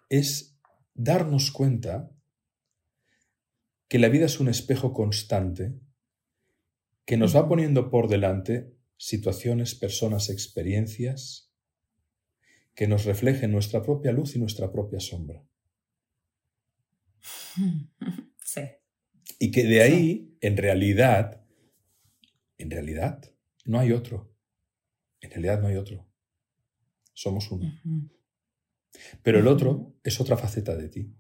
es 0.09 0.59
darnos 0.95 1.51
cuenta 1.51 2.11
que 3.89 3.99
la 3.99 4.09
vida 4.09 4.27
es 4.27 4.41
un 4.41 4.49
espejo 4.49 4.93
constante 4.93 5.79
que 7.05 7.17
nos 7.17 7.35
va 7.35 7.49
poniendo 7.49 7.91
por 7.91 8.09
delante 8.09 8.75
situaciones, 8.99 9.75
personas, 9.75 10.29
experiencias 10.29 11.51
que 12.75 12.87
nos 12.87 13.07
reflejen 13.07 13.51
nuestra 13.51 13.83
propia 13.83 14.13
luz 14.13 14.37
y 14.37 14.39
nuestra 14.39 14.71
propia 14.71 15.01
sombra. 15.01 15.45
Sí. 18.45 18.63
Y 19.39 19.51
que 19.51 19.65
de 19.65 19.83
ahí, 19.83 20.39
en 20.41 20.57
realidad, 20.57 21.45
en 22.57 22.71
realidad, 22.71 23.31
no 23.67 23.79
hay 23.79 23.93
otro. 23.93 24.35
En 25.21 25.31
realidad 25.31 25.61
no 25.61 25.69
hay 25.69 25.77
otro. 25.77 26.09
Somos 27.13 27.51
uno. 27.51 27.71
Pero 29.23 29.39
el 29.39 29.47
otro 29.47 29.95
es 30.03 30.21
otra 30.21 30.37
faceta 30.37 30.77
de 30.77 30.89
ti 30.89 31.15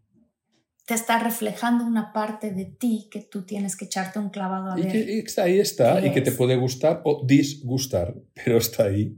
te 0.88 0.94
está 0.94 1.18
reflejando 1.18 1.84
una 1.84 2.14
parte 2.14 2.50
de 2.50 2.64
ti 2.64 3.10
que 3.10 3.20
tú 3.20 3.44
tienes 3.44 3.76
que 3.76 3.84
echarte 3.84 4.18
un 4.18 4.30
clavado 4.30 4.70
a 4.70 4.74
ver. 4.74 4.86
Y 4.86 5.22
que, 5.22 5.40
ahí 5.42 5.60
está, 5.60 6.02
y 6.04 6.10
que 6.12 6.22
te 6.22 6.32
puede 6.32 6.56
gustar 6.56 7.02
o 7.04 7.26
disgustar, 7.26 8.14
pero 8.32 8.56
está 8.56 8.84
ahí. 8.84 9.14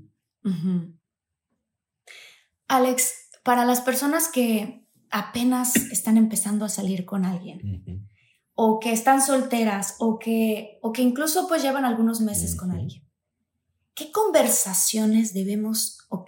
Alex, 2.67 3.15
para 3.45 3.65
las 3.65 3.83
personas 3.83 4.27
que 4.27 4.85
apenas 5.11 5.77
están 5.77 6.17
empezando 6.17 6.65
a 6.65 6.69
salir 6.69 7.05
con 7.05 7.25
alguien 7.25 8.09
o 8.55 8.81
que 8.81 8.93
están 8.93 9.23
solteras 9.23 9.95
o 10.01 10.19
que, 10.19 10.81
o 10.83 10.91
que 10.91 11.03
incluso 11.03 11.47
pues 11.47 11.63
llevan 11.63 11.85
algunos 11.85 12.21
meses 12.21 12.57
con 12.57 12.73
alguien. 12.73 13.09
¿Qué 13.95 14.13
conversaciones 14.13 15.35
debemos 15.35 15.99
o, 16.09 16.25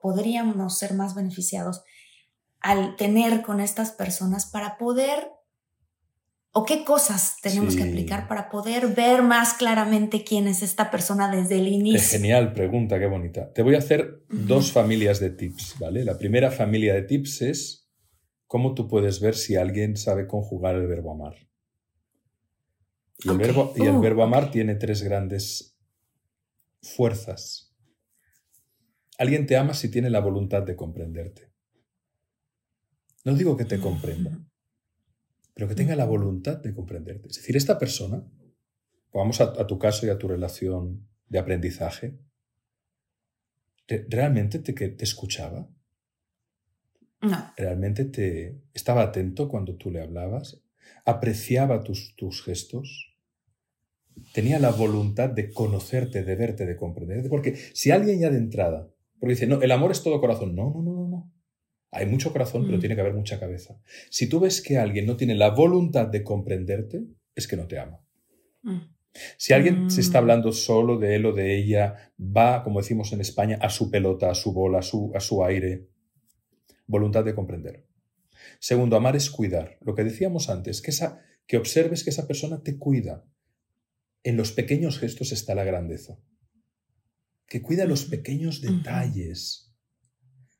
podríamos 0.00 0.78
ser 0.78 0.94
más 0.94 1.14
beneficiados 1.14 1.82
al 2.60 2.96
tener 2.96 3.42
con 3.42 3.60
estas 3.60 3.92
personas 3.92 4.46
para 4.46 4.78
poder 4.78 5.28
o 6.52 6.64
qué 6.64 6.84
cosas 6.84 7.36
tenemos 7.42 7.76
que 7.76 7.82
aplicar 7.82 8.28
para 8.28 8.48
poder 8.48 8.88
ver 8.94 9.22
más 9.22 9.52
claramente 9.52 10.24
quién 10.24 10.48
es 10.48 10.62
esta 10.62 10.90
persona 10.90 11.30
desde 11.30 11.58
el 11.58 11.68
inicio? 11.68 12.00
Qué 12.00 12.16
genial 12.16 12.54
pregunta, 12.54 12.98
qué 12.98 13.06
bonita. 13.06 13.52
Te 13.52 13.62
voy 13.62 13.74
a 13.74 13.78
hacer 13.78 14.24
dos 14.30 14.72
familias 14.72 15.20
de 15.20 15.30
tips, 15.30 15.78
¿vale? 15.78 16.02
La 16.02 16.16
primera 16.16 16.50
familia 16.50 16.94
de 16.94 17.02
tips 17.02 17.42
es 17.42 17.90
cómo 18.46 18.74
tú 18.74 18.88
puedes 18.88 19.20
ver 19.20 19.34
si 19.34 19.56
alguien 19.56 19.98
sabe 19.98 20.26
conjugar 20.26 20.76
el 20.76 20.86
verbo 20.86 21.12
amar. 21.12 21.34
Y 23.18 23.28
el, 23.28 23.36
verbo, 23.36 23.74
y 23.76 23.82
el 23.82 23.96
uh, 23.96 24.00
verbo 24.00 24.22
amar 24.22 24.50
tiene 24.50 24.76
tres 24.76 25.02
grandes 25.02 25.75
fuerzas. 26.86 27.74
Alguien 29.18 29.46
te 29.46 29.56
ama 29.56 29.74
si 29.74 29.90
tiene 29.90 30.10
la 30.10 30.20
voluntad 30.20 30.62
de 30.62 30.76
comprenderte. 30.76 31.50
No 33.24 33.34
digo 33.34 33.56
que 33.56 33.64
te 33.64 33.80
comprenda, 33.80 34.38
pero 35.54 35.68
que 35.68 35.74
tenga 35.74 35.96
la 35.96 36.04
voluntad 36.04 36.58
de 36.58 36.74
comprenderte. 36.74 37.28
Es 37.28 37.36
decir, 37.36 37.56
esta 37.56 37.78
persona, 37.78 38.22
vamos 39.12 39.40
a, 39.40 39.66
tu 39.66 39.78
caso 39.78 40.06
y 40.06 40.10
a 40.10 40.18
tu 40.18 40.28
relación 40.28 41.08
de 41.28 41.38
aprendizaje, 41.38 42.20
¿realmente 43.88 44.58
te, 44.60 44.72
te 44.72 45.04
escuchaba? 45.04 45.68
No. 47.22 47.52
¿Realmente 47.56 48.04
te 48.04 48.60
estaba 48.74 49.02
atento 49.02 49.48
cuando 49.48 49.76
tú 49.76 49.90
le 49.90 50.02
hablabas? 50.02 50.62
¿Apreciaba 51.04 51.82
tus, 51.82 52.14
tus 52.14 52.44
gestos? 52.44 53.15
¿Tenía 54.32 54.58
la 54.58 54.70
voluntad 54.70 55.30
de 55.30 55.52
conocerte, 55.52 56.24
de 56.24 56.34
verte, 56.36 56.66
de 56.66 56.76
comprenderte? 56.76 57.28
Porque 57.28 57.56
si 57.72 57.90
alguien 57.90 58.18
ya 58.20 58.30
de 58.30 58.38
entrada, 58.38 58.88
porque 59.18 59.34
dice, 59.34 59.46
no, 59.46 59.60
el 59.62 59.70
amor 59.70 59.90
es 59.90 60.02
todo 60.02 60.20
corazón. 60.20 60.54
No, 60.54 60.70
no, 60.70 60.82
no, 60.82 60.92
no, 60.92 61.08
no. 61.08 61.32
Hay 61.90 62.06
mucho 62.06 62.32
corazón, 62.32 62.64
pero 62.66 62.76
mm. 62.76 62.80
tiene 62.80 62.94
que 62.94 63.00
haber 63.00 63.14
mucha 63.14 63.40
cabeza. 63.40 63.80
Si 64.10 64.28
tú 64.28 64.40
ves 64.40 64.60
que 64.60 64.78
alguien 64.78 65.06
no 65.06 65.16
tiene 65.16 65.34
la 65.34 65.50
voluntad 65.50 66.06
de 66.08 66.22
comprenderte, 66.22 67.04
es 67.34 67.48
que 67.48 67.56
no 67.56 67.66
te 67.66 67.78
ama. 67.78 68.00
Mm. 68.62 68.80
Si 69.38 69.54
alguien 69.54 69.90
se 69.90 70.02
está 70.02 70.18
mm. 70.18 70.22
hablando 70.22 70.52
solo 70.52 70.98
de 70.98 71.16
él 71.16 71.26
o 71.26 71.32
de 71.32 71.56
ella, 71.56 72.12
va, 72.20 72.62
como 72.62 72.80
decimos 72.80 73.12
en 73.12 73.20
España, 73.20 73.58
a 73.62 73.70
su 73.70 73.90
pelota, 73.90 74.30
a 74.30 74.34
su 74.34 74.52
bola, 74.52 74.80
a 74.80 74.82
su, 74.82 75.12
a 75.14 75.20
su 75.20 75.42
aire, 75.42 75.88
voluntad 76.86 77.24
de 77.24 77.34
comprender. 77.34 77.86
Segundo, 78.58 78.96
amar 78.96 79.16
es 79.16 79.30
cuidar. 79.30 79.78
Lo 79.80 79.94
que 79.94 80.04
decíamos 80.04 80.50
antes, 80.50 80.82
que, 80.82 80.90
esa, 80.90 81.22
que 81.46 81.56
observes 81.56 82.04
que 82.04 82.10
esa 82.10 82.26
persona 82.26 82.62
te 82.62 82.76
cuida. 82.76 83.24
En 84.26 84.36
los 84.36 84.50
pequeños 84.50 84.98
gestos 84.98 85.30
está 85.30 85.54
la 85.54 85.62
grandeza. 85.62 86.18
Que 87.46 87.62
cuida 87.62 87.84
los 87.84 88.06
pequeños 88.06 88.60
detalles 88.60 89.72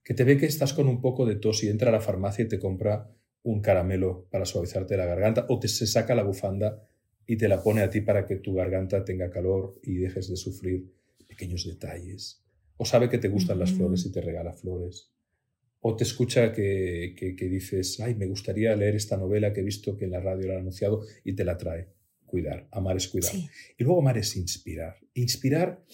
que 0.04 0.14
te 0.14 0.22
ve 0.22 0.38
que 0.38 0.46
estás 0.46 0.72
con 0.72 0.86
un 0.86 1.00
poco 1.00 1.26
de 1.26 1.34
tos 1.34 1.64
y 1.64 1.68
entra 1.68 1.88
a 1.88 1.92
la 1.92 2.00
farmacia 2.00 2.44
y 2.44 2.48
te 2.48 2.60
compra 2.60 3.10
un 3.42 3.60
caramelo 3.60 4.28
para 4.30 4.44
suavizarte 4.44 4.96
la 4.96 5.04
garganta 5.04 5.46
o 5.48 5.58
te 5.58 5.66
se 5.66 5.88
saca 5.88 6.14
la 6.14 6.22
bufanda 6.22 6.80
y 7.26 7.38
te 7.38 7.48
la 7.48 7.60
pone 7.60 7.80
a 7.80 7.90
ti 7.90 8.02
para 8.02 8.24
que 8.24 8.36
tu 8.36 8.54
garganta 8.54 9.04
tenga 9.04 9.30
calor 9.30 9.80
y 9.82 9.96
dejes 9.96 10.30
de 10.30 10.36
sufrir 10.36 10.88
pequeños 11.26 11.66
detalles. 11.66 12.44
O 12.76 12.84
sabe 12.84 13.08
que 13.08 13.18
te 13.18 13.28
gustan 13.28 13.58
las 13.58 13.72
flores 13.72 14.06
y 14.06 14.12
te 14.12 14.20
regala 14.20 14.52
flores. 14.52 15.10
O 15.80 15.96
te 15.96 16.04
escucha 16.04 16.52
que, 16.52 17.16
que, 17.16 17.48
dices, 17.48 17.98
ay, 17.98 18.14
me 18.14 18.28
gustaría 18.28 18.76
leer 18.76 18.94
esta 18.94 19.16
novela 19.16 19.52
que 19.52 19.62
he 19.62 19.64
visto 19.64 19.96
que 19.96 20.04
en 20.04 20.12
la 20.12 20.20
radio 20.20 20.46
la 20.46 20.54
han 20.54 20.60
anunciado 20.60 21.02
y 21.24 21.32
te 21.32 21.44
la 21.44 21.58
trae. 21.58 21.95
Cuidar, 22.26 22.68
amar 22.72 22.96
es 22.96 23.08
cuidar. 23.08 23.32
Y 23.34 23.84
luego 23.84 24.00
amar 24.00 24.18
es 24.18 24.36
inspirar. 24.36 24.96
Inspirar 25.14 25.84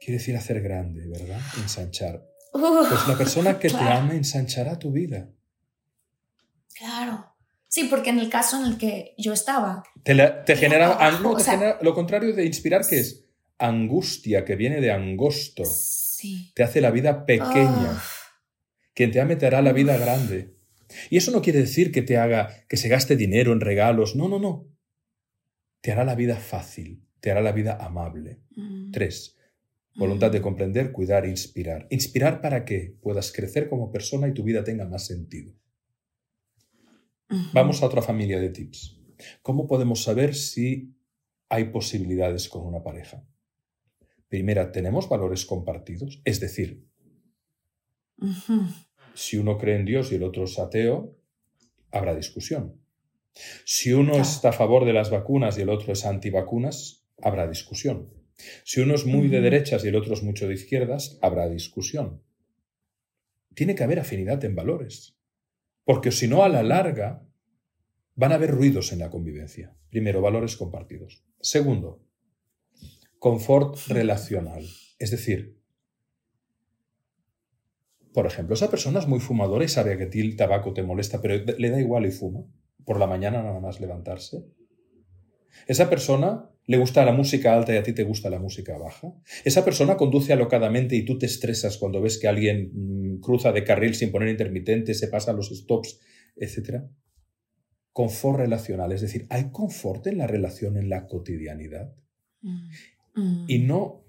quiere 0.00 0.18
decir 0.18 0.36
hacer 0.36 0.60
grande, 0.60 1.06
¿verdad? 1.06 1.40
Ensanchar. 1.60 2.24
Pues 2.52 3.08
la 3.08 3.16
persona 3.16 3.58
que 3.58 3.68
te 3.68 3.76
ama 3.76 4.14
ensanchará 4.14 4.78
tu 4.78 4.90
vida. 4.90 5.30
Claro. 6.74 7.36
Sí, 7.68 7.84
porque 7.84 8.10
en 8.10 8.18
el 8.18 8.30
caso 8.30 8.58
en 8.58 8.72
el 8.72 8.78
que 8.78 9.14
yo 9.18 9.32
estaba. 9.32 9.82
Te, 10.02 10.56
genera, 10.56 11.20
lo 11.82 11.94
contrario 11.94 12.34
de 12.34 12.46
inspirar, 12.46 12.86
que 12.86 13.00
es 13.00 13.26
angustia, 13.58 14.44
que 14.44 14.56
viene 14.56 14.80
de 14.80 14.90
angosto. 14.90 15.64
Sí. 15.64 16.52
Te 16.54 16.62
hace 16.62 16.80
la 16.80 16.90
vida 16.90 17.26
pequeña. 17.26 18.02
Quien 18.94 19.10
te 19.10 19.20
ame 19.20 19.36
te 19.36 19.46
hará 19.46 19.60
la 19.60 19.72
vida 19.72 19.96
grande. 19.98 20.56
Y 21.10 21.18
eso 21.18 21.30
no 21.30 21.42
quiere 21.42 21.60
decir 21.60 21.92
que 21.92 22.02
te 22.02 22.16
haga, 22.16 22.64
que 22.68 22.78
se 22.78 22.88
gaste 22.88 23.16
dinero 23.16 23.52
en 23.52 23.60
regalos. 23.60 24.16
No, 24.16 24.28
no, 24.28 24.38
no. 24.38 24.66
Te 25.88 25.92
hará 25.92 26.04
la 26.04 26.14
vida 26.14 26.36
fácil, 26.36 27.02
te 27.18 27.30
hará 27.30 27.40
la 27.40 27.52
vida 27.52 27.78
amable. 27.80 28.42
Mm. 28.54 28.90
Tres, 28.90 29.38
Voluntad 29.96 30.30
de 30.30 30.42
comprender, 30.42 30.92
cuidar, 30.92 31.24
inspirar. 31.24 31.86
Inspirar 31.88 32.42
para 32.42 32.66
que 32.66 32.94
puedas 33.00 33.32
crecer 33.32 33.70
como 33.70 33.90
persona 33.90 34.28
y 34.28 34.34
tu 34.34 34.42
vida 34.42 34.62
tenga 34.62 34.84
más 34.84 35.06
sentido. 35.06 35.54
Vamos 37.54 37.82
a 37.82 37.86
otra 37.86 38.02
familia 38.02 38.38
de 38.38 38.50
tips. 38.50 39.00
¿Cómo 39.40 39.66
podemos 39.66 40.02
saber 40.02 40.34
si 40.34 40.94
hay 41.48 41.70
posibilidades 41.70 42.50
con 42.50 42.66
una 42.66 42.82
pareja? 42.82 43.26
Primera, 44.28 44.70
¿tenemos 44.70 45.08
valores 45.08 45.46
compartidos? 45.46 46.20
Es 46.26 46.38
decir, 46.38 46.86
si 49.14 49.38
uno 49.38 49.56
cree 49.56 49.76
en 49.76 49.86
Dios 49.86 50.12
y 50.12 50.16
el 50.16 50.22
otro 50.22 50.44
es 50.44 50.58
ateo, 50.58 51.16
habrá 51.92 52.14
discusión. 52.14 52.78
Si 53.64 53.92
uno 53.92 54.16
está 54.16 54.50
a 54.50 54.52
favor 54.52 54.84
de 54.84 54.92
las 54.92 55.10
vacunas 55.10 55.58
y 55.58 55.62
el 55.62 55.68
otro 55.68 55.92
es 55.92 56.04
antivacunas, 56.04 57.04
habrá 57.22 57.46
discusión. 57.46 58.12
Si 58.64 58.80
uno 58.80 58.94
es 58.94 59.04
muy 59.04 59.28
de 59.28 59.40
derechas 59.40 59.84
y 59.84 59.88
el 59.88 59.96
otro 59.96 60.14
es 60.14 60.22
mucho 60.22 60.46
de 60.46 60.54
izquierdas, 60.54 61.18
habrá 61.22 61.48
discusión. 61.48 62.22
Tiene 63.54 63.74
que 63.74 63.82
haber 63.82 63.98
afinidad 63.98 64.44
en 64.44 64.54
valores, 64.54 65.16
porque 65.84 66.12
si 66.12 66.28
no, 66.28 66.44
a 66.44 66.48
la 66.48 66.62
larga 66.62 67.26
van 68.14 68.32
a 68.32 68.36
haber 68.36 68.50
ruidos 68.50 68.92
en 68.92 69.00
la 69.00 69.10
convivencia. 69.10 69.74
Primero, 69.90 70.20
valores 70.20 70.56
compartidos. 70.56 71.24
Segundo, 71.40 72.04
confort 73.18 73.76
relacional. 73.88 74.64
Es 74.98 75.10
decir, 75.10 75.58
por 78.12 78.26
ejemplo, 78.26 78.54
esa 78.54 78.70
persona 78.70 78.98
es 78.98 79.06
muy 79.06 79.20
fumadora 79.20 79.64
y 79.64 79.68
sabe 79.68 79.96
que 79.96 80.04
a 80.04 80.10
ti 80.10 80.20
el 80.20 80.36
tabaco 80.36 80.72
te 80.72 80.82
molesta, 80.82 81.20
pero 81.20 81.36
le 81.36 81.70
da 81.70 81.80
igual 81.80 82.06
y 82.06 82.10
fuma. 82.10 82.44
Por 82.88 82.98
la 82.98 83.06
mañana 83.06 83.42
nada 83.42 83.60
más 83.60 83.80
levantarse. 83.80 84.46
Esa 85.66 85.90
persona 85.90 86.48
le 86.64 86.78
gusta 86.78 87.04
la 87.04 87.12
música 87.12 87.54
alta 87.54 87.74
y 87.74 87.76
a 87.76 87.82
ti 87.82 87.92
te 87.92 88.02
gusta 88.02 88.30
la 88.30 88.38
música 88.38 88.78
baja. 88.78 89.12
Esa 89.44 89.62
persona 89.62 89.98
conduce 89.98 90.32
alocadamente 90.32 90.96
y 90.96 91.04
tú 91.04 91.18
te 91.18 91.26
estresas 91.26 91.76
cuando 91.76 92.00
ves 92.00 92.16
que 92.16 92.28
alguien 92.28 92.70
mm, 92.72 93.20
cruza 93.20 93.52
de 93.52 93.62
carril 93.62 93.94
sin 93.94 94.10
poner 94.10 94.30
intermitente, 94.30 94.94
se 94.94 95.08
pasa 95.08 95.34
los 95.34 95.50
stops, 95.50 96.00
etc. 96.36 96.84
Confort 97.92 98.38
relacional, 98.38 98.90
es 98.92 99.02
decir, 99.02 99.26
hay 99.28 99.50
confort 99.50 100.06
en 100.06 100.16
la 100.16 100.26
relación 100.26 100.78
en 100.78 100.88
la 100.88 101.06
cotidianidad. 101.06 101.94
Mm. 102.40 103.44
Y 103.48 103.58
no 103.58 104.02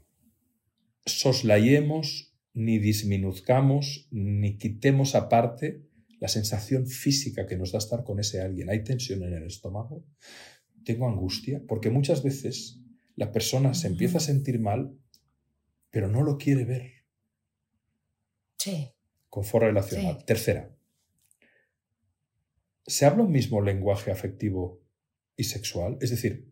soslayemos, 1.05 2.33
ni 2.53 2.79
disminuzcamos, 2.79 4.07
ni 4.09 4.57
quitemos 4.57 5.15
aparte 5.15 5.88
la 6.19 6.27
sensación 6.27 6.87
física 6.87 7.45
que 7.45 7.57
nos 7.57 7.71
da 7.71 7.79
estar 7.79 8.03
con 8.03 8.19
ese 8.19 8.41
alguien. 8.41 8.69
Hay 8.69 8.83
tensión 8.83 9.23
en 9.23 9.33
el 9.33 9.43
estómago, 9.43 10.05
tengo 10.83 11.07
angustia, 11.07 11.61
porque 11.67 11.89
muchas 11.89 12.23
veces 12.23 12.79
la 13.15 13.31
persona 13.31 13.73
se 13.73 13.87
empieza 13.87 14.17
a 14.17 14.21
sentir 14.21 14.59
mal, 14.59 14.97
pero 15.89 16.07
no 16.07 16.23
lo 16.23 16.37
quiere 16.37 16.65
ver. 16.65 16.91
Sí. 18.57 18.91
Confort 19.29 19.65
relacional. 19.65 20.23
Tercera, 20.25 20.75
¿se 22.85 23.05
habla 23.05 23.23
un 23.23 23.31
mismo 23.31 23.61
lenguaje 23.61 24.11
afectivo 24.11 24.81
y 25.35 25.43
sexual? 25.43 25.97
Es 26.01 26.09
decir, 26.09 26.51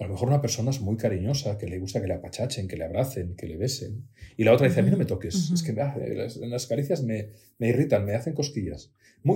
a 0.00 0.04
lo 0.04 0.10
mejor 0.10 0.28
una 0.28 0.40
persona 0.40 0.70
es 0.70 0.80
muy 0.80 0.96
cariñosa, 0.96 1.56
que 1.56 1.66
le 1.66 1.78
gusta 1.78 2.00
que 2.00 2.08
le 2.08 2.14
apachachen, 2.14 2.66
que 2.66 2.76
le 2.76 2.84
abracen, 2.84 3.36
que 3.36 3.46
le 3.46 3.56
besen. 3.56 4.08
Y 4.36 4.42
la 4.42 4.52
otra 4.52 4.66
dice, 4.66 4.80
a 4.80 4.82
mí 4.82 4.90
no 4.90 4.96
me 4.96 5.04
toques, 5.04 5.52
es 5.52 5.62
que 5.62 5.70
ah, 5.80 5.96
las, 5.96 6.66
caricias 6.66 7.02
me, 7.04 7.30
irritan, 7.60 8.04
me 8.04 8.14
hacen 8.14 8.34
cosquillas. 8.34 8.92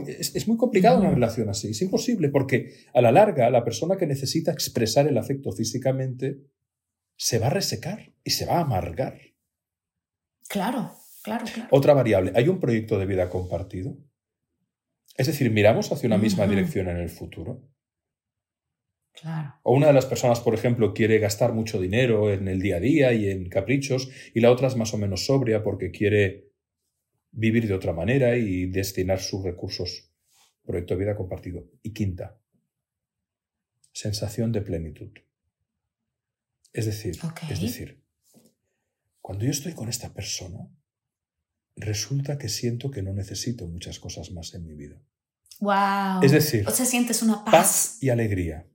es, 0.07 0.49
muy 0.49 0.57
complicado 0.57 1.01
una 1.01 1.11
relación 1.11 1.49
así, 1.49 1.71
es 1.71 1.81
imposible, 1.83 2.29
porque 2.29 2.75
a 2.93 3.01
la 3.01 3.13
larga 3.13 3.51
la 3.51 3.63
persona 3.63 3.97
que 3.97 4.09
necesita 4.09 4.51
expresar 4.51 5.07
el 5.07 5.17
afecto 5.17 5.53
físicamente 5.53 6.41
se 7.17 7.39
va 7.39 7.47
a 7.47 7.51
resecar 7.51 8.13
y 8.25 8.31
se 8.31 8.45
va 8.45 8.59
a 8.59 8.63
amargar. 8.63 9.17
Claro, 10.49 10.93
claro, 11.23 11.47
claro. 11.53 11.69
Otra 11.71 11.95
variable, 11.95 12.33
¿hay 12.35 12.49
un 12.49 12.59
proyecto 12.59 12.99
de 12.99 13.07
vida 13.07 13.29
compartido? 13.29 13.97
Es 15.17 15.29
decir, 15.29 15.51
miramos 15.53 15.93
hacia 15.93 16.09
una 16.09 16.19
misma 16.19 16.49
dirección 16.49 16.89
en 16.89 16.97
el 16.97 17.11
futuro. 17.11 17.63
O 19.63 19.75
una 19.75 19.89
de 19.89 19.93
las 19.93 20.07
personas, 20.07 20.41
por 20.41 20.55
ejemplo, 20.55 20.95
quiere 20.95 21.19
gastar 21.19 21.53
mucho 21.53 21.81
dinero 21.81 22.33
en 22.33 22.49
el 22.49 22.61
día 22.61 22.77
a 22.77 22.81
día 22.81 23.13
y 23.13 23.31
en 23.31 23.49
caprichos, 23.49 24.11
y 24.35 24.41
la 24.41 24.51
otra 24.51 24.69
es 24.69 24.77
más 24.77 24.95
o 24.95 24.99
menos 24.99 25.27
sobria 25.27 25.63
porque 25.63 25.91
quiere 25.91 26.53
vivir 27.31 27.69
de 27.69 27.75
otra 27.75 27.93
manera 27.93 28.37
y 28.37 28.67
destinar 28.67 29.21
sus 29.21 29.43
recursos. 29.43 30.11
Proyecto 30.65 30.95
de 30.95 31.01
vida 31.01 31.17
compartido. 31.17 31.71
Y 31.83 31.93
quinta, 31.93 32.39
sensación 33.93 34.53
de 34.53 34.63
plenitud. 34.63 35.11
Es 36.73 36.87
decir, 36.87 37.19
es 37.51 37.61
decir, 37.61 38.05
cuando 39.21 39.45
yo 39.45 39.51
estoy 39.51 39.73
con 39.73 39.89
esta 39.89 40.13
persona, 40.13 40.71
resulta 41.77 42.39
que 42.39 42.49
siento 42.49 42.91
que 42.91 43.03
no 43.03 43.13
necesito 43.13 43.67
muchas 43.67 43.99
cosas 43.99 44.31
más 44.31 44.55
en 44.55 44.67
mi 44.67 44.75
vida. 44.75 45.01
Wow. 45.61 46.23
Es 46.23 46.33
decir, 46.33 46.67
o 46.69 46.71
sea, 46.71 46.87
sientes 46.87 47.23
una 47.23 47.45
paz, 47.45 47.99
y 48.01 48.11
alegría. 48.11 48.67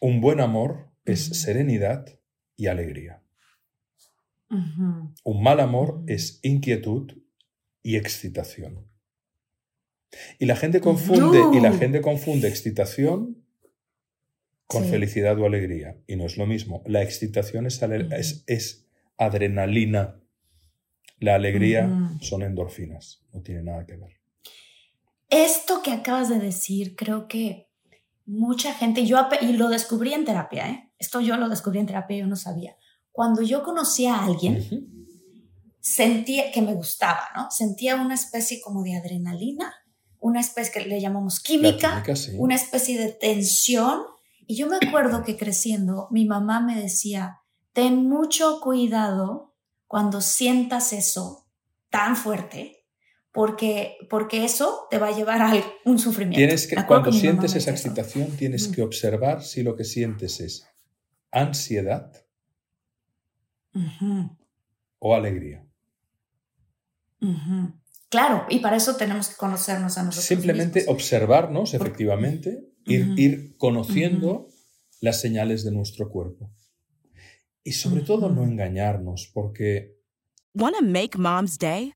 Un 0.00 0.20
buen 0.20 0.40
amor 0.40 0.90
es 1.04 1.24
serenidad 1.24 2.06
y 2.56 2.66
alegría. 2.66 3.22
Un 4.48 5.42
mal 5.42 5.60
amor 5.60 6.02
es 6.06 6.38
inquietud 6.42 7.12
y 7.82 7.96
excitación. 7.96 8.86
Y 10.38 10.46
la 10.46 10.56
gente 10.56 10.80
confunde, 10.80 11.40
y 11.52 11.60
la 11.60 11.72
gente 11.72 12.00
confunde 12.00 12.48
excitación 12.48 13.44
con 14.66 14.84
felicidad 14.84 15.38
o 15.38 15.46
alegría. 15.46 15.96
Y 16.06 16.16
no 16.16 16.26
es 16.26 16.36
lo 16.36 16.46
mismo. 16.46 16.82
La 16.86 17.02
excitación 17.02 17.66
es, 17.66 17.80
es, 18.46 18.86
adrenalina. 19.18 20.20
La 21.18 21.34
alegría 21.34 21.88
son 22.20 22.42
endorfinas. 22.42 23.24
No 23.32 23.42
tiene 23.42 23.62
nada 23.62 23.86
que 23.86 23.96
ver. 23.96 24.12
Esto 25.28 25.82
que 25.82 25.90
acabas 25.90 26.28
de 26.28 26.38
decir, 26.38 26.94
creo 26.94 27.26
que 27.26 27.65
mucha 28.26 28.74
gente, 28.74 29.06
yo 29.06 29.28
y 29.40 29.52
lo 29.52 29.68
descubrí 29.68 30.12
en 30.12 30.24
terapia, 30.24 30.68
¿eh? 30.68 30.92
esto 30.98 31.20
yo 31.20 31.36
lo 31.36 31.48
descubrí 31.48 31.78
en 31.78 31.86
terapia, 31.86 32.18
yo 32.18 32.26
no 32.26 32.36
sabía. 32.36 32.76
Cuando 33.12 33.42
yo 33.42 33.62
conocí 33.62 34.06
a 34.06 34.24
alguien, 34.24 35.06
sentía 35.80 36.50
que 36.50 36.60
me 36.60 36.74
gustaba, 36.74 37.28
¿no? 37.34 37.50
Sentía 37.50 37.96
una 37.96 38.14
especie 38.14 38.60
como 38.60 38.82
de 38.82 38.96
adrenalina, 38.96 39.72
una 40.18 40.40
especie 40.40 40.72
que 40.72 40.88
le 40.88 41.00
llamamos 41.00 41.40
química, 41.40 42.02
una 42.38 42.56
especie 42.56 42.98
de 42.98 43.12
tensión. 43.12 44.02
Y 44.46 44.56
yo 44.56 44.66
me 44.66 44.76
acuerdo 44.76 45.22
que 45.22 45.36
creciendo, 45.36 46.08
mi 46.10 46.24
mamá 46.24 46.60
me 46.60 46.80
decía, 46.80 47.38
ten 47.72 48.08
mucho 48.08 48.60
cuidado 48.60 49.54
cuando 49.86 50.20
sientas 50.20 50.92
eso 50.92 51.46
tan 51.88 52.16
fuerte, 52.16 52.75
porque, 53.36 53.98
porque 54.08 54.46
eso 54.46 54.86
te 54.90 54.96
va 54.96 55.08
a 55.08 55.14
llevar 55.14 55.42
a 55.42 55.52
un 55.84 55.98
sufrimiento. 55.98 56.38
Tienes 56.38 56.66
que, 56.66 56.76
cuando 56.86 57.12
sientes 57.12 57.54
esa 57.54 57.70
excitación, 57.70 58.30
tienes 58.30 58.68
que 58.68 58.80
observar 58.80 59.42
si 59.42 59.62
lo 59.62 59.76
que 59.76 59.84
sientes 59.84 60.40
es 60.40 60.66
ansiedad 61.30 62.10
o 64.98 65.14
alegría. 65.14 65.66
Claro, 68.08 68.46
y 68.48 68.60
para 68.60 68.78
eso 68.78 68.96
tenemos 68.96 69.28
que 69.28 69.36
conocernos 69.36 69.98
a 69.98 70.04
nosotros. 70.04 70.24
Simplemente 70.24 70.86
observarnos, 70.88 71.74
efectivamente, 71.74 72.72
ir, 72.86 73.12
ir, 73.18 73.56
conociendo 73.58 74.48
las 75.02 75.20
señales 75.20 75.62
de 75.62 75.72
nuestro 75.72 76.08
cuerpo. 76.08 76.50
Y 77.62 77.72
sobre 77.72 78.00
todo 78.00 78.30
no 78.30 78.44
engañarnos, 78.44 79.30
porque... 79.34 79.94
Wanna 80.54 80.80
make 80.80 81.18
mom's 81.18 81.58
day? 81.58 81.95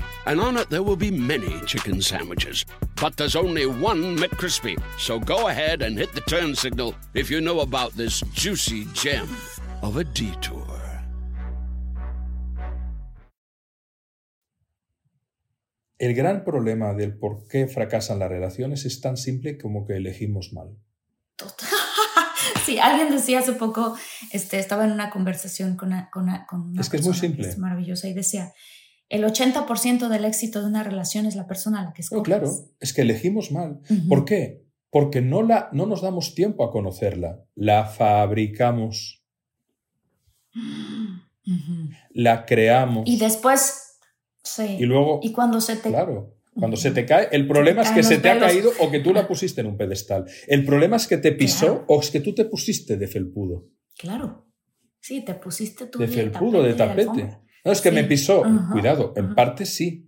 and 0.25 0.39
on 0.39 0.57
it 0.57 0.69
there 0.69 0.83
will 0.83 0.95
be 0.95 1.11
many 1.11 1.59
chicken 1.65 2.01
sandwiches. 2.01 2.65
But 3.01 3.17
there's 3.17 3.35
only 3.35 3.65
one 3.65 4.17
McCrispy. 4.17 4.77
So 4.97 5.19
go 5.19 5.47
ahead 5.47 5.81
and 5.81 5.97
hit 5.97 6.13
the 6.13 6.21
turn 6.21 6.55
signal 6.55 6.93
if 7.13 7.29
you 7.29 7.41
know 7.41 7.59
about 7.61 7.93
this 7.93 8.21
juicy 8.33 8.85
gem 8.93 9.27
of 9.81 9.97
a 9.97 10.03
detour. 10.03 10.67
El 15.99 16.15
gran 16.15 16.43
problema 16.43 16.93
del 16.95 17.13
por 17.15 17.47
qué 17.47 17.67
fracasan 17.67 18.17
las 18.17 18.29
relaciones 18.29 18.85
es 18.85 19.01
tan 19.01 19.17
simple 19.17 19.59
como 19.59 19.85
que 19.85 19.97
elegimos 19.97 20.51
mal. 20.53 20.75
Total. 21.35 21.69
Sí, 22.65 22.77
alguien 22.79 23.11
decía 23.11 23.39
hace 23.39 23.53
poco, 23.53 23.95
este, 24.31 24.59
estaba 24.59 24.85
en 24.85 24.91
una 24.91 25.09
conversación 25.09 25.75
con 25.77 25.89
una, 25.89 26.45
con 26.47 26.77
Es 26.79 26.89
que 26.89 26.97
es 26.97 27.05
muy 27.05 27.13
simple. 27.15 27.47
es 27.47 27.57
maravillosa 27.57 28.07
y 28.07 28.13
decía, 28.13 28.53
el 29.11 29.23
80% 29.23 30.07
del 30.07 30.25
éxito 30.25 30.61
de 30.61 30.67
una 30.67 30.83
relación 30.83 31.25
es 31.25 31.35
la 31.35 31.45
persona 31.45 31.81
a 31.81 31.85
la 31.85 31.93
que 31.93 32.01
escoges. 32.01 32.23
claro, 32.23 32.49
es 32.79 32.93
que 32.93 33.01
elegimos 33.01 33.51
mal. 33.51 33.79
¿Por 34.09 34.25
qué? 34.25 34.65
Porque 34.89 35.21
no, 35.21 35.43
la, 35.43 35.69
no 35.71 35.85
nos 35.85 36.01
damos 36.01 36.33
tiempo 36.35 36.63
a 36.63 36.71
conocerla, 36.71 37.45
la 37.55 37.85
fabricamos, 37.85 39.23
la 42.11 42.45
creamos. 42.45 43.07
Y 43.07 43.17
después 43.17 43.91
Sí. 44.43 44.77
Y 44.79 44.85
luego. 44.85 45.19
Y 45.21 45.31
cuando 45.31 45.61
se 45.61 45.75
te. 45.75 45.89
Claro. 45.89 46.37
Cuando 46.53 46.75
se 46.75 46.91
te 46.91 47.05
cae, 47.05 47.29
el 47.31 47.47
problema 47.47 47.81
es 47.81 47.91
que 47.91 48.03
se 48.03 48.17
te 48.17 48.29
ha 48.29 48.37
caído 48.37 48.71
o 48.81 48.91
que 48.91 48.99
tú 48.99 49.13
la 49.13 49.25
pusiste 49.25 49.61
en 49.61 49.67
un 49.67 49.77
pedestal. 49.77 50.25
El 50.47 50.65
problema 50.65 50.97
es 50.97 51.07
que 51.07 51.15
te 51.15 51.31
pisó 51.31 51.85
o 51.87 52.01
es 52.01 52.11
que 52.11 52.19
tú 52.19 52.35
te 52.35 52.43
pusiste 52.43 52.97
de 52.97 53.07
felpudo. 53.07 53.69
Claro. 53.97 54.47
Sí, 54.99 55.23
te 55.23 55.33
pusiste 55.35 55.85
tú 55.85 55.99
de 55.99 56.09
felpudo, 56.09 56.61
de 56.61 56.73
tapete. 56.73 57.39
No, 57.63 57.71
es 57.71 57.81
que 57.81 57.91
me 57.91 58.03
pisó. 58.03 58.43
cuidado, 58.71 59.13
en 59.15 59.35
parte 59.35 59.65
sí. 59.65 60.07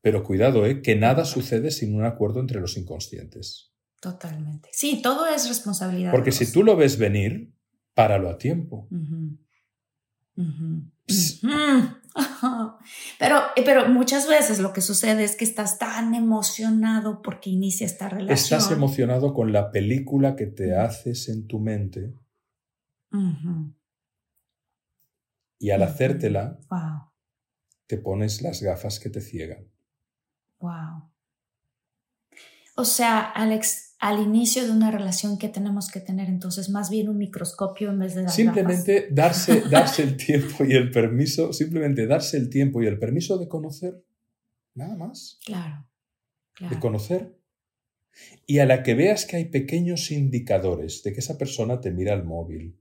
Pero 0.00 0.22
cuidado, 0.22 0.66
¿eh? 0.66 0.82
que 0.82 0.96
nada 0.96 1.24
sucede 1.24 1.70
sin 1.70 1.94
un 1.94 2.04
acuerdo 2.04 2.40
entre 2.40 2.60
los 2.60 2.76
inconscientes. 2.76 3.72
Totalmente. 4.00 4.68
Sí, 4.70 5.00
todo 5.00 5.26
es 5.26 5.48
responsabilidad. 5.48 6.10
Porque 6.10 6.30
si 6.30 6.52
tú 6.52 6.62
lo 6.62 6.76
ves 6.76 6.98
venir, 6.98 7.54
páralo 7.94 8.28
a 8.28 8.36
tiempo. 8.36 8.86
Pero, 13.18 13.40
pero 13.64 13.88
muchas 13.88 14.28
veces 14.28 14.60
lo 14.60 14.72
que 14.72 14.80
sucede 14.80 15.24
es 15.24 15.36
que 15.36 15.44
estás 15.44 15.78
tan 15.78 16.14
emocionado 16.14 17.22
porque 17.22 17.50
inicia 17.50 17.86
esta 17.86 18.08
relación. 18.08 18.30
Estás 18.30 18.70
emocionado 18.70 19.34
con 19.34 19.52
la 19.52 19.72
película 19.72 20.36
que 20.36 20.46
te 20.46 20.76
haces 20.76 21.28
en 21.28 21.48
tu 21.48 21.58
mente. 21.58 22.14
Y 25.64 25.70
al 25.70 25.82
hacértela, 25.82 26.60
te 27.86 27.96
pones 27.96 28.42
las 28.42 28.60
gafas 28.60 29.00
que 29.00 29.08
te 29.08 29.22
ciegan. 29.22 29.66
Wow. 30.60 31.10
O 32.76 32.84
sea, 32.84 33.22
Alex, 33.22 33.96
al 33.98 34.20
inicio 34.20 34.66
de 34.66 34.72
una 34.72 34.90
relación 34.90 35.38
que 35.38 35.48
tenemos 35.48 35.90
que 35.90 36.00
tener 36.00 36.28
entonces 36.28 36.68
más 36.68 36.90
bien 36.90 37.08
un 37.08 37.16
microscopio 37.16 37.88
en 37.88 37.98
vez 37.98 38.14
de 38.14 38.28
simplemente 38.28 39.08
darse 39.10 39.62
darse 39.70 40.02
el 40.02 40.18
tiempo 40.18 40.66
y 40.66 40.72
el 40.72 40.90
permiso 40.90 41.54
simplemente 41.54 42.06
darse 42.06 42.36
el 42.36 42.50
tiempo 42.50 42.82
y 42.82 42.86
el 42.86 42.98
permiso 42.98 43.38
de 43.38 43.48
conocer 43.48 44.04
nada 44.74 44.96
más. 44.96 45.38
Claro, 45.46 45.88
de 46.60 46.78
conocer. 46.78 47.38
Y 48.44 48.58
a 48.58 48.66
la 48.66 48.82
que 48.82 48.92
veas 48.92 49.24
que 49.24 49.36
hay 49.36 49.46
pequeños 49.46 50.10
indicadores 50.10 51.02
de 51.04 51.14
que 51.14 51.20
esa 51.20 51.38
persona 51.38 51.80
te 51.80 51.90
mira 51.90 52.12
el 52.12 52.24
móvil 52.24 52.78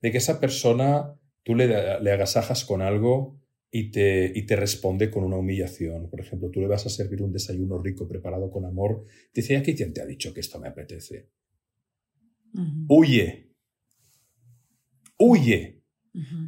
de 0.00 0.12
que 0.12 0.18
esa 0.18 0.40
persona 0.40 1.18
tú 1.44 1.54
le, 1.54 1.68
le 2.00 2.10
agasajas 2.10 2.64
con 2.64 2.82
algo 2.82 3.40
y 3.70 3.90
te, 3.90 4.32
y 4.34 4.46
te 4.46 4.56
responde 4.56 5.10
con 5.10 5.24
una 5.24 5.36
humillación. 5.36 6.08
Por 6.08 6.20
ejemplo, 6.20 6.50
tú 6.50 6.60
le 6.60 6.68
vas 6.68 6.86
a 6.86 6.90
servir 6.90 7.22
un 7.22 7.32
desayuno 7.32 7.82
rico 7.82 8.06
preparado 8.06 8.50
con 8.50 8.64
amor. 8.64 9.04
Te 9.32 9.40
dice, 9.40 9.56
aquí 9.56 9.74
quién 9.74 9.92
te 9.92 10.00
ha 10.00 10.06
dicho 10.06 10.32
que 10.32 10.40
esto 10.40 10.60
me 10.60 10.68
apetece? 10.68 11.28
Huye. 12.88 13.50
Huye. 15.18 15.82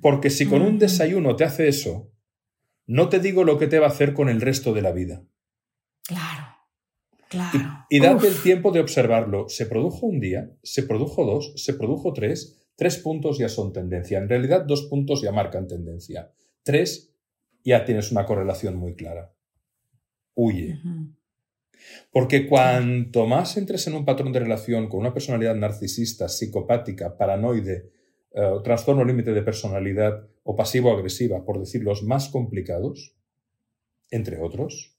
Porque 0.01 0.30
si 0.30 0.47
con 0.47 0.62
un 0.62 0.78
desayuno 0.78 1.34
te 1.34 1.42
hace 1.42 1.66
eso, 1.66 2.12
no 2.86 3.09
te 3.09 3.18
digo 3.18 3.42
lo 3.42 3.59
que 3.59 3.66
te 3.66 3.80
va 3.80 3.86
a 3.86 3.90
hacer 3.90 4.14
con 4.14 4.28
el 4.28 4.40
resto 4.40 4.72
de 4.72 4.82
la 4.82 4.92
vida. 4.92 5.26
Claro. 6.05 6.47
Claro. 7.28 7.59
Y, 7.90 7.97
y 7.97 8.01
date 8.01 8.28
el 8.28 8.40
tiempo 8.40 8.70
de 8.70 8.78
observarlo. 8.78 9.49
Se 9.49 9.66
produjo 9.66 10.07
un 10.07 10.20
día, 10.20 10.57
se 10.62 10.84
produjo 10.84 11.24
dos, 11.24 11.55
se 11.57 11.74
produjo 11.74 12.12
tres. 12.12 12.66
Tres 12.77 12.99
puntos 12.99 13.39
ya 13.39 13.49
son 13.49 13.72
tendencia. 13.72 14.18
En 14.18 14.29
realidad, 14.29 14.64
dos 14.64 14.83
puntos 14.85 15.22
ya 15.22 15.33
marcan 15.33 15.66
tendencia. 15.66 16.31
Tres 16.62 17.12
ya 17.64 17.85
tienes 17.85 18.12
una 18.12 18.27
correlación 18.27 18.77
muy 18.77 18.95
clara. 18.95 19.35
Huye. 20.35 20.79
Porque 22.12 22.47
cuanto 22.47 23.27
más 23.27 23.57
entres 23.57 23.87
en 23.87 23.95
un 23.95 24.05
patrón 24.05 24.33
de 24.33 24.41
relación 24.41 24.89
con 24.89 25.01
una 25.01 25.12
personalidad 25.12 25.55
narcisista, 25.55 26.29
psicopática, 26.29 27.16
paranoide, 27.16 27.91
eh, 28.35 28.51
trastorno 28.62 29.05
límite 29.05 29.33
de 29.33 29.43
personalidad 29.43 30.29
o 30.43 30.55
pasivo-agresiva, 30.55 31.45
por 31.45 31.59
decir 31.59 31.83
los 31.83 32.03
más 32.03 32.29
complicados, 32.29 33.16
entre 34.11 34.39
otros, 34.41 34.97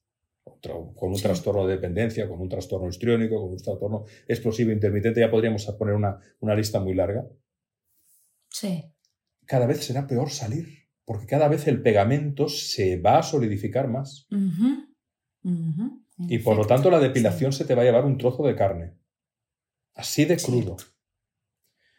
con 0.96 1.12
un 1.12 1.22
trastorno 1.22 1.68
de 1.68 1.76
dependencia, 1.76 2.28
con 2.28 2.42
un 2.42 2.50
trastorno 2.50 2.90
histriónico, 2.90 3.40
con 3.40 3.52
un 3.52 3.58
trastorno 3.58 4.06
explosivo 4.28 4.72
intermitente, 4.72 5.20
ya 5.20 5.30
podríamos 5.30 5.66
poner 5.78 5.96
una, 5.96 6.20
una 6.40 6.56
lista 6.56 6.80
muy 6.80 6.94
larga. 6.94 7.28
Sí. 8.60 8.92
Cada 9.46 9.68
vez 9.68 9.86
será 9.86 10.08
peor 10.08 10.32
salir, 10.32 10.90
porque 11.06 11.28
cada 11.28 11.48
vez 11.48 11.68
el 11.68 11.84
pegamento 11.84 12.50
se 12.50 13.00
va 13.00 13.20
a 13.20 13.24
solidificar 13.24 13.88
más. 13.88 14.28
Y 16.28 16.40
por 16.40 16.58
lo 16.58 16.66
tanto 16.66 16.90
la 16.90 17.00
depilación 17.00 17.54
se 17.54 17.66
te 17.66 17.76
va 17.76 17.84
a 17.84 17.86
llevar 17.86 18.06
un 18.06 18.18
trozo 18.18 18.44
de 18.48 18.56
carne. 18.56 18.98
Así 19.94 20.26
de 20.26 20.38
crudo. 20.38 20.76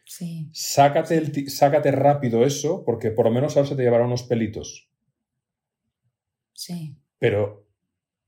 Sí. 0.04 0.50
Sácate, 0.52 1.48
sácate 1.48 1.92
rápido 1.92 2.44
eso, 2.44 2.82
porque 2.84 3.12
por 3.12 3.26
lo 3.26 3.30
menos 3.32 3.56
ahora 3.56 3.68
se 3.68 3.76
te 3.76 3.82
llevará 3.82 4.04
unos 4.04 4.24
pelitos. 4.24 4.90
Sí. 6.54 6.98
Pero 7.18 7.68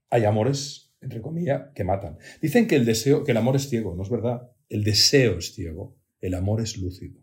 hay 0.09 0.25
amores, 0.25 0.95
entre 1.01 1.21
comillas, 1.21 1.73
que 1.75 1.83
matan. 1.83 2.19
Dicen 2.41 2.69
que 2.69 2.77
el 2.77 2.85
deseo, 2.85 3.25
que 3.25 3.33
el 3.33 3.39
amor 3.39 3.57
es 3.57 3.69
ciego, 3.69 3.97
no 3.97 4.05
es 4.05 4.11
verdad. 4.11 4.53
El 4.69 4.85
deseo 4.85 5.39
es 5.39 5.53
ciego, 5.53 5.97
el 6.21 6.35
amor 6.35 6.61
es 6.61 6.77
lúcido. 6.77 7.21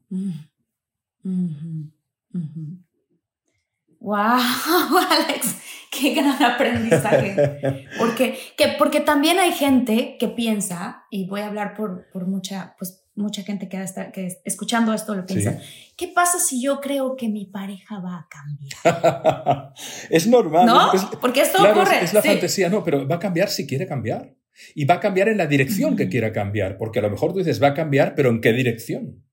Wow, 3.99 4.15
Alex, 5.09 5.55
qué 5.91 6.13
gran 6.13 6.41
aprendizaje. 6.43 7.87
Porque, 7.97 8.37
que, 8.55 8.75
porque 8.77 8.99
también 8.99 9.39
hay 9.39 9.51
gente 9.51 10.17
que 10.19 10.27
piensa, 10.27 11.05
y 11.09 11.27
voy 11.27 11.41
a 11.41 11.47
hablar 11.47 11.73
por, 11.75 12.07
por 12.11 12.27
mucha, 12.27 12.75
pues, 12.77 13.03
mucha 13.15 13.41
gente 13.41 13.67
que, 13.67 13.81
está, 13.81 14.11
que 14.11 14.27
escuchando 14.45 14.93
esto 14.93 15.15
lo 15.15 15.25
piensa, 15.25 15.59
¿qué 15.95 16.07
pasa 16.07 16.39
si 16.39 16.61
yo 16.61 16.79
creo 16.79 17.15
que 17.15 17.27
mi 17.27 17.45
pareja 17.45 17.99
va 17.99 18.15
a 18.15 18.27
cambiar? 18.29 19.73
es 20.09 20.27
normal. 20.27 20.65
¿No? 20.65 20.91
Porque 21.19 21.41
esto 21.41 21.57
ocurre. 21.57 22.03
Es, 22.03 22.13
la 22.13 22.21
fantasía, 22.21 22.69
no, 22.69 22.83
pero 22.83 23.07
va 23.07 23.15
a 23.15 23.19
cambiar 23.19 23.49
si 23.49 23.65
quiere 23.65 23.87
cambiar. 23.87 24.35
Y 24.73 24.85
va 24.85 24.95
a 24.95 24.99
cambiar 24.99 25.29
en 25.29 25.37
la 25.37 25.45
dirección 25.45 25.95
que 25.95 26.09
quiera 26.09 26.31
cambiar, 26.31 26.77
porque 26.77 26.97
a 26.99 27.03
lo 27.03 27.11
mejor 27.11 27.31
tú 27.31 27.39
dices, 27.39 27.61
va 27.61 27.67
a 27.67 27.73
cambiar, 27.75 28.15
pero 28.15 28.29
¿en 28.29 28.41
qué 28.41 28.53
dirección? 28.53 29.23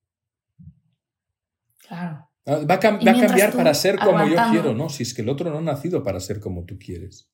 Claro. 1.87 2.29
Ah, 2.47 2.61
va 2.69 2.75
a, 2.75 2.81
cambiar 2.81 3.53
para 3.55 3.73
ser 3.73 3.99
como 3.99 4.27
yo 4.29 4.37
quiero, 4.51 4.75
¿no? 4.75 4.91
Si 4.91 5.03
es 5.03 5.15
que 5.15 5.23
el 5.23 5.31
otro 5.31 5.51
no 5.51 5.59
ha 5.59 5.63
nacido 5.63 6.03
para 6.03 6.21
ser 6.21 6.41
como 6.41 6.65
tú 6.65 6.79
quieres. 6.79 7.31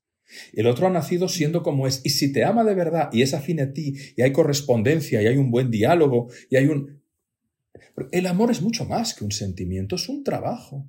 El 0.52 0.68
otro 0.68 0.86
ha 0.86 0.90
nacido 0.90 1.28
siendo 1.28 1.62
como 1.62 1.88
es. 1.88 2.00
Y 2.04 2.10
si 2.10 2.32
te 2.32 2.44
ama 2.44 2.62
de 2.62 2.74
verdad 2.74 3.10
y 3.12 3.22
es 3.22 3.34
afín 3.34 3.60
a 3.60 3.72
ti 3.72 3.94
y 4.16 4.22
hay 4.22 4.32
correspondencia 4.32 5.20
y 5.20 5.26
hay 5.26 5.36
un 5.36 5.50
buen 5.50 5.70
diálogo 5.70 6.28
y 6.48 6.56
hay 6.56 6.66
un... 6.66 7.02
El 8.12 8.26
amor 8.26 8.52
es 8.52 8.62
mucho 8.62 8.84
más 8.84 9.14
que 9.14 9.24
un 9.24 9.32
sentimiento, 9.32 9.96
es 9.96 10.08
un 10.08 10.22
trabajo. 10.22 10.88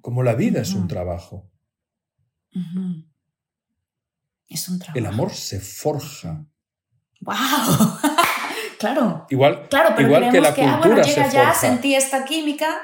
Como 0.00 0.24
la 0.24 0.34
vida 0.34 0.60
es 0.60 0.74
un 0.74 0.88
trabajo. 0.88 1.48
Es 4.48 4.68
un 4.68 4.80
trabajo. 4.80 4.98
El 4.98 5.06
amor 5.06 5.30
se 5.30 5.60
forja. 5.60 6.44
¡Wow! 7.20 7.34
claro. 8.80 9.26
Igual, 9.30 9.68
claro, 9.68 9.90
pero 9.94 10.08
igual 10.08 10.32
que 10.32 10.40
la 10.40 10.54
que, 10.54 10.62
ah, 10.62 10.80
cultura 10.82 11.02
llega 11.02 11.30
se 11.30 11.36
ya, 11.36 11.44
forja. 11.44 11.54
sentí 11.54 11.94
esta 11.94 12.24
química. 12.24 12.78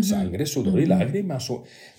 Sangre, 0.00 0.46
sudor 0.46 0.80
y 0.80 0.86
lágrimas. 0.86 1.52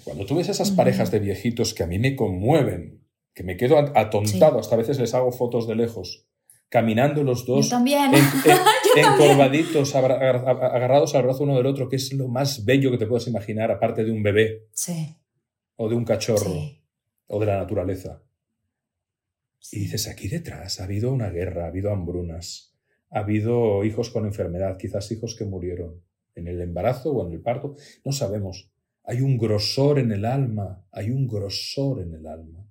Cuando 0.03 0.25
tú 0.25 0.35
ves 0.35 0.49
esas 0.49 0.71
parejas 0.71 1.11
de 1.11 1.19
viejitos 1.19 1.75
que 1.75 1.83
a 1.83 1.87
mí 1.87 1.99
me 1.99 2.15
conmueven, 2.15 3.05
que 3.35 3.43
me 3.43 3.55
quedo 3.55 3.77
atontado, 3.77 4.59
hasta 4.59 4.73
a 4.73 4.79
veces 4.79 4.99
les 4.99 5.13
hago 5.13 5.31
fotos 5.31 5.67
de 5.67 5.75
lejos, 5.75 6.27
caminando 6.69 7.23
los 7.23 7.45
dos, 7.45 7.69
también. 7.69 8.11
encorvaditos, 8.95 9.95
agarrados 9.95 11.13
al 11.13 11.23
brazo 11.23 11.43
uno 11.43 11.55
del 11.55 11.67
otro, 11.67 11.87
que 11.87 11.97
es 11.97 12.11
lo 12.13 12.27
más 12.27 12.65
bello 12.65 12.89
que 12.89 12.97
te 12.97 13.05
puedes 13.05 13.27
imaginar, 13.27 13.69
aparte 13.69 14.03
de 14.03 14.11
un 14.11 14.23
bebé. 14.23 14.67
Sí. 14.73 15.15
O 15.75 15.87
de 15.87 15.95
un 15.95 16.03
cachorro. 16.03 16.51
Sí. 16.51 16.81
O 17.27 17.39
de 17.39 17.45
la 17.45 17.57
naturaleza. 17.57 18.23
Y 19.71 19.79
dices, 19.79 20.07
aquí 20.07 20.27
detrás 20.27 20.81
ha 20.81 20.85
habido 20.85 21.11
una 21.11 21.29
guerra, 21.29 21.65
ha 21.65 21.67
habido 21.67 21.91
hambrunas, 21.91 22.72
ha 23.13 23.19
habido 23.19 23.83
hijos 23.83 24.09
con 24.09 24.25
enfermedad, 24.25 24.77
quizás 24.77 25.11
hijos 25.11 25.35
que 25.35 25.45
murieron 25.45 26.01
en 26.35 26.47
el 26.47 26.59
embarazo 26.61 27.11
o 27.11 27.27
en 27.27 27.33
el 27.33 27.41
parto, 27.41 27.75
no 28.03 28.11
sabemos. 28.11 28.71
Hay 29.03 29.21
un 29.21 29.37
grosor 29.37 29.99
en 29.99 30.11
el 30.11 30.25
alma, 30.25 30.83
hay 30.91 31.11
un 31.11 31.27
grosor 31.27 32.01
en 32.01 32.15
el 32.15 32.25
alma. 32.25 32.65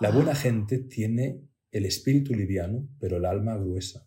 La 0.00 0.10
buena 0.10 0.34
gente 0.34 0.78
tiene 0.78 1.40
el 1.70 1.86
espíritu 1.86 2.34
liviano, 2.34 2.88
pero 2.98 3.16
el 3.16 3.24
alma 3.24 3.56
gruesa. 3.56 4.06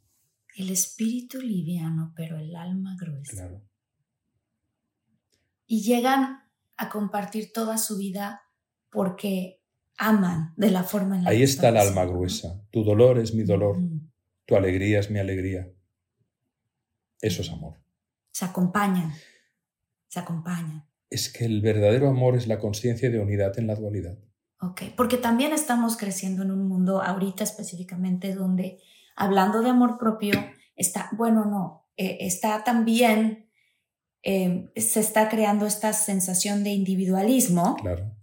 El 0.56 0.70
espíritu 0.70 1.42
liviano, 1.42 2.14
pero 2.16 2.38
el 2.38 2.56
alma 2.56 2.96
gruesa. 3.00 3.32
Claro. 3.32 3.62
Y 5.66 5.82
llegan 5.82 6.44
a 6.78 6.90
compartir 6.90 7.52
toda 7.52 7.78
su 7.78 7.98
vida 7.98 8.42
porque 8.92 9.62
aman 9.98 10.54
de 10.58 10.70
la 10.70 10.84
forma 10.84 11.18
en 11.18 11.24
la 11.24 11.30
Ahí 11.32 11.40
que 11.40 11.44
está 11.46 11.70
el 11.70 11.78
alma 11.78 12.06
gruesa. 12.06 12.62
Tu 12.70 12.84
dolor 12.84 13.18
es 13.18 13.34
mi 13.34 13.44
dolor. 13.44 13.78
Tu 14.46 14.56
alegría 14.56 15.00
es 15.00 15.10
mi 15.10 15.20
alegría. 15.20 15.70
Eso 17.22 17.42
es 17.42 17.50
amor. 17.50 17.80
Se 18.32 18.46
acompañan. 18.46 19.14
Se 20.08 20.20
acompañan. 20.20 20.86
Es 21.10 21.32
que 21.32 21.46
el 21.46 21.62
verdadero 21.62 22.10
amor 22.10 22.36
es 22.36 22.48
la 22.48 22.60
conciencia 22.60 23.10
de 23.10 23.20
unidad 23.20 23.58
en 23.58 23.68
la 23.68 23.76
dualidad. 23.76 24.18
Ok, 24.62 24.84
porque 24.96 25.18
también 25.18 25.54
estamos 25.54 25.98
creciendo 25.98 26.44
en 26.44 26.52
un 26.52 26.68
mundo 26.68 27.02
ahorita 27.02 27.44
específicamente 27.44 28.34
donde 28.34 28.80
hablando 29.16 29.62
de 29.62 29.70
amor 29.70 29.98
propio 29.98 30.34
está, 30.76 31.10
bueno, 31.14 31.46
no, 31.46 31.88
eh, 31.98 32.18
está 32.22 32.64
también, 32.64 33.50
eh, 34.24 34.72
se 34.76 35.00
está 35.00 35.30
creando 35.30 35.66
esta 35.66 35.94
sensación 35.94 36.64
de 36.64 36.72
individualismo 36.72 37.76
Claro. 37.78 38.15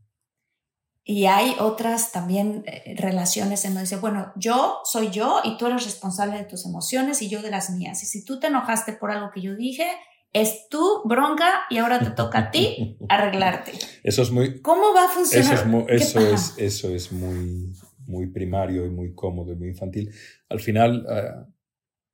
Y 1.05 1.27
hay 1.27 1.57
otras 1.59 2.13
también 2.13 2.63
eh, 2.67 2.95
relaciones 2.97 3.65
en 3.65 3.73
donde 3.73 3.83
dice, 3.83 3.97
bueno, 3.97 4.33
yo 4.37 4.81
soy 4.85 5.11
yo 5.11 5.41
y 5.43 5.57
tú 5.57 5.67
eres 5.67 5.85
responsable 5.85 6.39
de 6.39 6.45
tus 6.45 6.65
emociones 6.65 7.23
y 7.23 7.29
yo 7.29 7.43
de 7.43 7.51
las 7.51 7.71
mías. 7.71 8.03
Y 8.03 8.07
si 8.07 8.25
tú 8.25 8.39
te 8.39 8.47
enojaste 8.47 8.93
por 8.93 9.11
algo 9.11 9.31
que 9.33 9.41
yo 9.41 9.57
dije, 9.57 9.87
es 10.33 10.69
tu 10.69 11.03
bronca 11.05 11.63
y 11.71 11.79
ahora 11.79 11.99
te 11.99 12.11
toca 12.11 12.39
a 12.39 12.51
ti 12.51 12.97
arreglarte. 13.09 13.73
Eso 14.05 14.23
es 14.23 14.31
muy, 14.31 14.61
¿Cómo 14.61 14.95
va 14.95 15.07
a 15.07 15.09
funcionar? 15.09 15.53
Eso 15.53 15.63
es 15.63 15.69
muy, 15.69 15.87
¿Qué 15.87 15.95
eso 15.97 16.21
es, 16.21 16.55
eso 16.57 16.95
es 16.95 17.11
muy, 17.11 17.75
muy 18.07 18.29
primario 18.29 18.87
y 18.87 18.91
muy 18.91 19.13
cómodo 19.13 19.53
y 19.53 19.57
muy 19.57 19.69
infantil. 19.69 20.13
Al 20.49 20.61
final, 20.61 21.05
eh, 21.11 21.53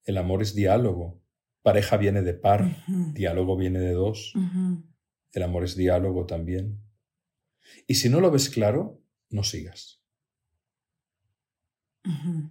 el 0.05 0.17
amor 0.17 0.41
es 0.41 0.55
diálogo. 0.55 1.21
Pareja 1.63 1.99
viene 1.99 2.23
de 2.23 2.33
par, 2.33 2.65
diálogo 3.13 3.57
viene 3.57 3.81
de 3.81 3.93
dos. 3.93 4.33
El 5.33 5.43
amor 5.43 5.65
es 5.65 5.77
diálogo 5.77 6.25
también. 6.25 6.81
Y 7.87 7.97
si 7.97 8.09
no 8.09 8.21
lo 8.21 8.31
ves 8.31 8.51
claro, 8.51 9.03
no 9.31 9.43
sigas. 9.43 9.99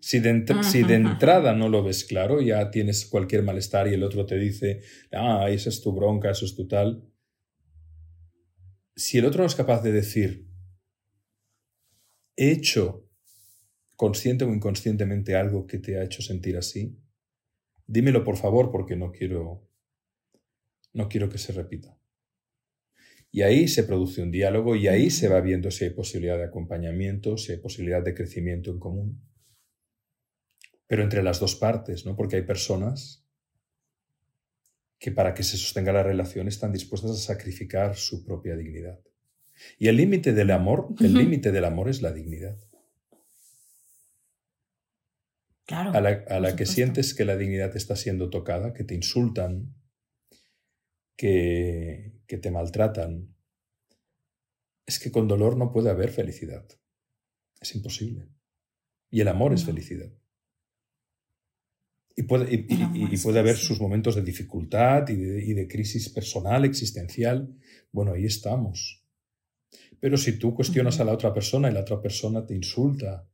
Si 0.01 0.19
de, 0.19 0.45
si 0.61 0.83
de 0.83 0.95
entrada 0.95 1.53
no 1.53 1.67
lo 1.67 1.83
ves 1.83 2.03
claro, 2.03 2.41
ya 2.41 2.69
tienes 2.69 3.05
cualquier 3.05 3.41
malestar 3.43 3.87
y 3.87 3.93
el 3.93 4.03
otro 4.03 4.25
te 4.25 4.37
dice, 4.37 4.81
ah, 5.11 5.49
esa 5.49 5.69
es 5.69 5.81
tu 5.81 5.93
bronca, 5.93 6.29
eso 6.29 6.45
es 6.45 6.55
tu 6.55 6.67
tal. 6.67 7.03
Si 8.95 9.17
el 9.17 9.25
otro 9.25 9.41
no 9.41 9.47
es 9.47 9.55
capaz 9.55 9.81
de 9.81 9.91
decir, 9.91 10.47
he 12.35 12.51
hecho 12.51 13.09
consciente 13.95 14.45
o 14.45 14.53
inconscientemente 14.53 15.35
algo 15.35 15.65
que 15.65 15.79
te 15.79 15.97
ha 15.97 16.03
hecho 16.03 16.21
sentir 16.21 16.55
así, 16.57 16.95
dímelo 17.87 18.23
por 18.23 18.37
favor 18.37 18.71
porque 18.71 18.95
no 18.95 19.11
quiero, 19.11 19.67
no 20.93 21.09
quiero 21.09 21.29
que 21.29 21.39
se 21.39 21.51
repita. 21.51 21.97
Y 23.31 23.41
ahí 23.41 23.67
se 23.67 23.83
produce 23.83 24.21
un 24.21 24.31
diálogo 24.31 24.75
y 24.75 24.87
ahí 24.87 25.09
se 25.09 25.27
va 25.27 25.41
viendo 25.41 25.69
si 25.69 25.85
hay 25.85 25.89
posibilidad 25.91 26.37
de 26.37 26.45
acompañamiento, 26.45 27.37
si 27.37 27.51
hay 27.51 27.57
posibilidad 27.57 28.03
de 28.03 28.13
crecimiento 28.13 28.71
en 28.71 28.79
común 28.79 29.27
pero 30.87 31.03
entre 31.03 31.21
las 31.21 31.39
dos 31.39 31.55
partes, 31.55 32.05
¿no? 32.05 32.15
Porque 32.15 32.37
hay 32.37 32.41
personas 32.43 33.25
que 34.99 35.11
para 35.11 35.33
que 35.33 35.43
se 35.43 35.57
sostenga 35.57 35.93
la 35.93 36.01
relación 36.01 36.47
están 36.47 36.71
dispuestas 36.71 37.11
a 37.11 37.15
sacrificar 37.15 37.95
su 37.95 38.23
propia 38.23 38.55
dignidad. 38.55 38.99
Y 39.77 39.89
el 39.89 39.97
límite 39.97 40.33
del 40.33 40.49
amor, 40.49 40.87
el 40.99 41.13
límite 41.13 41.51
del 41.51 41.65
amor 41.65 41.89
es 41.89 42.01
la 42.01 42.13
dignidad. 42.13 42.57
Claro. 45.65 45.91
A 45.91 45.99
la, 45.99 46.23
a 46.29 46.39
la 46.39 46.55
que 46.55 46.65
sientes 46.65 47.13
que 47.13 47.25
la 47.25 47.35
dignidad 47.35 47.75
está 47.75 47.95
siendo 47.95 48.29
tocada, 48.29 48.73
que 48.73 48.85
te 48.85 48.95
insultan, 48.95 49.75
que, 51.17 52.16
que 52.27 52.37
te 52.37 52.51
maltratan, 52.51 53.33
es 54.85 54.99
que 54.99 55.11
con 55.11 55.27
dolor 55.27 55.57
no 55.57 55.71
puede 55.71 55.89
haber 55.89 56.09
felicidad. 56.11 56.65
Es 57.61 57.75
imposible. 57.75 58.29
Y 59.11 59.21
el 59.21 59.27
amor 59.29 59.53
es 59.53 59.65
felicidad. 59.65 60.11
Y 62.15 62.23
puede, 62.23 62.51
y- 62.53 63.17
puede 63.17 63.39
haber 63.39 63.57
sus 63.57 63.79
momentos 63.79 64.15
de 64.15 64.23
dificultad 64.23 65.07
y 65.09 65.15
de, 65.15 65.45
y 65.45 65.53
de 65.53 65.67
crisis 65.67 66.09
personal, 66.09 66.65
existencial. 66.65 67.55
Bueno, 67.91 68.13
ahí 68.13 68.25
estamos. 68.25 69.03
Pero 69.99 70.17
si 70.17 70.39
tú 70.39 70.55
cuestionas 70.55 70.99
a 70.99 71.05
la 71.05 71.13
otra 71.13 71.33
persona 71.33 71.69
y 71.69 71.73
la 71.73 71.81
otra 71.81 72.01
persona 72.01 72.45
te 72.45 72.55
insulta 72.55 73.27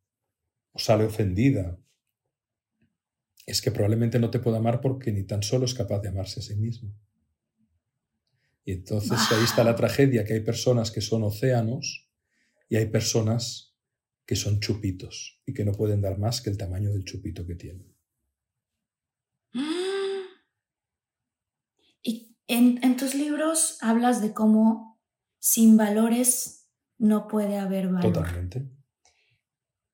o 0.74 0.80
sale 0.80 1.06
ofendida, 1.06 1.80
es 3.46 3.62
que 3.62 3.72
probablemente 3.72 4.20
no 4.20 4.30
te 4.30 4.40
pueda 4.40 4.58
amar 4.58 4.82
porque 4.82 5.12
ni 5.14 5.24
tan 5.24 5.44
solo 5.44 5.64
es 5.66 5.74
capaz 5.74 6.00
de 6.02 6.10
amarse 6.10 6.40
a 6.40 6.44
sí 6.44 6.56
mismo. 6.56 6.94
Y 8.66 8.72
entonces 8.74 9.20
ahí 9.32 9.44
está 9.44 9.64
la 9.64 9.72
Wow. 9.72 9.78
tragedia, 9.78 10.24
que 10.26 10.34
hay 10.34 10.40
personas 10.42 10.92
que 10.92 11.02
son 11.02 11.24
océanos 11.24 12.10
Y 12.70 12.78
hay 12.78 12.88
personas 12.88 13.76
que 14.26 14.36
son 14.36 14.60
chupitos 14.60 15.42
y 15.46 15.54
que 15.54 15.66
no 15.66 15.74
pueden 15.74 16.02
dar 16.02 16.18
más 16.18 16.42
que 16.42 16.50
el 16.50 16.58
tamaño 16.58 16.92
del 16.92 17.04
chupito 17.04 17.46
que 17.46 17.56
tienen. 17.56 17.96
Y 22.02 22.36
en, 22.48 22.98
tus 22.98 23.16
libros 23.16 23.78
hablas 23.82 24.22
de 24.22 24.34
cómo 24.34 25.00
sin 25.40 25.78
valores 25.78 26.70
no 26.98 27.28
puede 27.28 27.58
haber 27.58 27.90
valor. 27.90 28.14
Totalmente. 28.14 28.70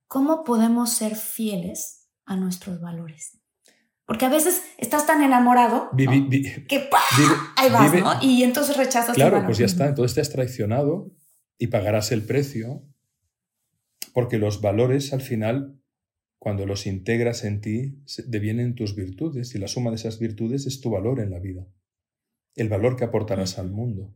¿Cómo 0.07 0.43
podemos 0.43 0.91
ser 0.91 1.15
fieles 1.15 2.09
a 2.25 2.35
nuestros 2.35 2.81
valores? 2.81 3.38
Porque 4.09 4.25
a 4.25 4.29
veces 4.29 4.63
estás 4.79 5.05
tan 5.05 5.21
enamorado 5.21 5.91
que 5.95 6.89
ahí 7.55 7.69
vas, 7.69 7.93
¿no? 7.93 8.11
Y 8.23 8.41
entonces 8.41 8.75
rechazas 8.75 9.13
Claro, 9.13 9.45
pues 9.45 9.59
ya 9.59 9.67
está. 9.67 9.87
Entonces 9.87 10.15
te 10.15 10.21
has 10.21 10.31
traicionado 10.31 11.11
y 11.59 11.67
pagarás 11.67 12.11
el 12.11 12.23
precio 12.23 12.81
porque 14.11 14.39
los 14.39 14.61
valores 14.61 15.13
al 15.13 15.21
final, 15.21 15.79
cuando 16.39 16.65
los 16.65 16.87
integras 16.87 17.43
en 17.43 17.61
ti, 17.61 18.01
devienen 18.25 18.73
tus 18.73 18.95
virtudes 18.95 19.53
y 19.53 19.59
la 19.59 19.67
suma 19.67 19.91
de 19.91 19.97
esas 19.97 20.17
virtudes 20.17 20.65
es 20.65 20.81
tu 20.81 20.89
valor 20.89 21.19
en 21.19 21.29
la 21.29 21.37
vida, 21.37 21.67
el 22.55 22.67
valor 22.67 22.95
que 22.95 23.03
aportarás 23.03 23.59
al 23.59 23.69
mundo. 23.69 24.15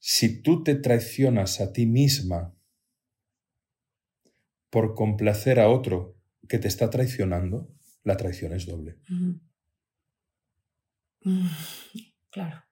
Si 0.00 0.42
tú 0.42 0.64
te 0.64 0.74
traicionas 0.74 1.62
a 1.62 1.72
ti 1.72 1.86
misma 1.86 2.54
por 4.68 4.94
complacer 4.94 5.60
a 5.60 5.70
otro 5.70 6.14
que 6.46 6.58
te 6.58 6.68
está 6.68 6.90
traicionando, 6.90 7.70
la 8.04 8.16
traición 8.16 8.52
es 8.52 8.66
doble. 8.66 8.98
Claro. 12.30 12.64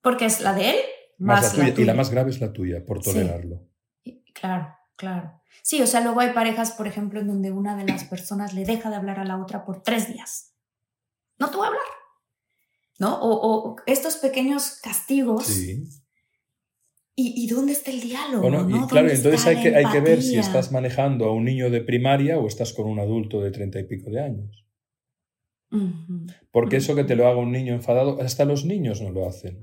Porque 0.00 0.26
es 0.26 0.40
la 0.40 0.54
de 0.54 0.70
él 0.70 0.76
más, 1.18 1.56
la 1.56 1.72
tuya. 1.72 1.82
Y 1.82 1.84
la 1.84 1.94
más 1.94 2.10
grave 2.10 2.30
es 2.30 2.40
la 2.40 2.52
tuya, 2.52 2.84
por 2.84 3.02
tolerarlo. 3.02 3.68
Claro, 4.34 4.76
claro. 4.96 5.40
Sí, 5.62 5.80
o 5.80 5.86
sea, 5.86 6.00
luego 6.00 6.20
hay 6.20 6.32
parejas, 6.32 6.72
por 6.72 6.86
ejemplo, 6.86 7.20
en 7.20 7.26
donde 7.26 7.50
una 7.50 7.76
de 7.76 7.84
las 7.84 8.04
personas 8.04 8.52
le 8.54 8.64
deja 8.64 8.90
de 8.90 8.96
hablar 8.96 9.18
a 9.18 9.24
la 9.24 9.40
otra 9.40 9.64
por 9.64 9.82
tres 9.82 10.12
días. 10.12 10.54
No 11.38 11.50
te 11.50 11.56
voy 11.56 11.64
a 11.64 11.68
hablar. 11.68 11.82
¿No? 12.98 13.18
O, 13.20 13.76
estos 13.86 14.16
pequeños 14.16 14.78
castigos. 14.82 15.46
Sí. 15.46 15.88
¿Y, 17.18 17.46
dónde 17.46 17.72
está 17.72 17.90
el 17.90 18.02
diálogo? 18.02 18.42
Bueno, 18.42 18.68
y 18.68 18.86
claro, 18.88 19.08
entonces 19.08 19.46
hay 19.46 19.62
que, 19.62 19.74
hay 19.74 19.86
que 19.90 20.00
ver 20.00 20.22
si 20.22 20.36
estás 20.36 20.70
manejando 20.70 21.24
a 21.24 21.32
un 21.32 21.46
niño 21.46 21.70
de 21.70 21.80
primaria 21.80 22.38
o 22.38 22.46
estás 22.46 22.74
con 22.74 22.86
un 22.86 23.00
adulto 23.00 23.40
de 23.40 23.50
treinta 23.50 23.80
y 23.80 23.84
pico 23.84 24.10
de 24.10 24.20
años. 24.20 24.66
Porque 26.50 26.76
eso 26.76 26.94
que 26.94 27.04
te 27.04 27.16
lo 27.16 27.26
haga 27.26 27.38
un 27.38 27.52
niño 27.52 27.72
enfadado, 27.72 28.20
hasta 28.20 28.44
los 28.44 28.66
niños 28.66 29.00
no 29.00 29.10
lo 29.10 29.26
hacen. 29.26 29.58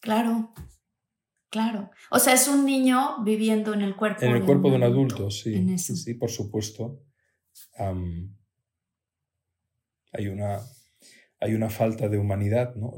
Claro, 0.00 0.52
claro. 1.48 1.90
O 2.10 2.18
sea, 2.18 2.34
es 2.34 2.46
un 2.46 2.66
niño 2.66 3.22
viviendo 3.24 3.72
en 3.72 3.80
el 3.80 3.96
cuerpo. 3.96 4.24
En 4.24 4.32
el 4.32 4.44
cuerpo 4.44 4.68
de 4.70 4.76
un 4.76 4.82
adulto, 4.82 5.30
sí. 5.30 5.78
Sí, 5.78 6.14
por 6.14 6.30
supuesto. 6.30 7.02
hay, 10.12 10.28
una, 10.28 10.60
hay 11.40 11.54
una 11.54 11.70
falta 11.70 12.10
de 12.10 12.18
humanidad, 12.18 12.74
¿no? 12.76 12.92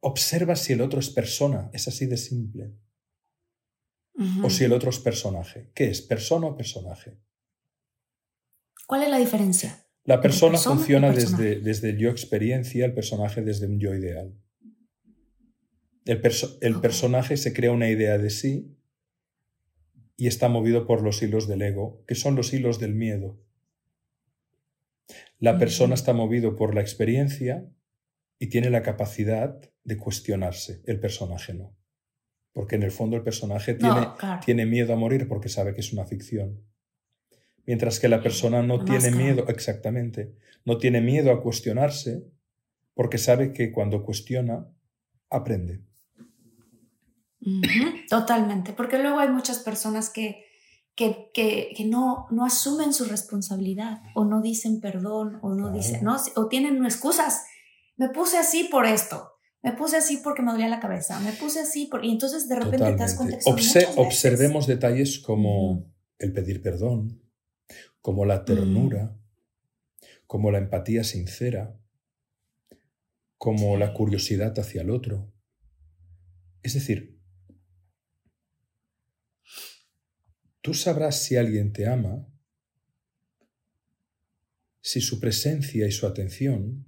Observa 0.00 0.56
si 0.56 0.72
el 0.72 0.80
otro 0.80 1.00
es 1.00 1.10
persona, 1.10 1.70
es 1.72 1.88
así 1.88 2.06
de 2.06 2.16
simple. 2.16 2.72
O 4.42 4.50
si 4.50 4.64
el 4.64 4.72
otro 4.72 4.90
es 4.90 4.98
personaje. 4.98 5.70
¿Qué 5.74 5.90
es? 5.90 6.02
¿Persona 6.02 6.48
o 6.48 6.56
personaje? 6.56 7.18
¿Cuál 8.86 9.04
es 9.04 9.10
la 9.10 9.18
diferencia? 9.18 9.86
La 10.04 10.20
persona, 10.20 10.58
funciona 10.58 11.12
desde, 11.12 11.60
desde 11.60 11.90
el 11.90 11.98
yo 11.98 12.10
experiencia, 12.10 12.84
el 12.84 12.94
personaje 12.94 13.42
desde 13.42 13.66
un 13.66 13.78
yo 13.78 13.94
ideal. 13.94 14.34
El, 16.04 16.22
el 16.62 16.80
personaje 16.80 17.36
se 17.36 17.52
crea 17.52 17.70
una 17.70 17.90
idea 17.90 18.16
de 18.18 18.30
sí 18.30 18.74
y 20.16 20.26
está 20.26 20.48
movido 20.48 20.86
por 20.86 21.02
los 21.02 21.22
hilos 21.22 21.46
del 21.46 21.62
ego, 21.62 22.02
que 22.06 22.14
son 22.14 22.34
los 22.34 22.52
hilos 22.52 22.80
del 22.80 22.94
miedo. 22.94 23.38
La 25.38 25.58
persona 25.58 25.94
está 25.94 26.12
movido 26.12 26.56
por 26.56 26.74
la 26.74 26.80
experiencia 26.80 27.70
y 28.38 28.48
tiene 28.48 28.70
la 28.70 28.82
capacidad 28.82 29.60
de 29.88 29.96
cuestionarse, 29.96 30.82
el 30.84 31.00
personaje 31.00 31.54
no. 31.54 31.74
Porque 32.52 32.76
en 32.76 32.82
el 32.82 32.90
fondo 32.90 33.16
el 33.16 33.22
personaje 33.22 33.74
tiene, 33.74 34.06
tiene 34.44 34.66
miedo 34.66 34.92
a 34.92 34.96
morir 34.96 35.26
porque 35.26 35.48
sabe 35.48 35.72
que 35.74 35.80
es 35.80 35.92
una 35.94 36.04
ficción. 36.04 36.62
Mientras 37.64 37.98
que 37.98 38.08
la 38.08 38.22
persona 38.22 38.62
no 38.62 38.84
tiene 38.84 39.10
miedo, 39.10 39.46
exactamente, 39.48 40.34
no 40.64 40.76
tiene 40.76 41.00
miedo 41.00 41.32
a 41.32 41.42
cuestionarse 41.42 42.22
porque 42.94 43.16
sabe 43.16 43.52
que 43.52 43.72
cuando 43.72 44.04
cuestiona, 44.04 44.66
aprende. 45.30 45.82
Totalmente, 48.10 48.72
porque 48.72 48.98
luego 48.98 49.20
hay 49.20 49.28
muchas 49.28 49.60
personas 49.60 50.10
que, 50.10 50.44
que, 50.94 51.30
que, 51.32 51.84
no, 51.86 52.26
no 52.30 52.44
asumen 52.44 52.92
su 52.92 53.04
responsabilidad 53.04 54.02
o 54.14 54.24
no 54.24 54.42
dicen 54.42 54.80
perdón 54.80 55.38
o 55.40 55.54
no 55.54 55.72
dicen, 55.72 56.04
no, 56.04 56.16
o 56.36 56.48
tienen 56.48 56.84
excusas 56.84 57.44
me 57.98 58.08
puse 58.08 58.38
así 58.38 58.64
por 58.64 58.86
esto, 58.86 59.37
me 59.68 59.76
puse 59.76 59.98
así 59.98 60.18
porque 60.18 60.42
me 60.42 60.52
dolía 60.52 60.68
la 60.68 60.80
cabeza, 60.80 61.20
me 61.20 61.32
puse 61.32 61.60
así 61.60 61.86
por... 61.86 62.04
y 62.04 62.10
entonces 62.10 62.48
de 62.48 62.54
repente 62.54 62.86
te 62.86 62.96
das 62.96 63.14
cuenta 63.14 63.38
Observemos 63.96 64.66
detalles 64.66 65.18
como 65.18 65.92
el 66.18 66.32
pedir 66.32 66.62
perdón, 66.62 67.22
como 68.00 68.24
la 68.24 68.44
ternura, 68.44 69.14
como 70.26 70.50
la 70.50 70.58
empatía 70.58 71.04
sincera, 71.04 71.78
como 73.36 73.76
la 73.76 73.92
curiosidad 73.92 74.58
hacia 74.58 74.82
el 74.82 74.90
otro. 74.90 75.30
Es 76.62 76.74
decir, 76.74 77.20
tú 80.62 80.72
sabrás 80.72 81.22
si 81.22 81.36
alguien 81.36 81.72
te 81.72 81.86
ama 81.86 82.26
si 84.80 85.02
su 85.02 85.20
presencia 85.20 85.86
y 85.86 85.92
su 85.92 86.06
atención 86.06 86.87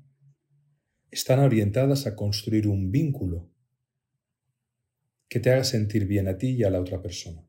están 1.11 1.40
orientadas 1.40 2.06
a 2.06 2.14
construir 2.14 2.68
un 2.68 2.90
vínculo 2.90 3.50
que 5.28 5.40
te 5.40 5.52
haga 5.52 5.64
sentir 5.64 6.06
bien 6.06 6.28
a 6.28 6.36
ti 6.38 6.50
y 6.50 6.64
a 6.64 6.70
la 6.70 6.80
otra 6.80 7.00
persona. 7.00 7.46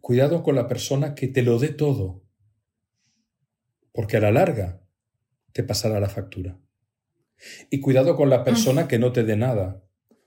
Cuidado 0.00 0.42
con 0.42 0.54
la 0.54 0.68
persona 0.68 1.14
que 1.14 1.28
te 1.28 1.42
lo 1.42 1.58
dé 1.58 1.68
todo, 1.68 2.24
porque 3.92 4.16
a 4.16 4.20
la 4.20 4.30
larga 4.30 4.82
te 5.52 5.62
pasará 5.62 6.00
la 6.00 6.08
factura. 6.08 6.58
Y 7.70 7.80
cuidado 7.80 8.16
con 8.16 8.30
la 8.30 8.44
persona 8.44 8.86
que 8.86 8.98
no 8.98 9.12
te 9.12 9.24
dé 9.24 9.36
nada, 9.36 9.82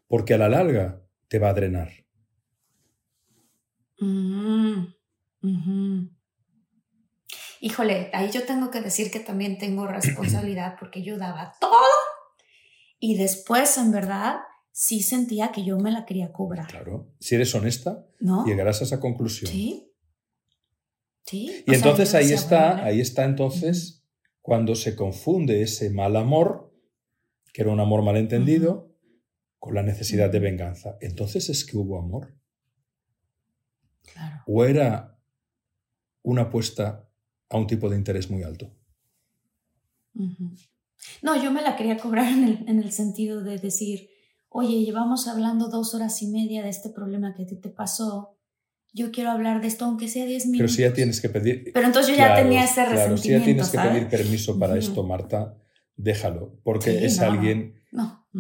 porque 0.08 0.34
a 0.34 0.38
la 0.38 0.50
larga 0.50 1.02
te 1.28 1.40
va 1.40 1.50
a 1.50 1.54
drenar. 1.54 1.92
Híjole, 7.66 8.10
ahí 8.12 8.30
yo 8.30 8.44
tengo 8.44 8.72
que 8.72 8.82
decir 8.82 9.10
que 9.10 9.22
también 9.22 9.58
tengo 9.58 9.88
responsabilidad 9.88 10.76
porque 10.78 11.02
yo 11.02 11.18
daba 11.18 11.56
todo 11.62 11.88
y 13.00 13.16
después, 13.16 13.78
en 13.78 13.94
verdad, 13.94 14.40
sí 14.74 15.02
sentía 15.02 15.54
que 15.54 15.64
yo 15.64 15.78
me 15.78 15.90
la 15.90 16.06
quería 16.06 16.34
cobrar. 16.34 16.68
Claro, 16.68 17.14
si 17.22 17.36
eres 17.36 17.56
honesta, 17.56 18.06
llegarás 18.46 18.82
a 18.82 18.84
esa 18.84 19.00
conclusión. 19.00 19.50
Sí. 19.50 19.94
Sí. 21.22 21.64
Y 21.66 21.74
entonces 21.74 22.14
ahí 22.16 22.34
está, 22.34 22.84
ahí 22.84 23.00
está 23.00 23.24
entonces 23.24 24.04
cuando 24.42 24.76
se 24.76 24.98
confunde 24.98 25.62
ese 25.62 25.90
mal 25.90 26.18
amor, 26.18 26.70
que 27.54 27.62
era 27.62 27.72
un 27.72 27.80
amor 27.80 28.04
malentendido, 28.04 28.94
con 29.58 29.74
la 29.74 29.84
necesidad 29.84 30.30
de 30.30 30.40
venganza. 30.40 30.98
Entonces 31.00 31.48
es 31.48 31.64
que 31.64 31.78
hubo 31.78 31.98
amor. 31.98 32.36
Claro. 34.12 34.44
O 34.48 34.66
era 34.66 35.18
una 36.24 36.42
apuesta 36.42 37.10
a 37.50 37.58
un 37.58 37.68
tipo 37.68 37.90
de 37.90 37.98
interés 37.98 38.30
muy 38.30 38.44
alto. 38.44 38.72
No, 41.22 41.42
yo 41.42 41.52
me 41.52 41.62
la 41.62 41.76
quería 41.76 41.98
cobrar 41.98 42.32
en 42.32 42.80
el, 42.80 42.92
sentido 42.92 43.44
de 43.44 43.58
decir, 43.58 44.10
oye, 44.50 44.84
llevamos 44.84 45.28
hablando 45.28 45.70
dos 45.70 45.94
horas 45.94 46.22
y 46.22 46.28
media 46.28 46.64
de 46.64 46.70
este 46.70 46.90
problema 46.90 47.34
que 47.36 47.44
a 47.44 47.46
ti 47.46 47.60
te 47.60 47.70
pasó. 47.70 48.38
Yo 48.94 49.12
quiero 49.12 49.32
hablar 49.32 49.62
de 49.62 49.68
esto, 49.68 49.86
aunque 49.86 50.08
sea 50.08 50.26
diez 50.26 50.46
minutos. 50.46 50.60
Pero 50.60 50.70
si 50.70 50.82
ya 50.84 50.94
tienes 50.94 51.20
que 51.20 51.30
pedir. 51.30 51.72
Pero 51.74 51.88
entonces 51.88 52.12
yo 52.12 52.18
ya 52.18 52.36
tenía 52.36 52.64
ese 52.64 52.86
resentimiento. 52.86 53.22
si 53.22 53.30
ya 53.30 53.44
tienes 53.44 53.70
que 53.70 53.80
pedir 53.80 54.08
permiso 54.08 54.60
para 54.60 54.78
esto, 54.78 55.04
Marta, 55.04 55.58
déjalo. 55.96 56.60
Porque 56.64 57.06
es 57.06 57.20
alguien 57.20 57.74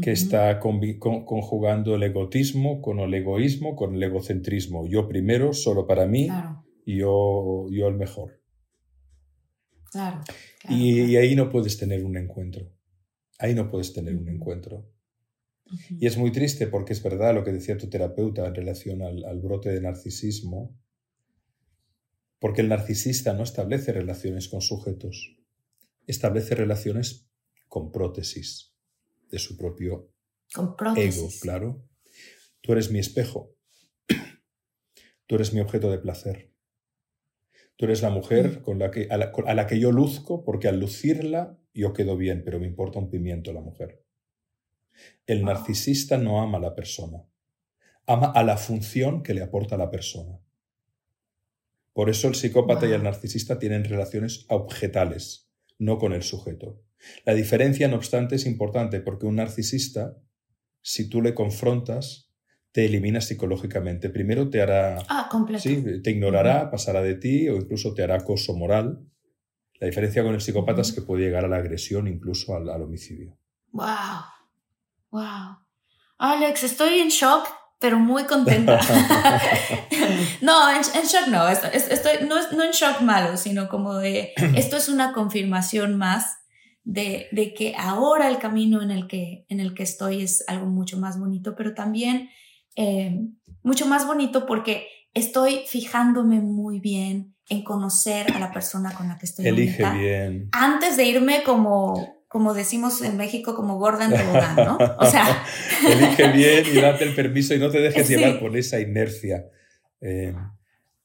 que 0.01 0.11
está 0.11 0.59
conjugando 0.59 1.95
el 1.95 2.03
egotismo 2.03 2.81
con 2.81 2.99
el 2.99 3.13
egoísmo, 3.13 3.75
con 3.75 3.95
el 3.95 4.03
egocentrismo. 4.03 4.87
Yo 4.87 5.07
primero, 5.07 5.53
solo 5.53 5.87
para 5.87 6.05
mí, 6.05 6.29
y 6.85 6.97
yo, 6.97 7.67
yo 7.71 7.87
el 7.87 7.95
mejor. 7.95 8.42
Y, 10.69 11.15
ahí 11.15 11.35
no 11.35 11.49
puedes 11.49 11.77
tener 11.77 12.03
un 12.03 12.17
encuentro. 12.17 12.71
Ahí 13.39 13.53
no 13.53 13.69
puedes 13.69 13.93
tener 13.93 14.15
un 14.15 14.29
encuentro. 14.29 14.89
Y 15.89 16.05
es 16.05 16.17
muy 16.17 16.31
triste 16.31 16.67
porque 16.67 16.93
es 16.93 17.01
verdad 17.01 17.33
lo 17.33 17.43
que 17.43 17.51
decía 17.51 17.77
tu 17.77 17.89
terapeuta 17.89 18.45
en 18.45 18.53
relación 18.53 19.01
al, 19.01 19.23
al, 19.25 19.39
brote 19.39 19.69
de 19.69 19.81
narcisismo, 19.81 20.77
porque 22.39 22.61
el 22.61 22.69
narcisista 22.69 23.33
no 23.33 23.43
establece 23.43 23.91
relaciones 23.91 24.49
con 24.49 24.61
sujetos, 24.61 25.35
establece 26.05 26.53
relaciones 26.53 27.27
con 27.67 27.91
prótesis 27.91 28.73
de 29.31 29.39
su 29.39 29.57
propio 29.57 30.13
Con 30.53 30.75
ego, 30.95 31.27
claro. 31.41 31.83
Tú 32.61 32.73
eres 32.73 32.91
mi 32.91 32.99
espejo. 32.99 33.55
Tú 35.25 35.35
eres 35.35 35.53
mi 35.53 35.59
objeto 35.59 35.89
de 35.89 35.97
placer. 35.97 36.52
Tú 37.75 37.85
eres 37.85 38.01
la 38.01 38.09
mujer 38.09 38.61
con 38.61 38.79
la 38.79 38.91
que, 38.91 39.07
a, 39.09 39.17
la, 39.17 39.67
que 39.67 39.79
yo 39.79 39.91
luzco 39.91 40.43
porque 40.43 40.67
al 40.67 40.79
lucirla 40.79 41.57
yo 41.73 41.93
quedo 41.93 42.15
bien, 42.15 42.43
pero 42.45 42.59
me 42.59 42.67
importa 42.67 42.99
un 42.99 43.09
pimiento 43.09 43.51
la 43.51 43.61
mujer. 43.61 44.03
El 45.25 45.41
ah. 45.41 45.53
narcisista 45.53 46.17
no 46.17 46.41
ama 46.41 46.59
a 46.59 46.61
la 46.61 46.75
persona, 46.75 47.25
ama 48.05 48.27
a 48.27 48.43
la 48.43 48.57
función 48.57 49.23
que 49.23 49.33
le 49.33 49.41
aporta 49.41 49.75
a 49.75 49.79
la 49.79 49.89
persona. 49.89 50.39
Por 51.93 52.09
eso 52.09 52.27
el 52.27 52.35
psicópata 52.35 52.87
y 52.87 52.91
el 52.91 53.03
narcisista 53.03 53.59
tienen 53.59 53.85
relaciones 53.85 54.45
objetales, 54.49 55.51
no 55.77 55.97
con 55.97 56.13
el 56.13 56.23
sujeto. 56.23 56.81
La 57.25 57.33
diferencia, 57.33 57.87
no 57.87 57.97
obstante, 57.97 58.35
es 58.35 58.45
importante 58.45 58.99
porque 59.01 59.25
un 59.25 59.35
narcisista, 59.35 60.17
si 60.81 61.09
tú 61.09 61.21
le 61.21 61.33
confrontas, 61.33 62.22
te 62.73 62.85
elimina 62.85 63.21
psicológicamente. 63.21 64.09
Primero 64.09 64.49
te 64.49 64.61
hará... 64.61 64.97
Ah, 65.07 65.29
Sí, 65.59 66.01
te 66.01 66.09
ignorará, 66.09 66.71
pasará 66.71 67.01
de 67.01 67.13
ti 67.13 67.47
o 67.47 67.55
incluso 67.55 67.93
te 67.93 68.03
hará 68.03 68.15
acoso 68.15 68.55
moral. 68.55 68.99
La 69.79 69.85
diferencia 69.85 70.23
con 70.23 70.33
el 70.33 70.41
psicópata 70.41 70.81
es 70.81 70.91
que 70.91 71.01
puede 71.01 71.23
llegar 71.23 71.45
a 71.45 71.47
la 71.47 71.57
agresión, 71.57 72.07
incluso 72.07 72.55
al, 72.55 72.67
homicidio. 72.81 73.37
¡Wow! 73.71 73.85
¡Wow! 75.11 75.57
Alex, 76.17 76.63
estoy 76.63 76.99
en 76.99 77.09
shock, 77.09 77.47
pero 77.79 77.99
muy 77.99 78.23
contenta. 78.23 78.79
no, 80.41 80.71
en, 80.71 80.81
shock 80.81 81.27
no. 81.29 81.47
Estoy, 81.47 82.27
no, 82.27 82.35
no 82.53 82.63
en 82.63 82.71
shock 82.71 83.01
malo, 83.01 83.37
sino 83.37 83.69
como 83.69 83.97
de... 83.97 84.33
Esto 84.55 84.77
es 84.77 84.89
una 84.89 85.13
confirmación 85.13 85.95
más 85.95 86.39
de, 86.83 87.27
de, 87.31 87.53
que 87.53 87.75
ahora 87.77 88.29
el 88.29 88.39
camino 88.39 88.81
en 88.81 88.89
el, 88.89 89.05
que, 89.05 89.45
en 89.47 89.59
el 89.59 89.75
que 89.75 89.83
estoy 89.83 90.23
es 90.23 90.43
algo 90.47 90.65
mucho 90.65 90.97
más 90.97 91.19
bonito, 91.19 91.55
pero 91.55 91.75
también 91.75 92.31
eh, 92.75 93.19
mucho 93.63 93.85
más 93.85 94.05
bonito 94.07 94.45
porque 94.45 94.87
estoy 95.13 95.63
fijándome 95.67 96.41
muy 96.41 96.79
bien 96.79 97.35
en 97.49 97.63
conocer 97.63 98.31
a 98.33 98.39
la 98.39 98.51
persona 98.51 98.93
con 98.93 99.07
la 99.07 99.17
que 99.17 99.25
estoy. 99.25 99.47
Elige 99.47 99.89
bien. 99.91 100.49
Antes 100.51 100.97
de 100.97 101.05
irme 101.05 101.43
como, 101.43 102.23
como 102.27 102.53
decimos 102.53 103.01
en 103.01 103.17
México, 103.17 103.55
como 103.55 103.77
gorda 103.77 104.05
en 104.05 104.11
tobogán, 104.11 104.55
¿no? 104.55 104.77
O 104.99 105.05
sea. 105.05 105.43
Elige 105.87 106.31
bien 106.31 106.65
y 106.71 106.81
date 106.81 107.03
el 107.03 107.15
permiso 107.15 107.53
y 107.53 107.59
no 107.59 107.69
te 107.69 107.79
dejes 107.79 108.07
llevar 108.07 108.39
por 108.39 108.55
esa 108.57 108.79
inercia. 108.79 109.45
Eh, 110.01 110.33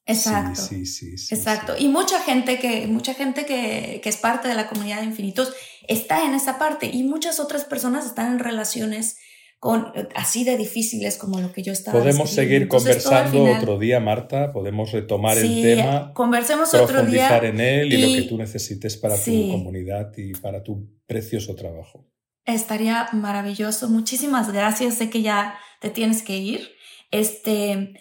Exacto. 0.07 0.61
Sí, 0.61 0.87
sí, 0.87 1.19
sí, 1.19 1.35
Exacto. 1.35 1.75
Y 1.79 1.89
mucha 1.89 2.23
gente, 2.23 2.59
que, 2.59 2.87
mucha 2.87 3.13
gente 3.13 3.45
que, 3.45 4.01
que, 4.03 4.09
es 4.09 4.17
parte 4.17 4.49
de 4.49 4.55
la 4.55 4.67
comunidad 4.67 5.01
de 5.01 5.05
infinitos 5.05 5.53
está 5.87 6.25
en 6.25 6.35
esa 6.35 6.59
parte 6.59 6.87
y 6.91 7.03
muchas 7.03 7.41
otras 7.41 7.65
personas 7.65 8.07
están 8.07 8.33
en 8.33 8.39
relaciones 8.39 9.19
con, 9.59 9.93
así 10.15 10.45
de 10.45 10.57
difíciles 10.57 11.17
como 11.17 11.41
lo 11.41 11.53
que 11.53 11.63
yo 11.63 11.73
estaba 11.73 11.99
Podemos 11.99 12.31
seguir 12.31 12.69
conversando 12.69 13.45
otro 13.45 13.79
día, 13.79 13.99
Marta, 13.99 14.53
podemos 14.53 14.93
retomar 14.93 15.37
el 15.39 15.63
tema, 15.63 16.13
conversemos 16.15 16.73
otro 16.75 17.05
día 17.05 17.39
en 17.39 17.61
él 17.61 17.93
y, 17.93 18.01
lo 18.01 18.23
que 18.23 18.29
tú 18.29 18.39
necesites 18.39 18.97
para 18.97 19.17
tu 19.17 19.51
comunidad 19.51 20.13
y 20.17 20.33
para 20.35 20.63
tu 20.63 20.89
precioso 21.07 21.55
trabajo. 21.55 22.07
Estaría 22.45 23.09
maravilloso. 23.13 23.91
Muchísimas 23.91 24.51
gracias. 24.53 24.95
Sé 24.95 25.11
que 25.11 25.21
ya 25.21 25.59
te 25.81 25.91
tienes 25.91 26.23
que 26.23 26.39
ir. 26.39 26.71
Este, 27.11 27.93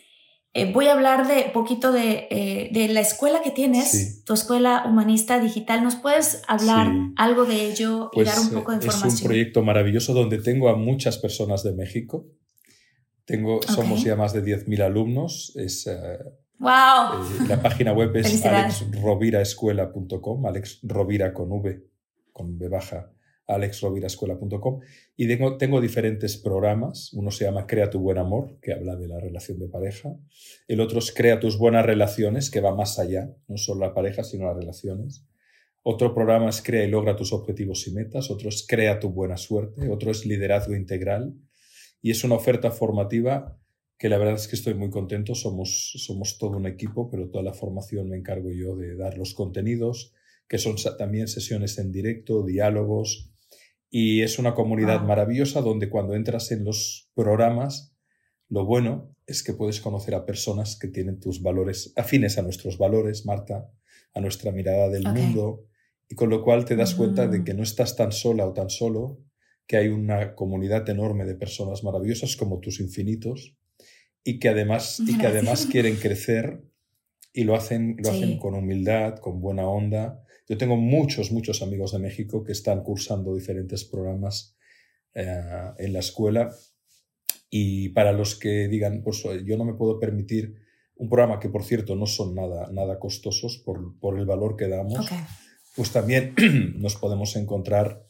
eh, 0.58 0.72
voy 0.74 0.88
a 0.88 0.94
hablar 0.94 1.28
de 1.28 1.52
poquito 1.54 1.92
de, 1.92 2.28
eh, 2.32 2.70
de 2.72 2.88
la 2.88 3.02
escuela 3.02 3.42
que 3.44 3.52
tienes, 3.52 4.24
tu 4.24 4.34
escuela 4.34 4.86
humanista 4.88 5.40
digital. 5.40 5.84
¿Nos 5.84 5.96
puedes 5.96 6.42
hablar 6.48 6.92
algo 7.16 7.46
de 7.46 7.70
ello 7.70 8.10
y 8.14 8.24
dar 8.24 8.40
un 8.40 8.48
pues, 8.48 8.60
poco 8.60 8.72
de 8.72 8.78
información? 8.78 9.12
Eh, 9.12 9.14
es 9.14 9.22
un 9.22 9.28
proyecto 9.28 9.62
maravilloso 9.62 10.16
donde 10.16 10.40
tengo 10.40 10.70
a 10.70 10.76
muchas 10.76 11.20
personas 11.20 11.62
de 11.62 11.74
México. 11.74 12.26
Tengo, 13.26 13.60
Somos 13.62 14.04
ya 14.04 14.16
más 14.16 14.34
de 14.34 14.44
10.000 14.44 14.82
alumnos. 14.82 15.54
Es, 15.56 15.88
wow. 16.58 17.24
la 17.48 17.62
página 17.62 17.94
web 17.94 18.16
es 18.16 18.44
alexroviraescuela.com, 18.46 20.48
Alex 20.48 20.80
Rovira 20.82 21.36
con 21.36 21.52
V, 21.52 21.84
con 22.34 22.58
B 22.58 22.68
baja, 22.68 23.12
alexrovirascuela.com 23.48 24.82
y 25.16 25.28
tengo, 25.58 25.82
diferentes 25.82 26.38
programas. 26.38 27.14
Uno 27.14 27.32
se 27.32 27.46
llama 27.46 27.66
Crea 27.66 27.90
tu 27.90 28.00
buen 28.00 28.18
amor, 28.18 28.60
que 28.62 28.74
habla 28.74 28.96
de 28.96 29.08
la 29.08 29.20
relación 29.20 29.58
de 29.60 29.70
pareja. 29.70 30.16
El 30.68 30.82
otro 30.82 31.00
es 31.00 31.14
Crea 31.14 31.40
tus 31.40 31.58
buenas 31.58 31.86
relaciones, 31.86 32.52
que 32.52 32.62
va 32.62 32.76
más 32.76 33.00
allá, 33.00 33.34
no 33.48 33.58
solo 33.58 33.82
la 33.82 33.94
pareja, 33.94 34.24
sino 34.24 34.46
las 34.46 34.58
relaciones. 34.58 35.26
Otro 35.84 36.14
programa 36.14 36.50
es 36.50 36.62
Crea 36.62 36.84
y 36.84 36.90
logra 36.90 37.16
tus 37.16 37.32
objetivos 37.32 37.88
y 37.88 37.94
metas. 37.94 38.30
Otro 38.30 38.50
es 38.50 38.66
Crea 38.68 39.00
tu 39.00 39.10
buena 39.10 39.38
suerte. 39.38 39.90
Otro 39.90 40.12
es 40.12 40.26
Liderazgo 40.26 40.76
integral. 40.76 41.34
Y 42.02 42.12
es 42.12 42.24
una 42.26 42.36
oferta 42.36 42.72
formativa 42.72 43.58
que 43.98 44.10
la 44.10 44.18
verdad 44.18 44.36
es 44.36 44.48
que 44.48 44.56
estoy 44.56 44.74
muy 44.74 44.90
contento. 44.90 45.34
Somos, 45.34 45.94
somos 45.96 46.38
todo 46.38 46.58
un 46.58 46.68
equipo, 46.68 47.10
pero 47.10 47.30
toda 47.30 47.44
la 47.44 47.54
formación 47.54 48.10
me 48.10 48.18
encargo 48.18 48.52
yo 48.52 48.76
de 48.76 48.96
dar 48.96 49.18
los 49.18 49.34
contenidos, 49.34 50.14
que 50.48 50.58
son 50.58 50.76
también 50.98 51.28
sesiones 51.28 51.78
en 51.80 51.92
directo, 51.92 52.44
diálogos, 52.44 53.32
y 53.90 54.22
es 54.22 54.38
una 54.40 54.54
comunidad 54.54 55.02
maravillosa 55.02 55.62
donde 55.62 55.90
cuando 55.90 56.14
entras 56.14 56.52
en 56.52 56.66
los 56.66 57.10
programas, 57.14 57.96
lo 58.50 58.66
bueno 58.66 59.16
es 59.26 59.44
que 59.44 59.54
puedes 59.54 59.82
conocer 59.82 60.16
a 60.16 60.26
personas 60.26 60.78
que 60.78 60.88
tienen 60.88 61.20
tus 61.20 61.42
valores 61.42 61.94
afines 61.96 62.38
a 62.38 62.42
nuestros 62.42 62.78
valores, 62.78 63.26
Marta, 63.26 63.70
a 64.14 64.22
nuestra 64.22 64.52
mirada 64.52 64.90
del 64.90 65.04
mundo, 65.04 65.66
y 66.10 66.16
con 66.16 66.30
lo 66.30 66.44
cual 66.44 66.66
te 66.66 66.76
das 66.76 66.96
cuenta 66.96 67.28
de 67.28 67.44
que 67.44 67.54
no 67.54 67.64
estás 67.64 67.96
tan 67.96 68.12
sola 68.12 68.46
o 68.46 68.54
tan 68.54 68.70
solo, 68.70 69.20
que 69.68 69.78
hay 69.78 69.90
una 69.90 70.34
comunidad 70.34 70.90
enorme 70.90 71.26
de 71.26 71.36
personas 71.36 71.84
maravillosas 71.84 72.38
como 72.38 72.60
tus 72.60 72.80
infinitos 72.80 73.58
y 74.24 74.40
que 74.40 74.48
además, 74.48 75.02
y 75.06 75.18
que 75.18 75.28
además 75.28 75.68
quieren 75.70 75.98
crecer 75.98 76.64
y 77.34 77.44
lo 77.44 77.54
hacen, 77.54 77.98
lo 78.00 78.10
hacen 78.10 78.40
con 78.40 78.56
humildad, 78.56 79.18
con 79.18 79.42
buena 79.42 79.68
onda 79.68 80.24
yo 80.48 80.58
tengo 80.58 80.78
muchos, 80.78 81.32
muchos 81.32 81.62
amigos 81.62 81.92
de 81.92 82.00
México 82.00 82.44
que 82.44 82.54
están 82.54 82.82
cursando 82.84 83.36
diferentes 83.36 83.84
programas 83.84 84.56
eh, 85.14 85.72
en 85.78 85.94
la 85.94 86.00
escuela 86.00 86.56
y 87.50 87.90
para 87.90 88.14
los 88.14 88.36
que 88.36 88.68
digan, 88.68 89.02
pues 89.04 89.24
yo 89.46 89.58
no 89.58 89.66
me 89.66 89.74
puedo 89.74 90.00
permitir 90.00 90.56
un 90.96 91.10
programa 91.10 91.40
que, 91.40 91.50
por 91.50 91.64
cierto, 91.64 91.96
no 91.96 92.06
son 92.06 92.34
nada, 92.34 92.70
nada 92.72 92.98
costosos 92.98 93.62
por, 93.64 94.00
por 94.00 94.18
el 94.18 94.26
valor 94.26 94.56
que 94.56 94.68
damos, 94.68 95.08
pues 95.76 95.92
también 95.92 96.34
nos 96.78 96.96
podemos 96.96 97.36
encontrar 97.36 98.04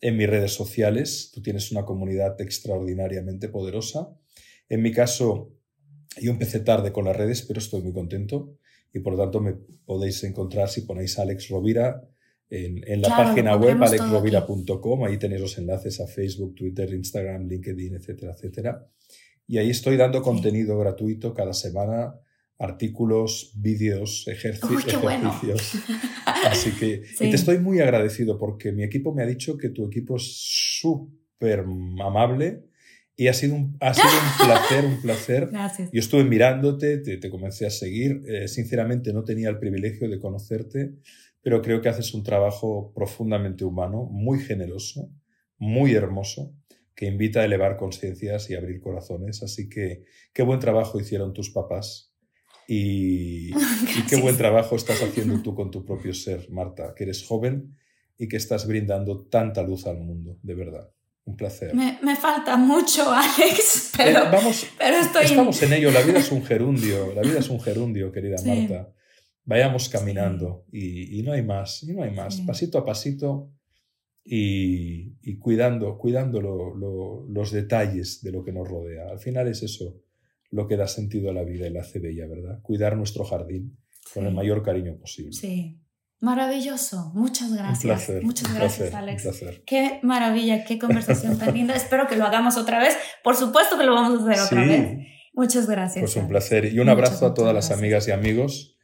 en 0.00 0.16
mis 0.16 0.28
redes 0.28 0.52
sociales. 0.52 1.30
Tú 1.32 1.42
tienes 1.42 1.70
una 1.72 1.84
comunidad 1.84 2.40
extraordinariamente 2.40 3.48
poderosa. 3.48 4.08
En 4.68 4.82
mi 4.82 4.92
caso, 4.92 5.54
yo 6.20 6.32
empecé 6.32 6.60
tarde 6.60 6.92
con 6.92 7.04
las 7.04 7.16
redes, 7.16 7.42
pero 7.42 7.60
estoy 7.60 7.82
muy 7.82 7.92
contento 7.92 8.58
y 8.92 9.00
por 9.00 9.14
lo 9.14 9.18
tanto 9.18 9.40
me 9.40 9.54
podéis 9.84 10.22
encontrar 10.24 10.68
si 10.68 10.82
ponéis 10.82 11.18
Alex 11.18 11.48
Rovira 11.48 12.02
en, 12.48 12.82
en 12.86 13.00
la 13.00 13.08
página 13.08 13.56
web 13.56 13.82
alexrovira.com, 13.82 15.04
ahí 15.04 15.18
tenéis 15.18 15.40
los 15.40 15.58
enlaces 15.58 16.00
a 16.00 16.06
Facebook, 16.06 16.54
Twitter, 16.54 16.92
Instagram, 16.92 17.48
LinkedIn, 17.48 17.94
etcétera, 17.94 18.32
etcétera. 18.32 18.86
Y 19.46 19.58
ahí 19.58 19.70
estoy 19.70 19.96
dando 19.96 20.22
contenido 20.22 20.78
gratuito 20.78 21.32
cada 21.32 21.54
semana, 21.54 22.14
artículos, 22.58 23.52
vídeos, 23.56 24.28
ejercicios. 24.28 25.72
Así 26.46 26.72
que 26.72 27.02
y 27.20 27.30
te 27.30 27.36
estoy 27.36 27.58
muy 27.58 27.80
agradecido 27.80 28.38
porque 28.38 28.72
mi 28.72 28.82
equipo 28.82 29.14
me 29.14 29.22
ha 29.22 29.26
dicho 29.26 29.56
que 29.56 29.70
tu 29.70 29.86
equipo 29.86 30.16
es 30.16 30.78
súper 30.80 31.64
amable 32.04 32.64
y 33.16 33.28
ha 33.28 33.34
sido 33.34 33.54
un, 33.54 33.76
ha 33.80 33.92
sido 33.92 34.08
un 34.08 34.46
placer, 34.46 34.84
un 34.84 35.00
placer. 35.02 35.48
Gracias. 35.50 35.90
Yo 35.92 36.00
estuve 36.00 36.24
mirándote, 36.24 36.98
te, 36.98 37.18
te 37.18 37.30
comencé 37.30 37.66
a 37.66 37.70
seguir. 37.70 38.22
Eh, 38.26 38.48
sinceramente 38.48 39.12
no 39.12 39.24
tenía 39.24 39.50
el 39.50 39.58
privilegio 39.58 40.08
de 40.08 40.18
conocerte, 40.18 40.94
pero 41.42 41.60
creo 41.60 41.80
que 41.80 41.88
haces 41.88 42.14
un 42.14 42.22
trabajo 42.22 42.92
profundamente 42.94 43.64
humano, 43.64 44.04
muy 44.10 44.38
generoso, 44.38 45.10
muy 45.58 45.94
hermoso, 45.94 46.54
que 46.94 47.06
invita 47.06 47.40
a 47.40 47.44
elevar 47.44 47.76
conciencias 47.76 48.48
y 48.50 48.54
abrir 48.54 48.80
corazones. 48.80 49.42
Así 49.42 49.68
que 49.68 50.04
qué 50.32 50.42
buen 50.42 50.60
trabajo 50.60 50.98
hicieron 50.98 51.34
tus 51.34 51.50
papás. 51.50 52.14
Y, 52.66 53.50
y 53.98 54.06
qué 54.08 54.16
buen 54.16 54.38
trabajo 54.38 54.76
estás 54.76 55.02
haciendo 55.02 55.42
tú 55.42 55.54
con 55.54 55.70
tu 55.70 55.84
propio 55.84 56.14
ser, 56.14 56.50
Marta, 56.50 56.94
que 56.96 57.04
eres 57.04 57.24
joven 57.26 57.76
y 58.16 58.28
que 58.28 58.36
estás 58.36 58.66
brindando 58.66 59.26
tanta 59.26 59.62
luz 59.62 59.86
al 59.86 59.98
mundo, 59.98 60.38
de 60.42 60.54
verdad. 60.54 60.90
Un 61.24 61.36
placer. 61.36 61.74
Me, 61.74 61.98
me 62.02 62.16
falta 62.16 62.56
mucho, 62.56 63.04
Alex, 63.12 63.92
pero, 63.96 64.20
eh, 64.20 64.28
vamos, 64.32 64.66
pero 64.76 64.96
estoy... 64.96 65.24
Estamos 65.24 65.62
en 65.62 65.72
ello. 65.72 65.90
La 65.90 66.02
vida 66.02 66.18
es 66.18 66.32
un 66.32 66.44
gerundio. 66.44 67.12
La 67.14 67.22
vida 67.22 67.38
es 67.38 67.48
un 67.48 67.60
gerundio, 67.60 68.10
querida 68.10 68.36
Marta. 68.44 68.92
Vayamos 69.44 69.88
caminando 69.88 70.66
y, 70.70 71.18
y, 71.18 71.22
no 71.22 71.32
hay 71.32 71.42
más. 71.42 71.82
Y 71.82 71.92
no 71.94 72.02
hay 72.02 72.12
más. 72.12 72.40
Pasito 72.42 72.78
a 72.78 72.84
pasito 72.84 73.52
y, 74.24 75.16
y 75.20 75.38
cuidando, 75.38 75.98
cuidando 75.98 76.40
lo, 76.40 76.74
lo, 76.76 77.26
los 77.28 77.50
detalles 77.50 78.22
de 78.22 78.30
lo 78.30 78.44
que 78.44 78.52
nos 78.52 78.68
rodea. 78.68 79.08
Al 79.10 79.18
final 79.18 79.48
es 79.48 79.62
eso 79.62 80.00
lo 80.50 80.68
que 80.68 80.76
da 80.76 80.86
sentido 80.86 81.30
a 81.30 81.34
la 81.34 81.44
vida 81.44 81.66
y 81.66 81.70
la 81.70 81.80
hace 81.80 81.98
bella, 81.98 82.26
¿verdad? 82.26 82.60
Cuidar 82.62 82.96
nuestro 82.96 83.24
jardín 83.24 83.78
con 84.14 84.26
el 84.26 84.34
mayor 84.34 84.62
cariño 84.62 84.96
posible. 84.98 85.32
Sí. 85.32 85.81
Maravilloso, 86.22 87.10
muchas 87.14 87.52
gracias. 87.52 87.84
Un 87.84 87.90
placer, 87.90 88.22
muchas 88.22 88.48
un 88.48 88.54
gracias, 88.54 88.78
placer, 88.90 88.96
Alex. 88.96 89.24
Un 89.26 89.30
placer. 89.32 89.62
Qué 89.66 89.98
maravilla, 90.04 90.64
qué 90.64 90.78
conversación 90.78 91.36
tan 91.36 91.52
linda. 91.52 91.74
Espero 91.74 92.06
que 92.06 92.14
lo 92.14 92.24
hagamos 92.24 92.56
otra 92.56 92.78
vez. 92.78 92.96
Por 93.24 93.34
supuesto 93.34 93.76
que 93.76 93.82
lo 93.84 93.92
vamos 93.92 94.20
a 94.20 94.22
hacer 94.30 94.40
otra 94.44 94.62
Sí. 94.62 94.68
vez. 94.68 94.98
Muchas 95.34 95.66
gracias. 95.68 96.00
Pues 96.00 96.16
un 96.16 96.28
placer. 96.28 96.66
Y 96.66 96.78
un 96.78 96.86
Muchas, 96.86 96.92
abrazo 96.92 97.26
a 97.26 97.34
todas 97.34 97.52
las 97.52 97.66
gracias. 97.66 97.78
amigas 97.80 98.08
y 98.08 98.12
amigos 98.12 98.78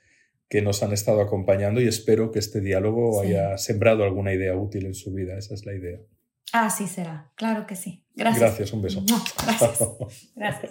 que 0.48 0.62
nos 0.62 0.82
han 0.82 0.92
estado 0.92 1.20
acompañando 1.20 1.80
y 1.80 1.86
espero 1.86 2.32
que 2.32 2.40
este 2.40 2.60
diálogo 2.60 3.22
Sí. 3.22 3.28
haya 3.28 3.56
sembrado 3.56 4.02
alguna 4.02 4.32
idea 4.32 4.56
útil 4.56 4.86
en 4.86 4.94
su 4.94 5.12
vida. 5.14 5.38
Esa 5.38 5.54
es 5.54 5.64
la 5.64 5.74
idea. 5.74 5.98
Así 6.52 6.88
será, 6.88 7.30
claro 7.36 7.66
que 7.68 7.76
sí. 7.76 8.04
Gracias. 8.16 8.40
Gracias, 8.40 8.72
un 8.72 8.82
beso. 8.82 9.04
Gracias. 9.46 9.78
Gracias. 10.34 10.70